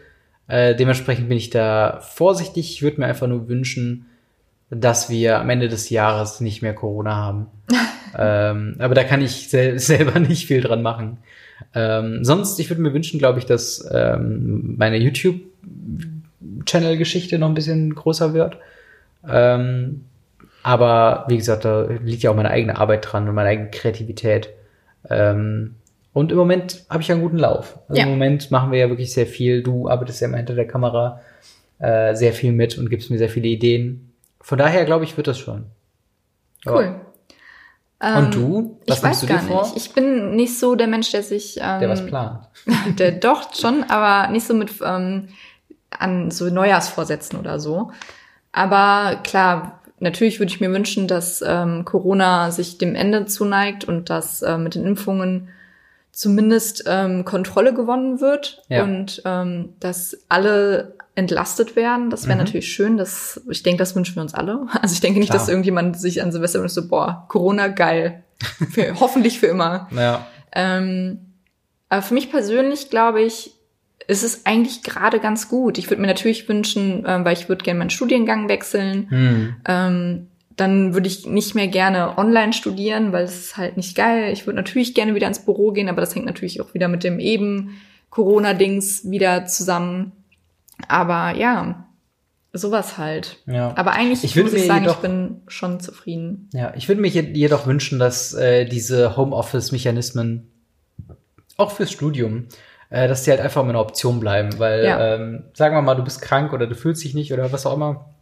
Äh, 0.47 0.75
dementsprechend 0.75 1.29
bin 1.29 1.37
ich 1.37 1.49
da 1.49 1.99
vorsichtig. 2.01 2.71
Ich 2.71 2.81
würde 2.81 3.01
mir 3.01 3.07
einfach 3.07 3.27
nur 3.27 3.47
wünschen, 3.47 4.05
dass 4.69 5.09
wir 5.09 5.39
am 5.39 5.49
Ende 5.49 5.67
des 5.67 5.89
Jahres 5.89 6.41
nicht 6.41 6.61
mehr 6.61 6.73
Corona 6.73 7.15
haben. 7.15 7.47
ähm, 8.17 8.75
aber 8.79 8.95
da 8.95 9.03
kann 9.03 9.21
ich 9.21 9.49
sel 9.49 9.77
selber 9.79 10.19
nicht 10.19 10.47
viel 10.47 10.61
dran 10.61 10.81
machen. 10.81 11.17
Ähm, 11.75 12.23
sonst, 12.23 12.59
ich 12.59 12.69
würde 12.69 12.81
mir 12.81 12.93
wünschen, 12.93 13.19
glaube 13.19 13.39
ich, 13.39 13.45
dass 13.45 13.85
ähm, 13.91 14.75
meine 14.77 14.97
YouTube-Channel-Geschichte 14.97 17.39
noch 17.39 17.47
ein 17.47 17.53
bisschen 17.53 17.95
größer 17.95 18.33
wird. 18.33 18.57
Ähm, 19.27 20.05
aber 20.61 21.25
wie 21.27 21.37
gesagt, 21.37 21.65
da 21.65 21.87
liegt 22.03 22.23
ja 22.23 22.31
auch 22.31 22.35
meine 22.35 22.49
eigene 22.49 22.77
Arbeit 22.77 23.11
dran 23.11 23.27
und 23.27 23.35
meine 23.35 23.49
eigene 23.49 23.69
Kreativität. 23.69 24.49
Ähm, 25.09 25.75
und 26.13 26.31
im 26.31 26.37
Moment 26.37 26.85
habe 26.89 27.01
ich 27.01 27.07
ja 27.07 27.15
einen 27.15 27.23
guten 27.23 27.37
Lauf. 27.37 27.79
Also 27.87 27.99
Ja. 27.99 28.05
im 28.05 28.11
Moment 28.11 28.51
machen 28.51 28.71
wir 28.71 28.79
ja 28.79 28.89
wirklich 28.89 29.11
sehr 29.13 29.25
viel. 29.27 29.63
Du 29.63 29.89
arbeitest 29.89 30.21
ja 30.21 30.27
immer 30.27 30.37
hinter 30.37 30.55
der 30.55 30.67
Kamera 30.67 31.21
äh, 31.79 32.15
sehr 32.15 32.33
viel 32.33 32.51
mit 32.51 32.77
und 32.77 32.89
gibst 32.89 33.09
mir 33.09 33.17
sehr 33.17 33.29
viele 33.29 33.47
Ideen. 33.47 34.13
Von 34.41 34.57
daher 34.57 34.85
glaube 34.85 35.03
ich, 35.05 35.17
wird 35.17 35.27
das 35.27 35.39
schon. 35.39 35.65
Ja. 36.65 36.71
Cool. 36.73 36.95
Ähm, 38.01 38.17
Und 38.25 38.35
du? 38.35 38.79
Was 38.87 38.97
ich 38.97 39.03
weiß 39.03 39.21
du 39.21 39.27
gar 39.27 39.39
vor? 39.39 39.63
nicht. 39.63 39.77
Ich 39.77 39.93
bin 39.93 40.35
nicht 40.35 40.59
so 40.59 40.75
der 40.75 40.87
Mensch, 40.87 41.11
der 41.11 41.23
sich 41.23 41.57
ähm, 41.61 41.79
Der 41.79 41.89
was 41.89 42.05
plant. 42.05 42.47
der 42.99 43.11
doch 43.13 43.53
schon, 43.53 43.83
aber 43.83 44.29
nicht 44.31 44.45
so 44.45 44.53
mit 44.53 44.71
ähm, 44.85 45.29
an 45.89 46.29
so 46.31 46.49
Neujahrsvorsätzen 46.49 47.39
oder 47.39 47.59
so. 47.59 47.91
Aber 48.51 49.17
klar, 49.23 49.79
natürlich 49.99 50.39
würde 50.39 50.51
ich 50.51 50.59
mir 50.61 50.71
wünschen, 50.71 51.07
dass 51.07 51.43
ähm, 51.45 51.85
Corona 51.85 52.51
sich 52.51 52.77
dem 52.77 52.93
Ende 52.95 53.25
zuneigt 53.25 53.85
und 53.85 54.09
dass 54.09 54.41
äh, 54.41 54.57
mit 54.57 54.75
den 54.75 54.85
Impfungen 54.85 55.49
zumindest 56.13 56.83
ähm, 56.87 57.25
Kontrolle 57.25 57.73
gewonnen 57.73 58.21
wird 58.21 58.61
Ja. 58.69 58.83
und 58.83 59.21
ähm, 59.25 59.73
dass 59.79 60.15
alle 60.29 60.95
entlastet 61.15 61.75
werden. 61.75 62.09
Das 62.09 62.27
wäre 62.27 62.35
Mhm. 62.37 62.43
natürlich 62.45 62.71
schön. 62.71 62.97
Das, 62.97 63.41
ich 63.49 63.61
denke, 63.63 63.79
das 63.79 63.95
wünschen 63.95 64.15
wir 64.15 64.21
uns 64.21 64.33
alle. 64.33 64.67
Also 64.81 64.93
ich 64.93 65.01
denke 65.01 65.19
nicht, 65.19 65.29
Klar. 65.29 65.39
dass 65.39 65.49
irgendjemand 65.49 65.99
sich 65.99 66.21
an 66.23 66.31
Silvester 66.31 66.61
wünscht, 66.61 66.75
so, 66.75 66.87
boah, 66.87 67.25
Corona 67.27 67.67
geil. 67.67 68.23
Für, 68.71 68.93
hoffentlich 68.99 69.39
für 69.39 69.47
immer. 69.47 69.89
Ja. 69.91 70.25
Ähm, 70.53 71.19
aber 71.89 72.01
für 72.03 72.13
mich 72.13 72.29
persönlich 72.31 72.89
glaube 72.89 73.21
ich, 73.21 73.51
ist 74.07 74.23
es 74.23 74.45
eigentlich 74.45 74.83
gerade 74.83 75.19
ganz 75.19 75.47
gut. 75.49 75.77
Ich 75.77 75.89
würde 75.89 76.01
mir 76.01 76.07
natürlich 76.07 76.47
wünschen, 76.49 77.05
ähm, 77.07 77.23
weil 77.25 77.33
ich 77.33 77.47
würde 77.49 77.63
gerne 77.63 77.79
meinen 77.79 77.89
Studiengang 77.89 78.49
wechseln. 78.49 79.07
Hm. 79.09 79.55
Ähm, 79.67 80.27
dann 80.55 80.93
würde 80.93 81.07
ich 81.07 81.25
nicht 81.25 81.55
mehr 81.55 81.67
gerne 81.67 82.17
online 82.17 82.53
studieren, 82.53 83.11
weil 83.11 83.23
es 83.25 83.37
ist 83.39 83.57
halt 83.57 83.77
nicht 83.77 83.95
geil. 83.95 84.31
Ich 84.33 84.45
würde 84.45 84.57
natürlich 84.57 84.93
gerne 84.93 85.15
wieder 85.15 85.27
ins 85.27 85.43
Büro 85.45 85.71
gehen, 85.71 85.89
aber 85.89 86.01
das 86.01 86.13
hängt 86.15 86.25
natürlich 86.25 86.61
auch 86.61 86.73
wieder 86.73 86.87
mit 86.87 87.03
dem 87.03 87.19
eben 87.19 87.77
Corona-Dings 88.09 89.09
wieder 89.09 89.45
zusammen. 89.45 90.11
Aber 90.87 91.35
ja, 91.35 91.87
sowas 92.51 92.97
halt. 92.99 93.39
Ja. 93.47 93.73
Aber 93.75 93.93
eigentlich 93.93 94.23
Ich 94.23 94.35
würde 94.35 94.49
muss 94.49 94.53
ich 94.55 94.61
mir 94.61 94.67
sagen, 94.67 94.83
ich 94.85 94.89
jedoch- 94.89 95.01
bin 95.01 95.41
schon 95.47 95.79
zufrieden. 95.79 96.49
Ja, 96.53 96.73
ich 96.75 96.87
würde 96.87 97.01
mir 97.01 97.07
je- 97.07 97.33
jedoch 97.33 97.65
wünschen, 97.65 97.97
dass 97.97 98.33
äh, 98.35 98.65
diese 98.65 99.17
Homeoffice-Mechanismen 99.17 100.51
auch 101.57 101.71
fürs 101.71 101.91
Studium, 101.91 102.47
äh, 102.89 103.07
dass 103.07 103.23
die 103.23 103.31
halt 103.31 103.39
einfach 103.41 103.61
immer 103.61 103.69
eine 103.71 103.79
Option 103.79 104.19
bleiben, 104.19 104.59
weil 104.59 104.85
Ja. 104.85 105.15
ähm, 105.15 105.45
sagen 105.53 105.75
wir 105.75 105.81
mal, 105.81 105.95
du 105.95 106.03
bist 106.03 106.21
krank 106.21 106.53
oder 106.53 106.67
du 106.67 106.75
fühlst 106.75 107.03
dich 107.03 107.13
nicht 107.15 107.33
oder 107.33 107.51
was 107.51 107.65
auch 107.65 107.75
immer, 107.75 108.12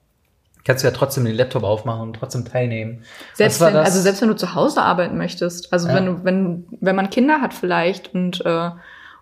kannst 0.65 0.83
du 0.83 0.87
ja 0.87 0.93
trotzdem 0.93 1.25
den 1.25 1.35
Laptop 1.35 1.63
aufmachen 1.63 2.01
und 2.01 2.13
trotzdem 2.13 2.45
teilnehmen. 2.45 3.03
Selbst 3.33 3.59
wenn, 3.61 3.75
also 3.75 3.99
selbst 3.99 4.21
wenn 4.21 4.29
du 4.29 4.35
zu 4.35 4.53
Hause 4.55 4.81
arbeiten 4.81 5.17
möchtest, 5.17 5.71
also 5.73 5.87
Ja. 5.87 5.95
wenn 5.95 6.05
du, 6.05 6.23
wenn, 6.23 6.65
wenn 6.81 6.95
man 6.95 7.09
Kinder 7.09 7.41
hat 7.41 7.53
vielleicht 7.53 8.13
und 8.13 8.45
äh, 8.45 8.69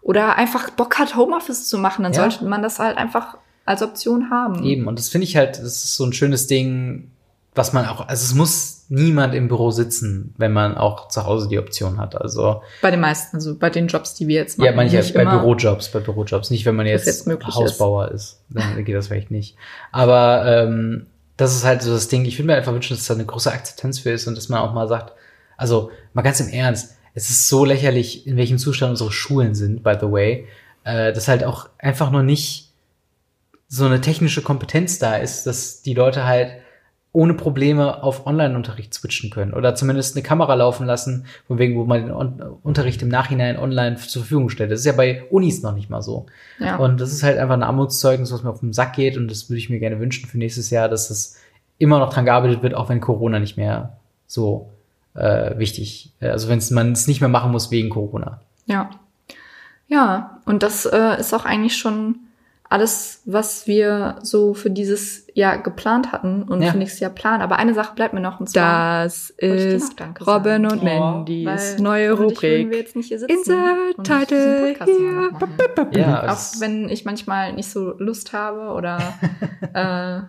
oder 0.02 0.38
einfach 0.38 0.70
Bock 0.72 0.98
hat, 0.98 1.16
Homeoffice 1.16 1.68
zu 1.68 1.78
machen, 1.78 2.04
dann 2.04 2.14
Ja. 2.14 2.22
sollte 2.30 2.46
man 2.46 2.62
das 2.64 2.80
halt 2.80 2.98
einfach 2.98 3.38
als 3.66 3.82
Option 3.84 4.30
haben. 4.32 4.64
Eben, 4.64 4.88
und 4.88 4.98
das 4.98 5.10
finde 5.10 5.26
ich 5.26 5.36
halt, 5.38 5.58
das 5.58 5.64
ist 5.84 5.96
so 5.96 6.06
ein 6.06 6.14
schönes 6.14 6.48
Ding, 6.48 7.12
was 7.56 7.74
man 7.74 7.86
auch, 7.88 8.08
also 8.08 8.24
es 8.24 8.34
muss 8.34 8.86
niemand 8.90 9.36
im 9.36 9.48
Büro 9.48 9.70
sitzen, 9.70 10.34
wenn 10.38 10.52
man 10.54 10.76
auch 10.78 11.10
zu 11.10 11.26
Hause 11.26 11.48
die 11.50 11.60
Option 11.60 12.00
hat. 12.00 12.20
Also 12.20 12.62
Bei 12.82 12.90
den 12.90 13.00
meisten, 13.02 13.36
also 13.36 13.56
bei 13.56 13.70
den 13.70 13.88
Jobs, 13.88 14.16
die 14.16 14.28
wir 14.28 14.36
jetzt 14.36 14.58
machen. 14.58 14.66
Ja, 14.66 14.72
ich 14.72 14.78
nicht 14.92 14.94
jetzt 14.94 15.14
bei. 15.14 15.26
Bürojobs, 15.26 15.90
bei 15.90 16.00
Bürojobs. 16.00 16.50
Nicht, 16.50 16.66
wenn 16.66 16.76
man 16.76 16.88
jetzt, 16.88 17.06
jetzt 17.06 17.28
Hausbauer 17.56 18.10
ist. 18.12 18.40
Dann 18.50 18.84
geht 18.84 18.96
das 18.96 19.08
vielleicht 19.08 19.30
nicht. 19.30 19.56
Aber 19.92 20.44
ähm, 20.46 21.06
das 21.40 21.56
ist 21.56 21.64
halt 21.64 21.82
so 21.82 21.94
das 21.94 22.10
Ding. 22.10 22.26
Ich 22.26 22.38
würde 22.38 22.48
mir 22.48 22.56
einfach 22.56 22.74
wünschen, 22.74 22.98
dass 22.98 23.08
da 23.08 23.14
eine 23.14 23.26
große 23.26 23.50
Akzeptanz 23.50 24.00
für 24.00 24.12
ist 24.12 24.28
und 24.28 24.36
dass 24.36 24.50
man 24.50 24.60
auch 24.60 24.74
mal 24.74 24.90
sagt, 24.90 25.14
also 25.56 25.90
mal 26.14 26.22
ganz 26.22 26.42
im 26.42 26.50
Ernst, 26.50 26.98
es 27.14 27.30
ist 27.30 27.48
so 27.48 27.64
lächerlich, 27.64 28.28
in 28.28 28.36
welchem 28.36 28.58
Zustand 28.58 28.92
unsere 28.92 29.12
Schulen 29.14 29.56
sind, 29.56 29.82
by 29.82 29.96
the 30.00 30.12
way, 30.12 30.48
äh, 30.84 31.14
dass 31.14 31.30
halt 31.30 31.46
auch 31.46 31.70
einfach 31.78 32.12
nur 32.12 32.24
nicht 32.24 32.74
so 33.70 33.86
eine 33.86 34.02
technische 34.02 34.42
Kompetenz 34.42 35.00
da 35.00 35.16
ist, 35.16 35.46
dass 35.46 35.82
die 35.82 35.94
Leute 35.94 36.26
halt 36.26 36.58
ohne 37.12 37.34
Probleme 37.34 38.03
auf 38.03 38.28
Online-Unterricht 38.28 38.93
switchen 38.93 39.32
können 39.32 39.53
oder 39.53 39.74
zumindest 39.74 40.16
eine 40.16 40.24
Kamera 40.24 40.53
laufen 40.53 40.86
lassen, 40.86 41.26
von 41.47 41.57
wegen, 41.57 41.76
wo 41.76 41.86
man 41.86 42.05
den 42.05 42.12
On 42.12 42.39
Unterricht 42.62 43.01
im 43.01 43.10
Nachhinein 43.10 43.57
online 43.57 43.95
zur 43.95 44.22
Verfügung 44.22 44.49
stellt. 44.49 44.72
Das 44.72 44.82
ist 44.82 44.86
ja 44.86 44.91
bei 44.91 45.24
Unis 45.32 45.64
noch 45.64 45.74
nicht 45.74 45.89
mal 45.89 46.03
so. 46.03 46.28
Ja. 46.60 46.76
Und 46.76 47.01
das 47.01 47.12
ist 47.12 47.24
halt 47.24 47.39
einfach 47.39 47.55
ein 47.55 47.64
Armutszeugnis, 47.64 48.32
was 48.32 48.43
mir 48.43 48.51
auf 48.51 48.60
den 48.60 48.74
Sack 48.74 48.93
geht 48.93 49.18
und 49.18 49.30
das 49.30 49.49
würde 49.49 49.57
ich 49.57 49.70
mir 49.70 49.80
gerne 49.80 49.99
wünschen 49.99 50.30
für 50.30 50.38
nächstes 50.38 50.70
Jahr, 50.70 50.88
dass 50.88 51.10
es 51.10 51.39
immer 51.80 51.97
noch 51.97 52.14
dran 52.14 52.26
gearbeitet 52.26 52.62
wird, 52.62 52.76
auch 52.76 52.89
wenn 52.89 53.01
Corona 53.01 53.39
nicht 53.39 53.57
mehr 53.57 53.97
so 54.28 54.70
äh, 55.16 55.57
wichtig, 55.57 56.14
äh, 56.20 56.30
also 56.30 56.47
wenn 56.49 56.62
man 56.72 56.91
es 56.91 57.07
nicht 57.07 57.22
mehr 57.22 57.30
machen 57.30 57.51
muss 57.51 57.72
wegen 57.72 57.89
Corona. 57.89 58.41
Ja. 58.66 58.91
Ja, 59.88 60.39
und 60.45 60.62
das 60.62 60.86
äh, 60.86 61.20
ist 61.20 61.34
auch 61.34 61.45
eigentlich 61.45 61.76
schon 61.76 62.18
alles, 62.72 63.22
was 63.26 63.65
wir 63.65 64.20
so 64.22 64.53
für 64.53 64.70
dieses 64.70 65.26
Jahr 65.34 65.57
geplant 65.57 66.11
hatten 66.11 66.43
und 66.43 66.61
Ja. 66.61 66.72
für 66.72 66.78
nächstes 66.78 66.99
Jahr 66.99 67.09
planen. 67.09 67.41
Aber 67.41 67.57
eine 67.57 67.74
Sache 67.74 67.95
bleibt 67.95 68.13
mir 68.13 68.20
noch, 68.20 68.39
und 68.39 68.47
zwar 68.49 69.03
Das 69.05 69.32
ist 69.32 69.99
Danke 69.99 70.24
Robin 70.24 70.70
sagen. 70.70 70.82
und 70.82 70.82
Oh, 70.82 70.99
Mandys 70.99 71.47
weil 71.76 71.82
neue 71.82 72.11
Rubrik. 72.13 72.72
jetzt 72.72 72.95
nicht 72.95 73.07
hier 73.07 73.17
sitzen 73.20 73.36
Insert 73.38 74.03
Title. 74.03 74.76
Ja, 75.91 76.32
Auch 76.32 76.59
wenn 76.59 76.89
ich 76.89 77.05
manchmal 77.05 77.53
nicht 77.53 77.70
so 77.72 77.95
Lust 77.97 78.34
habe 78.34 78.74
oder 78.74 78.99
äh, 79.74 80.22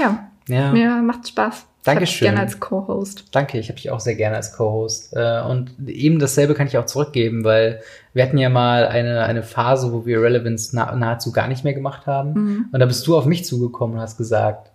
ja, 0.00 0.30
ja. 0.48 0.72
mir 0.72 1.02
macht 1.02 1.28
Spaß. 1.28 1.66
Ich 1.84 1.92
Dankeschön. 1.92 2.28
gerne 2.28 2.40
als 2.40 2.60
Co-Host. 2.60 3.26
Danke, 3.32 3.58
ich 3.58 3.68
habe 3.68 3.76
dich 3.76 3.90
auch 3.90 4.00
sehr 4.00 4.14
gerne 4.14 4.36
als 4.36 4.54
Co-Host. 4.54 5.14
Äh, 5.14 5.42
Und 5.42 5.74
eben 5.86 6.18
dasselbe 6.18 6.54
kann 6.54 6.66
ich 6.66 6.78
auch 6.78 6.86
zurückgeben, 6.86 7.44
weil 7.44 7.82
wir 8.14 8.22
hatten 8.22 8.38
ja 8.38 8.48
mal 8.48 8.86
eine, 8.86 9.24
eine 9.24 9.42
Phase, 9.42 9.92
wo 9.92 10.06
wir 10.06 10.22
Relevance 10.22 10.74
na 10.74 10.96
nahezu 10.96 11.30
gar 11.30 11.46
nicht 11.46 11.62
mehr 11.62 11.74
gemacht 11.74 12.06
haben. 12.06 12.32
Mhm. 12.32 12.64
Und 12.72 12.80
da 12.80 12.86
bist 12.86 13.06
du 13.06 13.18
auf 13.18 13.26
mich 13.26 13.44
zugekommen 13.44 13.96
und 13.96 14.02
hast 14.02 14.16
gesagt, 14.16 14.70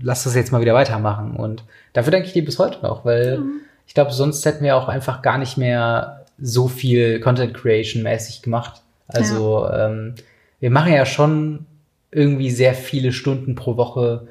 lass 0.00 0.24
das 0.24 0.34
jetzt 0.34 0.50
mal 0.50 0.62
wieder 0.62 0.72
weitermachen. 0.72 1.36
Und 1.36 1.62
dafür 1.92 2.10
danke 2.10 2.28
ich 2.28 2.32
dir 2.32 2.42
bis 2.42 2.58
heute 2.58 2.80
noch, 2.82 3.04
weil 3.04 3.42
ich 3.86 3.92
glaube, 3.92 4.12
sonst 4.12 4.46
hätten 4.46 4.64
wir 4.64 4.76
auch 4.76 4.88
einfach 4.88 5.20
gar 5.20 5.36
nicht 5.36 5.58
mehr 5.58 6.24
so 6.40 6.68
viel 6.68 7.20
Content 7.20 7.52
Creation 7.52 8.02
mäßig 8.02 8.40
gemacht. 8.40 8.80
Also 9.08 9.68
ähm, 9.70 10.14
wir 10.60 10.70
machen 10.70 10.94
ja 10.94 11.04
schon 11.04 11.66
irgendwie 12.10 12.50
sehr 12.50 12.72
viele 12.72 13.12
Stunden 13.12 13.56
pro 13.56 13.76
Woche 13.76 14.26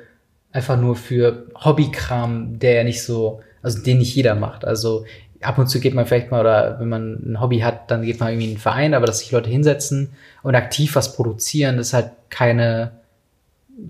einfach 0.55 0.77
nur 0.77 0.95
für 0.95 1.47
Hobbykram, 1.53 2.59
der 2.59 2.75
ja 2.75 2.83
nicht 2.85 3.03
so, 3.03 3.41
also 3.61 3.83
den 3.83 3.97
nicht 3.97 4.15
jeder 4.15 4.35
macht. 4.35 4.63
Also 4.63 5.05
ab 5.41 5.57
und 5.57 5.67
zu 5.67 5.81
geht 5.81 5.93
man 5.93 6.05
vielleicht 6.05 6.31
mal, 6.31 6.39
oder 6.39 6.79
wenn 6.79 6.87
man 6.87 7.13
ein 7.25 7.41
Hobby 7.41 7.59
hat, 7.59 7.91
dann 7.91 8.03
geht 8.03 8.21
man 8.21 8.29
irgendwie 8.29 8.45
in 8.45 8.51
einen 8.51 8.59
Verein, 8.59 8.93
aber 8.93 9.05
dass 9.05 9.19
sich 9.19 9.33
Leute 9.33 9.49
hinsetzen 9.49 10.13
und 10.43 10.55
aktiv 10.55 10.95
was 10.95 11.13
produzieren, 11.13 11.77
ist 11.77 11.93
halt 11.93 12.11
keine, 12.29 12.91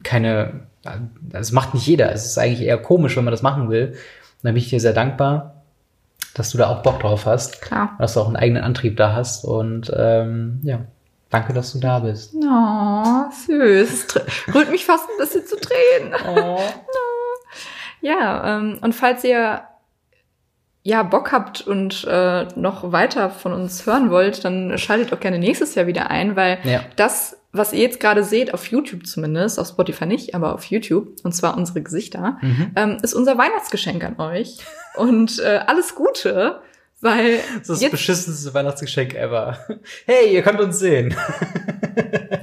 keine, 0.01 0.61
das 1.21 1.51
macht 1.51 1.75
nicht 1.75 1.85
jeder. 1.85 2.11
Es 2.11 2.25
ist 2.25 2.39
eigentlich 2.39 2.67
eher 2.67 2.79
komisch, 2.79 3.15
wenn 3.15 3.25
man 3.25 3.31
das 3.31 3.43
machen 3.43 3.69
will. 3.69 3.89
Und 3.89 3.97
da 4.41 4.49
bin 4.49 4.57
ich 4.57 4.69
dir 4.69 4.79
sehr 4.79 4.93
dankbar, 4.93 5.61
dass 6.33 6.49
du 6.49 6.57
da 6.57 6.69
auch 6.69 6.81
Bock 6.81 6.99
drauf 6.99 7.27
hast, 7.27 7.61
Klar. 7.61 7.95
dass 7.99 8.15
du 8.15 8.21
auch 8.21 8.27
einen 8.27 8.37
eigenen 8.37 8.63
Antrieb 8.63 8.97
da 8.97 9.13
hast 9.13 9.45
und 9.45 9.93
ähm, 9.95 10.61
ja, 10.63 10.79
Danke, 11.29 11.53
dass 11.53 11.73
du 11.73 11.79
da 11.79 11.99
bist. 11.99 12.33
Oh, 12.35 13.31
süß. 13.47 14.07
Rührt 14.53 14.69
mich 14.71 14.85
fast 14.85 15.09
ein 15.09 15.17
bisschen 15.17 15.45
zu 15.45 15.55
Tränen. 15.57 16.13
Oh. 16.27 16.59
Ja, 18.01 18.57
ähm, 18.57 18.77
und 18.81 18.93
falls 18.93 19.23
ihr 19.23 19.63
ja 20.83 21.01
Bock 21.01 21.31
habt 21.31 21.61
und 21.65 22.03
äh, 22.07 22.45
noch 22.55 22.91
weiter 22.91 23.31
von 23.31 23.51
uns 23.51 23.87
hören 23.87 24.11
wollt, 24.11 24.45
dann 24.45 24.77
schaltet 24.77 25.11
auch 25.11 25.19
gerne 25.19 25.39
nächstes 25.39 25.73
Jahr 25.73 25.87
wieder 25.87 26.11
ein, 26.11 26.35
weil 26.35 26.59
Ja. 26.63 26.81
das, 26.97 27.37
was 27.51 27.73
ihr 27.73 27.79
jetzt 27.81 27.99
gerade 27.99 28.23
seht, 28.23 28.53
auf 28.53 28.67
YouTube 28.67 29.07
zumindest, 29.07 29.59
auf 29.59 29.69
Spotify 29.69 30.05
nicht, 30.05 30.35
aber 30.35 30.53
auf 30.53 30.65
YouTube, 30.65 31.15
und 31.23 31.31
zwar 31.33 31.57
unsere 31.57 31.81
Gesichter, 31.81 32.37
Mhm. 32.41 32.71
ähm, 32.75 32.97
ist 33.01 33.15
unser 33.15 33.39
Weihnachtsgeschenk 33.39 34.03
an 34.03 34.19
euch. 34.19 34.57
Und 34.95 35.39
äh, 35.39 35.61
alles 35.65 35.95
Gute, 35.95 36.59
weil 37.01 37.39
Das 37.59 37.69
ist 37.69 37.83
das 37.83 37.91
beschissenste 37.91 38.53
Weihnachtsgeschenk 38.53 39.13
ever. 39.15 39.59
Hey, 40.05 40.33
ihr 40.33 40.41
könnt 40.41 40.59
uns 40.59 40.79
sehen. 40.79 41.15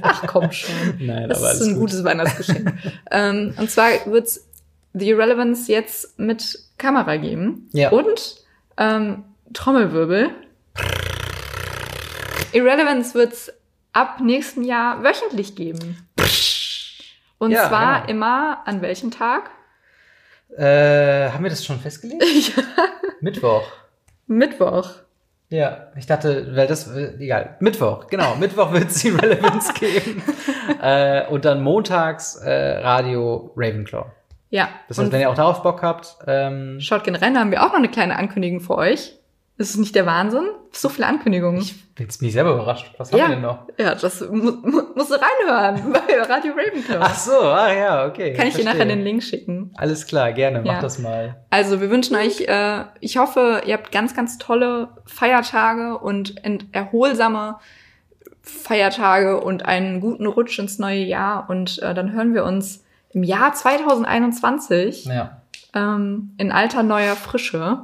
ach 0.01 0.25
komm 0.27 0.51
schon. 0.51 0.73
Nein, 0.99 1.29
Das 1.29 1.39
aber 1.39 1.51
ist 1.53 1.61
ein 1.61 1.73
gut. 1.73 1.79
gutes 1.91 2.03
Weihnachtsgeschenk. 2.03 2.73
ähm, 3.11 3.53
und 3.57 3.69
zwar 3.69 3.89
wird's 4.05 4.47
The 4.93 5.09
Irrelevance 5.09 5.71
jetzt 5.71 6.17
mit 6.19 6.59
Kamera 6.77 7.17
geben. 7.17 7.67
Ja. 7.73 7.89
Und 7.89 8.37
ähm, 8.77 9.23
Trommelwirbel. 9.53 10.29
Irrelevance 12.51 13.13
wird's 13.15 13.51
ab 13.93 14.19
nächstem 14.21 14.63
Jahr 14.63 15.03
wöchentlich 15.03 15.55
geben. 15.55 15.97
Und 17.39 17.51
Ja, 17.51 17.67
zwar 17.67 18.01
genau. 18.01 18.11
immer 18.11 18.57
an 18.65 18.81
welchem 18.81 19.11
Tag? 19.11 19.49
Äh, 20.55 21.29
haben 21.31 21.43
wir 21.43 21.49
das 21.49 21.65
schon 21.65 21.79
festgelegt? 21.79 22.23
Mittwoch. 23.21 23.63
Mittwoch. 24.27 24.89
Ja, 25.49 25.91
ich 25.95 26.07
dachte, 26.07 26.55
weil 26.55 26.65
das, 26.67 26.87
äh, 26.95 27.13
egal, 27.19 27.57
Mittwoch, 27.59 28.07
genau, 28.07 28.35
Mittwoch 28.39 28.73
wird 28.73 28.89
es 28.89 29.01
die 29.01 29.09
Relevance 29.09 29.73
geben. 29.73 30.23
äh, 30.81 31.27
und 31.27 31.45
dann 31.45 31.61
montags 31.61 32.35
äh, 32.37 32.79
Radio 32.79 33.51
Ravenclaw. 33.55 34.05
Ja. 34.49 34.69
Das 34.87 34.97
heißt, 34.97 35.11
wenn 35.11 35.21
ihr 35.21 35.29
auch 35.29 35.35
darauf 35.35 35.63
Bock 35.63 35.81
habt, 35.81 36.17
ähm, 36.27 36.79
schaut 36.79 37.03
gerne 37.03 37.21
rein, 37.21 37.33
da 37.33 37.39
haben 37.39 37.51
wir 37.51 37.61
auch 37.63 37.69
noch 37.69 37.75
eine 37.75 37.89
kleine 37.89 38.15
Ankündigung 38.15 38.61
für 38.61 38.77
euch. 38.77 39.17
Ist 39.57 39.69
es 39.69 39.77
nicht 39.77 39.93
der 39.93 40.05
Wahnsinn? 40.07 40.45
So 40.71 40.89
viele 40.89 41.05
Ankündigungen. 41.05 41.61
ich 41.61 41.93
bin 41.93 42.07
jetzt 42.07 42.21
mich 42.23 42.33
selber 42.33 42.53
überrascht. 42.55 42.91
Was 42.97 43.11
haben 43.11 43.19
Ja. 43.19 43.27
wir 43.27 43.35
denn 43.35 43.41
noch? 43.43 43.67
ja, 43.77 43.93
das 43.93 44.21
mu 44.21 44.51
mu 44.63 44.81
musst 44.95 45.11
du 45.11 45.15
reinhören 45.15 45.93
bei 45.93 46.21
Radio 46.23 46.53
Ravenclaw. 46.53 46.97
Ach 46.99 47.15
so, 47.15 47.37
ah 47.39 47.71
ja, 47.71 48.07
okay. 48.07 48.33
Kann 48.33 48.47
ich 48.47 48.55
dir 48.55 48.65
nachher 48.65 48.85
den 48.85 49.03
Link 49.03 49.21
schicken. 49.21 49.71
Alles 49.77 50.07
klar, 50.07 50.31
gerne, 50.33 50.61
mach 50.65 50.73
Ja. 50.73 50.81
das 50.81 50.97
mal. 50.97 51.35
Also 51.51 51.81
wir 51.81 51.91
wünschen 51.91 52.15
euch, 52.15 52.41
äh, 52.47 52.85
ich 52.99 53.17
hoffe, 53.17 53.61
ihr 53.67 53.75
habt 53.75 53.91
ganz, 53.91 54.15
ganz 54.15 54.39
tolle 54.39 54.89
Feiertage 55.05 55.99
und 55.99 56.35
erholsame 56.71 57.57
Feiertage 58.41 59.39
und 59.39 59.65
einen 59.65 60.01
guten 60.01 60.25
Rutsch 60.25 60.57
ins 60.59 60.79
neue 60.79 61.03
Jahr. 61.03 61.47
Und 61.49 61.79
äh, 61.83 61.93
dann 61.93 62.11
hören 62.11 62.33
wir 62.33 62.43
uns 62.43 62.83
im 63.11 63.23
Jahr 63.23 63.53
2021 63.53 65.05
Ja, 65.05 65.41
ähm, 65.75 66.31
in 66.37 66.51
alter 66.51 66.81
neuer 66.83 67.15
Frische 67.15 67.83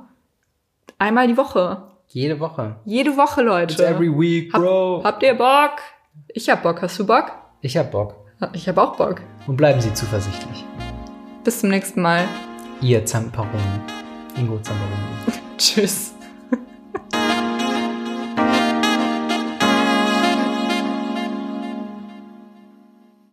einmal 0.99 1.27
die 1.27 1.37
Woche. 1.37 1.83
jede 2.07 2.39
Woche. 2.39 2.75
Jede 2.85 3.15
Woche, 3.17 3.41
It's 3.41 3.77
Leute. 3.77 3.85
every 3.87 4.09
week, 4.11 4.53
Hab, 4.53 4.61
bro. 4.61 5.01
habt 5.03 5.23
ihr 5.23 5.33
Bock? 5.35 5.71
Ich 6.29 6.49
hab 6.49 6.63
Bock. 6.63 6.81
Hast 6.81 6.99
du 6.99 7.05
Bock? 7.05 7.31
Ich 7.61 7.75
hab 7.77 7.91
Bock. 7.91 8.15
Ich 8.53 8.67
hab 8.69 8.77
auch 8.77 8.95
Bock. 8.95 9.21
Und 9.47 9.57
bleiben 9.57 9.81
Sie 9.81 9.93
zuversichtlich. 9.93 10.63
Bis 11.43 11.59
zum 11.61 11.69
nächsten 11.69 12.01
Mal. 12.01 12.25
Ihr 12.81 13.05
Zamperoni. 13.05 13.51
Ingo 14.37 14.57
Zamperoni. 14.59 15.39
Tschüss. 15.57 16.13